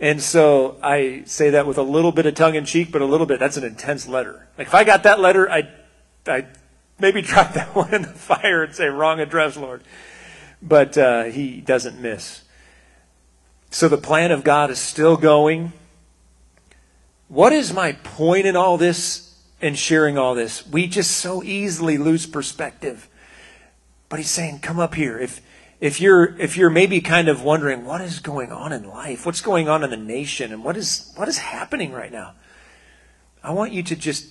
And 0.00 0.20
so 0.20 0.76
I 0.82 1.22
say 1.26 1.50
that 1.50 1.66
with 1.66 1.78
a 1.78 1.82
little 1.82 2.12
bit 2.12 2.26
of 2.26 2.34
tongue 2.34 2.54
in 2.54 2.64
cheek, 2.64 2.92
but 2.92 3.02
a 3.02 3.06
little 3.06 3.26
bit, 3.26 3.40
that's 3.40 3.56
an 3.56 3.64
intense 3.64 4.06
letter. 4.06 4.48
Like 4.58 4.68
if 4.68 4.74
I 4.74 4.84
got 4.84 5.02
that 5.04 5.20
letter, 5.20 5.50
I, 5.50 5.68
I 6.26 6.46
maybe 6.98 7.22
drop 7.22 7.54
that 7.54 7.74
one 7.74 7.92
in 7.94 8.02
the 8.02 8.08
fire 8.08 8.62
and 8.62 8.74
say, 8.74 8.86
wrong 8.86 9.20
address, 9.20 9.56
Lord. 9.56 9.82
But 10.62 10.96
uh, 10.96 11.24
he 11.24 11.60
doesn't 11.60 12.00
miss. 12.00 12.43
So 13.74 13.88
the 13.88 13.98
plan 13.98 14.30
of 14.30 14.44
God 14.44 14.70
is 14.70 14.78
still 14.78 15.16
going. 15.16 15.72
What 17.26 17.52
is 17.52 17.72
my 17.72 17.90
point 17.90 18.46
in 18.46 18.54
all 18.54 18.78
this 18.78 19.36
and 19.60 19.76
sharing 19.76 20.16
all 20.16 20.36
this? 20.36 20.64
We 20.64 20.86
just 20.86 21.10
so 21.10 21.42
easily 21.42 21.98
lose 21.98 22.24
perspective. 22.24 23.08
But 24.08 24.20
he's 24.20 24.30
saying, 24.30 24.60
come 24.60 24.78
up 24.78 24.94
here. 24.94 25.18
If, 25.18 25.42
if 25.80 26.00
you're, 26.00 26.38
if 26.38 26.56
you're 26.56 26.70
maybe 26.70 27.00
kind 27.00 27.26
of 27.26 27.42
wondering, 27.42 27.84
what 27.84 28.00
is 28.00 28.20
going 28.20 28.52
on 28.52 28.72
in 28.72 28.88
life? 28.88 29.26
What's 29.26 29.40
going 29.40 29.68
on 29.68 29.82
in 29.82 29.90
the 29.90 29.96
nation? 29.96 30.52
And 30.52 30.62
what 30.62 30.76
is, 30.76 31.12
what 31.16 31.26
is 31.26 31.38
happening 31.38 31.90
right 31.90 32.12
now? 32.12 32.34
I 33.42 33.50
want 33.50 33.72
you 33.72 33.82
to 33.82 33.96
just 33.96 34.28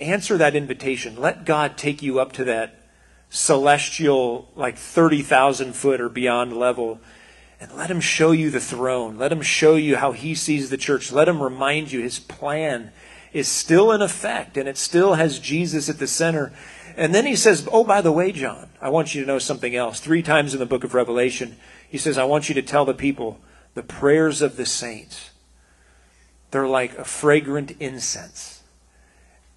answer 0.00 0.38
that 0.38 0.56
invitation. 0.56 1.16
Let 1.16 1.44
God 1.44 1.76
take 1.76 2.00
you 2.00 2.20
up 2.20 2.32
to 2.32 2.44
that 2.44 2.80
celestial, 3.28 4.48
like 4.56 4.78
30,000 4.78 5.74
foot 5.74 6.00
or 6.00 6.08
beyond 6.08 6.56
level, 6.56 7.00
and 7.62 7.72
let 7.76 7.90
Him 7.90 8.00
show 8.00 8.32
you 8.32 8.50
the 8.50 8.60
throne. 8.60 9.16
Let 9.16 9.30
Him 9.30 9.40
show 9.40 9.76
you 9.76 9.96
how 9.96 10.10
He 10.10 10.34
sees 10.34 10.68
the 10.68 10.76
church. 10.76 11.12
Let 11.12 11.28
Him 11.28 11.40
remind 11.40 11.92
you 11.92 12.02
His 12.02 12.18
plan 12.18 12.92
is 13.32 13.46
still 13.46 13.92
in 13.92 14.02
effect, 14.02 14.56
and 14.56 14.68
it 14.68 14.76
still 14.76 15.14
has 15.14 15.38
Jesus 15.38 15.88
at 15.88 15.98
the 15.98 16.08
center. 16.08 16.52
And 16.96 17.14
then 17.14 17.24
He 17.24 17.36
says, 17.36 17.68
Oh, 17.70 17.84
by 17.84 18.00
the 18.00 18.10
way, 18.10 18.32
John, 18.32 18.70
I 18.80 18.88
want 18.88 19.14
you 19.14 19.20
to 19.20 19.26
know 19.26 19.38
something 19.38 19.76
else. 19.76 20.00
Three 20.00 20.22
times 20.22 20.52
in 20.52 20.60
the 20.60 20.66
book 20.66 20.82
of 20.82 20.92
Revelation, 20.92 21.56
He 21.88 21.98
says, 21.98 22.18
I 22.18 22.24
want 22.24 22.48
you 22.48 22.54
to 22.56 22.62
tell 22.62 22.84
the 22.84 22.94
people 22.94 23.38
the 23.74 23.84
prayers 23.84 24.42
of 24.42 24.56
the 24.56 24.66
saints. 24.66 25.30
They're 26.50 26.66
like 26.66 26.98
a 26.98 27.04
fragrant 27.04 27.76
incense 27.80 28.62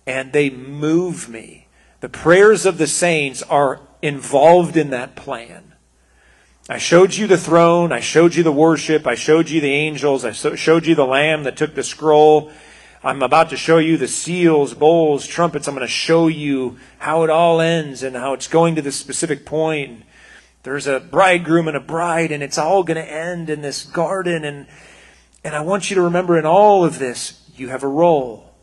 and 0.07 0.31
they 0.31 0.49
move 0.49 1.27
me. 1.27 1.67
The 2.01 2.09
prayers 2.09 2.65
of 2.65 2.77
the 2.77 2.87
saints 2.87 3.41
are 3.43 3.81
involved 4.01 4.77
in 4.77 4.91
that 4.91 5.15
plan. 5.15 5.74
I 6.67 6.79
showed 6.79 7.13
you 7.13 7.27
the 7.27 7.37
throne. 7.37 7.91
I 7.91 7.99
showed 7.99 8.33
you 8.33 8.41
the 8.41 8.51
worship. 8.51 9.05
I 9.05 9.13
showed 9.13 9.49
you 9.49 9.61
the 9.61 9.71
angels. 9.71 10.25
I 10.25 10.31
showed 10.31 10.87
you 10.87 10.95
the 10.95 11.05
lamb 11.05 11.43
that 11.43 11.57
took 11.57 11.75
the 11.75 11.83
scroll. 11.83 12.51
I'm 13.03 13.21
about 13.21 13.51
to 13.51 13.57
show 13.57 13.77
you 13.77 13.97
the 13.97 14.07
seals, 14.07 14.73
bowls, 14.73 15.27
trumpets. 15.27 15.67
I'm 15.67 15.75
going 15.75 15.85
to 15.85 15.93
show 15.93 16.27
you 16.27 16.77
how 16.97 17.21
it 17.23 17.29
all 17.29 17.61
ends 17.61 18.01
and 18.01 18.15
how 18.15 18.33
it's 18.33 18.47
going 18.47 18.73
to 18.75 18.81
this 18.81 18.95
specific 18.95 19.45
point. 19.45 20.01
There's 20.63 20.87
a 20.87 20.99
bridegroom 20.99 21.67
and 21.67 21.77
a 21.77 21.81
bride, 21.81 22.31
and 22.31 22.41
it's 22.41 22.57
all 22.57 22.83
going 22.83 22.97
to 22.97 23.11
end 23.11 23.51
in 23.51 23.61
this 23.61 23.83
garden. 23.83 24.43
And, 24.43 24.65
and 25.43 25.53
I 25.53 25.61
want 25.61 25.91
you 25.91 25.95
to 25.97 26.01
remember 26.01 26.39
in 26.39 26.47
all 26.47 26.83
of 26.83 26.97
this, 26.97 27.47
you 27.55 27.69
have 27.69 27.83
a 27.83 27.87
role. 27.87 28.55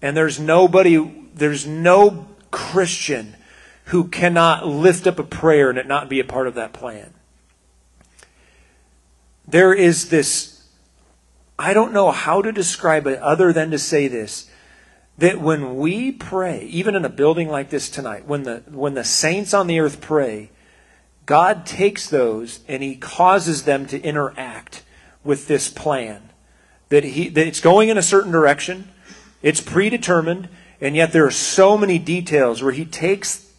And 0.00 0.16
there's 0.16 0.40
nobody, 0.40 1.28
there's 1.34 1.66
no 1.66 2.26
Christian 2.50 3.36
who 3.86 4.08
cannot 4.08 4.66
lift 4.66 5.06
up 5.06 5.18
a 5.18 5.24
prayer 5.24 5.70
and 5.70 5.78
it 5.78 5.86
not 5.86 6.08
be 6.08 6.20
a 6.20 6.24
part 6.24 6.46
of 6.46 6.54
that 6.54 6.72
plan. 6.72 7.12
There 9.46 9.74
is 9.74 10.08
this, 10.08 10.66
I 11.58 11.74
don't 11.74 11.92
know 11.92 12.10
how 12.10 12.42
to 12.42 12.52
describe 12.52 13.06
it 13.06 13.18
other 13.18 13.52
than 13.52 13.70
to 13.70 13.78
say 13.78 14.08
this, 14.08 14.48
that 15.18 15.40
when 15.40 15.76
we 15.76 16.12
pray, 16.12 16.64
even 16.66 16.94
in 16.94 17.04
a 17.04 17.10
building 17.10 17.48
like 17.48 17.70
this 17.70 17.90
tonight, 17.90 18.26
when 18.26 18.44
the, 18.44 18.62
when 18.70 18.94
the 18.94 19.04
saints 19.04 19.52
on 19.52 19.66
the 19.66 19.80
earth 19.80 20.00
pray, 20.00 20.50
God 21.26 21.66
takes 21.66 22.08
those 22.08 22.60
and 22.66 22.82
he 22.82 22.96
causes 22.96 23.64
them 23.64 23.86
to 23.86 24.00
interact 24.00 24.82
with 25.22 25.48
this 25.48 25.68
plan. 25.68 26.30
That, 26.88 27.04
he, 27.04 27.28
that 27.28 27.46
it's 27.46 27.60
going 27.60 27.88
in 27.88 27.98
a 27.98 28.02
certain 28.02 28.32
direction. 28.32 28.90
It's 29.42 29.60
predetermined, 29.60 30.48
and 30.80 30.94
yet 30.96 31.12
there 31.12 31.26
are 31.26 31.30
so 31.30 31.76
many 31.76 31.98
details 31.98 32.62
where 32.62 32.72
he 32.72 32.84
takes 32.84 33.51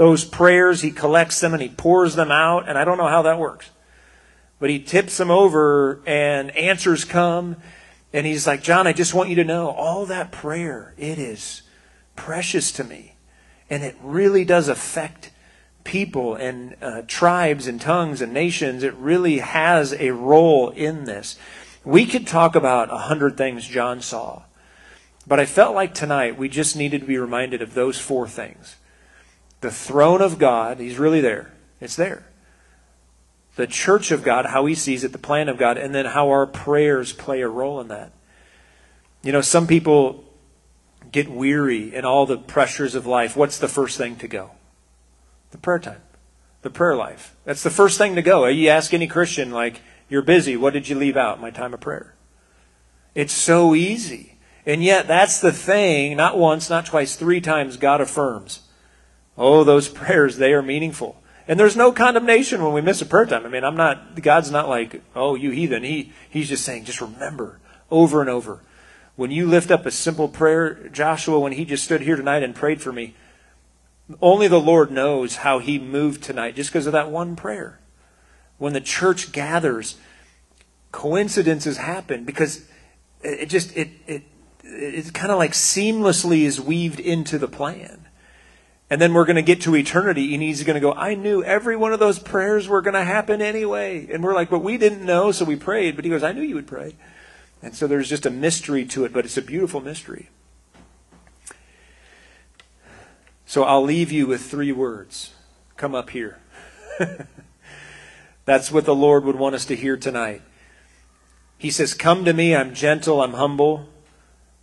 those 0.00 0.24
prayers, 0.24 0.80
he 0.80 0.90
collects 0.90 1.40
them, 1.40 1.52
and 1.52 1.62
he 1.62 1.68
pours 1.68 2.14
them 2.14 2.30
out, 2.30 2.66
and 2.66 2.78
I 2.78 2.86
don't 2.86 2.96
know 2.96 3.06
how 3.06 3.20
that 3.20 3.38
works. 3.38 3.68
But 4.58 4.70
he 4.70 4.80
tips 4.80 5.18
them 5.18 5.30
over, 5.30 6.00
and 6.06 6.50
answers 6.56 7.04
come, 7.04 7.56
and 8.10 8.24
he's 8.24 8.46
like, 8.46 8.62
John, 8.62 8.86
I 8.86 8.94
just 8.94 9.12
want 9.12 9.28
you 9.28 9.36
to 9.36 9.44
know 9.44 9.68
all 9.68 10.06
that 10.06 10.32
prayer, 10.32 10.94
it 10.96 11.18
is 11.18 11.60
precious 12.16 12.72
to 12.72 12.84
me. 12.84 13.16
And 13.68 13.82
it 13.82 13.94
really 14.02 14.42
does 14.42 14.68
affect 14.68 15.32
people 15.84 16.34
and 16.34 16.76
uh, 16.80 17.02
tribes 17.06 17.66
and 17.66 17.78
tongues 17.78 18.22
and 18.22 18.32
nations. 18.32 18.82
It 18.82 18.94
really 18.94 19.40
has 19.40 19.92
a 19.92 20.12
role 20.12 20.70
in 20.70 21.04
this. 21.04 21.38
We 21.84 22.06
could 22.06 22.26
talk 22.26 22.54
about 22.56 22.90
a 22.90 22.96
hundred 22.96 23.36
things 23.36 23.68
John 23.68 24.00
saw. 24.00 24.44
But 25.26 25.40
I 25.40 25.44
felt 25.44 25.74
like 25.74 25.92
tonight 25.92 26.38
we 26.38 26.48
just 26.48 26.74
needed 26.74 27.02
to 27.02 27.06
be 27.06 27.18
reminded 27.18 27.60
of 27.60 27.74
those 27.74 27.98
four 27.98 28.26
things. 28.26 28.76
The 29.60 29.70
throne 29.70 30.22
of 30.22 30.38
God, 30.38 30.78
He's 30.78 30.98
really 30.98 31.20
there. 31.20 31.52
It's 31.80 31.96
there. 31.96 32.26
The 33.56 33.66
church 33.66 34.10
of 34.10 34.22
God, 34.22 34.46
how 34.46 34.66
He 34.66 34.74
sees 34.74 35.04
it, 35.04 35.12
the 35.12 35.18
plan 35.18 35.48
of 35.48 35.58
God, 35.58 35.76
and 35.76 35.94
then 35.94 36.06
how 36.06 36.28
our 36.28 36.46
prayers 36.46 37.12
play 37.12 37.40
a 37.42 37.48
role 37.48 37.80
in 37.80 37.88
that. 37.88 38.12
You 39.22 39.32
know, 39.32 39.42
some 39.42 39.66
people 39.66 40.24
get 41.12 41.28
weary 41.28 41.94
in 41.94 42.04
all 42.04 42.24
the 42.26 42.38
pressures 42.38 42.94
of 42.94 43.06
life. 43.06 43.36
What's 43.36 43.58
the 43.58 43.68
first 43.68 43.98
thing 43.98 44.16
to 44.16 44.28
go? 44.28 44.52
The 45.50 45.58
prayer 45.58 45.78
time, 45.78 46.00
the 46.62 46.70
prayer 46.70 46.96
life. 46.96 47.34
That's 47.44 47.62
the 47.62 47.70
first 47.70 47.98
thing 47.98 48.14
to 48.14 48.22
go. 48.22 48.46
You 48.46 48.68
ask 48.68 48.94
any 48.94 49.08
Christian, 49.08 49.50
like, 49.50 49.82
you're 50.08 50.22
busy. 50.22 50.56
What 50.56 50.72
did 50.72 50.88
you 50.88 50.96
leave 50.96 51.16
out? 51.16 51.40
My 51.40 51.50
time 51.50 51.74
of 51.74 51.80
prayer. 51.80 52.14
It's 53.14 53.32
so 53.32 53.74
easy. 53.74 54.38
And 54.64 54.84
yet, 54.84 55.08
that's 55.08 55.40
the 55.40 55.52
thing, 55.52 56.16
not 56.16 56.38
once, 56.38 56.70
not 56.70 56.86
twice, 56.86 57.16
three 57.16 57.40
times, 57.40 57.76
God 57.76 58.00
affirms. 58.00 58.60
Oh, 59.40 59.64
those 59.64 59.88
prayers, 60.00 60.36
they 60.36 60.52
are 60.52 60.62
meaningful. 60.62 61.16
And 61.48 61.58
there's 61.58 61.76
no 61.76 61.90
condemnation 61.90 62.62
when 62.62 62.74
we 62.74 62.82
miss 62.82 63.02
a 63.02 63.06
prayer 63.06 63.26
time. 63.26 63.44
I 63.44 63.48
mean, 63.48 63.64
I'm 63.64 63.76
not, 63.76 64.22
God's 64.22 64.52
not 64.52 64.68
like, 64.68 65.02
oh, 65.16 65.34
you 65.34 65.50
heathen. 65.50 65.82
He, 65.82 66.12
he's 66.28 66.48
just 66.48 66.64
saying, 66.64 66.84
just 66.84 67.00
remember 67.00 67.58
over 67.90 68.20
and 68.20 68.30
over. 68.30 68.60
When 69.16 69.32
you 69.32 69.46
lift 69.46 69.70
up 69.70 69.84
a 69.84 69.90
simple 69.90 70.28
prayer, 70.28 70.88
Joshua, 70.92 71.40
when 71.40 71.52
he 71.52 71.64
just 71.64 71.82
stood 71.82 72.02
here 72.02 72.14
tonight 72.14 72.44
and 72.44 72.54
prayed 72.54 72.80
for 72.80 72.92
me, 72.92 73.14
only 74.22 74.46
the 74.46 74.60
Lord 74.60 74.90
knows 74.90 75.36
how 75.36 75.58
he 75.58 75.78
moved 75.78 76.22
tonight 76.22 76.54
just 76.54 76.70
because 76.70 76.86
of 76.86 76.92
that 76.92 77.10
one 77.10 77.34
prayer. 77.34 77.80
When 78.58 78.72
the 78.72 78.80
church 78.80 79.32
gathers, 79.32 79.96
coincidences 80.92 81.78
happen 81.78 82.24
because 82.24 82.64
it 83.22 83.46
just, 83.46 83.76
it, 83.76 83.88
it, 84.06 84.22
it 84.62 85.12
kind 85.14 85.32
of 85.32 85.38
like 85.38 85.52
seamlessly 85.52 86.42
is 86.42 86.60
weaved 86.60 87.00
into 87.00 87.38
the 87.38 87.48
plan. 87.48 87.99
And 88.90 89.00
then 89.00 89.14
we're 89.14 89.24
going 89.24 89.36
to 89.36 89.42
get 89.42 89.60
to 89.62 89.76
eternity, 89.76 90.34
and 90.34 90.42
he's 90.42 90.64
going 90.64 90.74
to 90.74 90.80
go, 90.80 90.92
I 90.92 91.14
knew 91.14 91.44
every 91.44 91.76
one 91.76 91.92
of 91.92 92.00
those 92.00 92.18
prayers 92.18 92.66
were 92.66 92.82
going 92.82 92.94
to 92.94 93.04
happen 93.04 93.40
anyway. 93.40 94.08
And 94.12 94.22
we're 94.22 94.34
like, 94.34 94.50
but 94.50 94.58
we 94.58 94.78
didn't 94.78 95.06
know, 95.06 95.30
so 95.30 95.44
we 95.44 95.54
prayed. 95.54 95.94
But 95.94 96.04
he 96.04 96.10
goes, 96.10 96.24
I 96.24 96.32
knew 96.32 96.42
you 96.42 96.56
would 96.56 96.66
pray. 96.66 96.96
And 97.62 97.74
so 97.74 97.86
there's 97.86 98.08
just 98.08 98.26
a 98.26 98.30
mystery 98.30 98.84
to 98.86 99.04
it, 99.04 99.12
but 99.12 99.24
it's 99.24 99.36
a 99.36 99.42
beautiful 99.42 99.80
mystery. 99.80 100.28
So 103.46 103.62
I'll 103.64 103.82
leave 103.82 104.10
you 104.10 104.26
with 104.26 104.42
three 104.42 104.72
words 104.72 105.34
come 105.76 105.94
up 105.94 106.10
here. 106.10 106.38
That's 108.44 108.72
what 108.72 108.84
the 108.84 108.94
Lord 108.94 109.24
would 109.24 109.36
want 109.36 109.54
us 109.54 109.64
to 109.66 109.76
hear 109.76 109.96
tonight. 109.96 110.42
He 111.58 111.70
says, 111.70 111.94
Come 111.94 112.24
to 112.24 112.32
me, 112.32 112.56
I'm 112.56 112.74
gentle, 112.74 113.22
I'm 113.22 113.34
humble. 113.34 113.88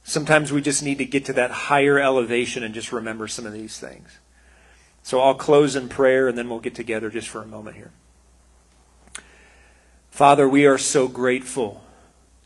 Sometimes 0.07 0.53
we 0.53 0.61
just 0.61 0.83
need 0.83 0.99
to 0.99 1.05
get 1.05 1.25
to 1.25 1.33
that 1.33 1.51
higher 1.51 1.99
elevation 1.99 2.63
and 2.63 2.73
just 2.73 2.93
remember 2.93 3.27
some 3.27 3.45
of 3.45 3.51
these 3.51 3.77
things. 3.77 4.19
So 5.03 5.19
I'll 5.19 5.35
close 5.35 5.75
in 5.75 5.89
prayer 5.89 6.29
and 6.29 6.37
then 6.37 6.47
we'll 6.47 6.61
get 6.61 6.75
together 6.75 7.09
just 7.09 7.27
for 7.27 7.41
a 7.41 7.45
moment 7.45 7.75
here. 7.75 7.91
Father, 10.09 10.47
we 10.47 10.65
are 10.65 10.77
so 10.77 11.09
grateful 11.09 11.83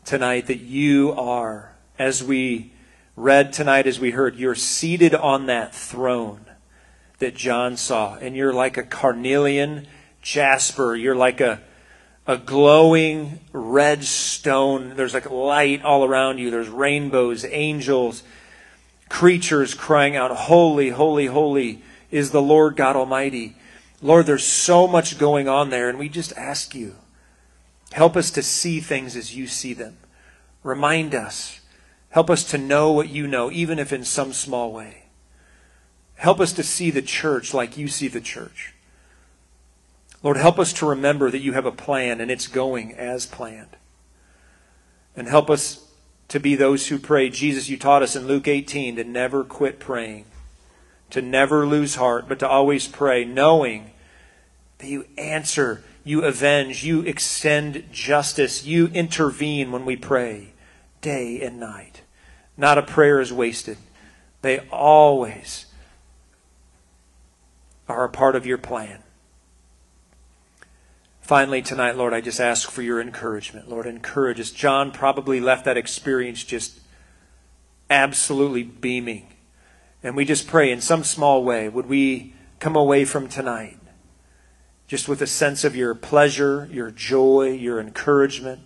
tonight 0.04 0.48
that 0.48 0.58
you 0.58 1.12
are, 1.12 1.76
as 2.00 2.20
we 2.20 2.72
read 3.14 3.52
tonight, 3.52 3.86
as 3.86 4.00
we 4.00 4.10
heard, 4.10 4.34
you're 4.34 4.56
seated 4.56 5.14
on 5.14 5.46
that 5.46 5.72
throne 5.72 6.44
that 7.20 7.36
John 7.36 7.76
saw. 7.76 8.16
And 8.16 8.34
you're 8.34 8.52
like 8.52 8.76
a 8.76 8.82
carnelian 8.82 9.86
jasper. 10.20 10.96
You're 10.96 11.14
like 11.14 11.40
a, 11.40 11.60
a 12.26 12.36
glowing 12.36 13.40
red 13.52 14.04
stone. 14.04 14.94
There's 14.96 15.14
like 15.14 15.30
light 15.30 15.82
all 15.82 16.04
around 16.04 16.38
you. 16.38 16.50
There's 16.50 16.68
rainbows, 16.68 17.44
angels, 17.44 18.22
creatures 19.08 19.74
crying 19.74 20.16
out, 20.16 20.30
Holy, 20.30 20.90
holy, 20.90 21.26
holy 21.26 21.82
is 22.10 22.30
the 22.30 22.42
Lord 22.42 22.76
God 22.76 22.96
Almighty. 22.96 23.56
Lord, 24.00 24.26
there's 24.26 24.44
so 24.44 24.86
much 24.86 25.18
going 25.18 25.48
on 25.48 25.70
there, 25.70 25.88
and 25.88 25.98
we 25.98 26.08
just 26.08 26.36
ask 26.36 26.74
you, 26.74 26.96
help 27.92 28.16
us 28.16 28.30
to 28.32 28.42
see 28.42 28.80
things 28.80 29.16
as 29.16 29.36
you 29.36 29.46
see 29.46 29.74
them. 29.74 29.96
Remind 30.62 31.14
us. 31.14 31.60
Help 32.10 32.28
us 32.28 32.44
to 32.44 32.58
know 32.58 32.92
what 32.92 33.08
you 33.08 33.26
know, 33.26 33.50
even 33.50 33.78
if 33.78 33.92
in 33.92 34.04
some 34.04 34.32
small 34.32 34.72
way. 34.72 35.04
Help 36.16 36.40
us 36.40 36.52
to 36.52 36.62
see 36.62 36.90
the 36.90 37.02
church 37.02 37.54
like 37.54 37.76
you 37.76 37.88
see 37.88 38.08
the 38.08 38.20
church. 38.20 38.74
Lord, 40.22 40.36
help 40.36 40.58
us 40.58 40.72
to 40.74 40.88
remember 40.88 41.30
that 41.30 41.40
you 41.40 41.52
have 41.52 41.66
a 41.66 41.72
plan 41.72 42.20
and 42.20 42.30
it's 42.30 42.46
going 42.46 42.94
as 42.94 43.26
planned. 43.26 43.76
And 45.16 45.28
help 45.28 45.50
us 45.50 45.88
to 46.28 46.40
be 46.40 46.54
those 46.54 46.86
who 46.86 46.98
pray. 46.98 47.28
Jesus, 47.28 47.68
you 47.68 47.76
taught 47.76 48.02
us 48.02 48.16
in 48.16 48.26
Luke 48.26 48.48
18 48.48 48.96
to 48.96 49.04
never 49.04 49.44
quit 49.44 49.78
praying, 49.78 50.24
to 51.10 51.20
never 51.20 51.66
lose 51.66 51.96
heart, 51.96 52.28
but 52.28 52.38
to 52.38 52.48
always 52.48 52.86
pray, 52.86 53.24
knowing 53.24 53.90
that 54.78 54.86
you 54.86 55.04
answer, 55.18 55.82
you 56.04 56.24
avenge, 56.24 56.84
you 56.84 57.02
extend 57.02 57.84
justice, 57.92 58.64
you 58.64 58.86
intervene 58.88 59.72
when 59.72 59.84
we 59.84 59.96
pray 59.96 60.52
day 61.00 61.42
and 61.42 61.60
night. 61.60 62.02
Not 62.56 62.78
a 62.78 62.82
prayer 62.82 63.20
is 63.20 63.32
wasted. 63.32 63.76
They 64.40 64.60
always 64.70 65.66
are 67.88 68.04
a 68.04 68.08
part 68.08 68.36
of 68.36 68.46
your 68.46 68.58
plan. 68.58 69.02
Finally, 71.22 71.62
tonight, 71.62 71.96
Lord, 71.96 72.12
I 72.12 72.20
just 72.20 72.40
ask 72.40 72.70
for 72.70 72.82
your 72.82 73.00
encouragement. 73.00 73.70
Lord, 73.70 73.86
encourage 73.86 74.40
us. 74.40 74.50
John 74.50 74.90
probably 74.90 75.40
left 75.40 75.64
that 75.64 75.76
experience 75.76 76.42
just 76.44 76.80
absolutely 77.88 78.64
beaming. 78.64 79.28
And 80.02 80.16
we 80.16 80.24
just 80.24 80.48
pray 80.48 80.70
in 80.70 80.80
some 80.80 81.04
small 81.04 81.44
way, 81.44 81.68
would 81.68 81.86
we 81.86 82.34
come 82.58 82.74
away 82.74 83.04
from 83.04 83.28
tonight 83.28 83.78
just 84.88 85.08
with 85.08 85.22
a 85.22 85.26
sense 85.26 85.64
of 85.64 85.74
your 85.74 85.94
pleasure, 85.94 86.68
your 86.70 86.90
joy, 86.90 87.50
your 87.50 87.80
encouragement, 87.80 88.60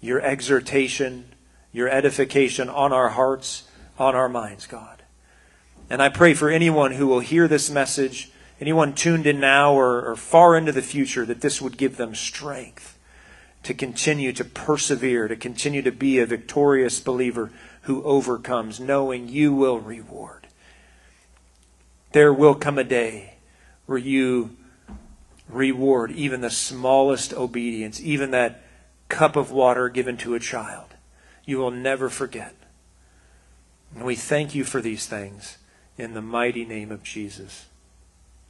your 0.00 0.20
exhortation, 0.20 1.24
your 1.72 1.88
edification 1.88 2.68
on 2.68 2.92
our 2.92 3.08
hearts, 3.10 3.62
on 3.98 4.14
our 4.14 4.28
minds, 4.28 4.66
God. 4.66 5.02
And 5.88 6.02
I 6.02 6.10
pray 6.10 6.34
for 6.34 6.50
anyone 6.50 6.92
who 6.92 7.06
will 7.06 7.20
hear 7.20 7.48
this 7.48 7.70
message, 7.70 8.30
anyone 8.60 8.94
tuned 8.94 9.26
in 9.26 9.40
now 9.40 9.72
or, 9.72 10.10
or 10.10 10.16
far 10.16 10.56
into 10.56 10.72
the 10.72 10.82
future, 10.82 11.24
that 11.26 11.40
this 11.40 11.60
would 11.60 11.76
give 11.76 11.96
them 11.96 12.14
strength 12.14 12.98
to 13.64 13.74
continue 13.74 14.32
to 14.32 14.44
persevere, 14.44 15.26
to 15.26 15.36
continue 15.36 15.82
to 15.82 15.92
be 15.92 16.18
a 16.18 16.26
victorious 16.26 17.00
believer 17.00 17.50
who 17.82 18.02
overcomes, 18.04 18.78
knowing 18.78 19.28
you 19.28 19.54
will 19.54 19.80
reward. 19.80 20.46
There 22.12 22.32
will 22.32 22.54
come 22.54 22.78
a 22.78 22.84
day 22.84 23.34
where 23.86 23.98
you 23.98 24.56
reward 25.48 26.10
even 26.12 26.40
the 26.40 26.50
smallest 26.50 27.32
obedience, 27.32 28.00
even 28.00 28.30
that 28.30 28.62
cup 29.08 29.36
of 29.36 29.50
water 29.50 29.88
given 29.88 30.16
to 30.18 30.34
a 30.34 30.40
child. 30.40 30.94
You 31.44 31.58
will 31.58 31.70
never 31.70 32.08
forget. 32.08 32.54
And 33.94 34.04
we 34.04 34.14
thank 34.14 34.54
you 34.54 34.64
for 34.64 34.80
these 34.80 35.06
things 35.06 35.58
in 35.96 36.14
the 36.14 36.22
mighty 36.22 36.64
name 36.64 36.90
of 36.90 37.02
Jesus. 37.02 37.66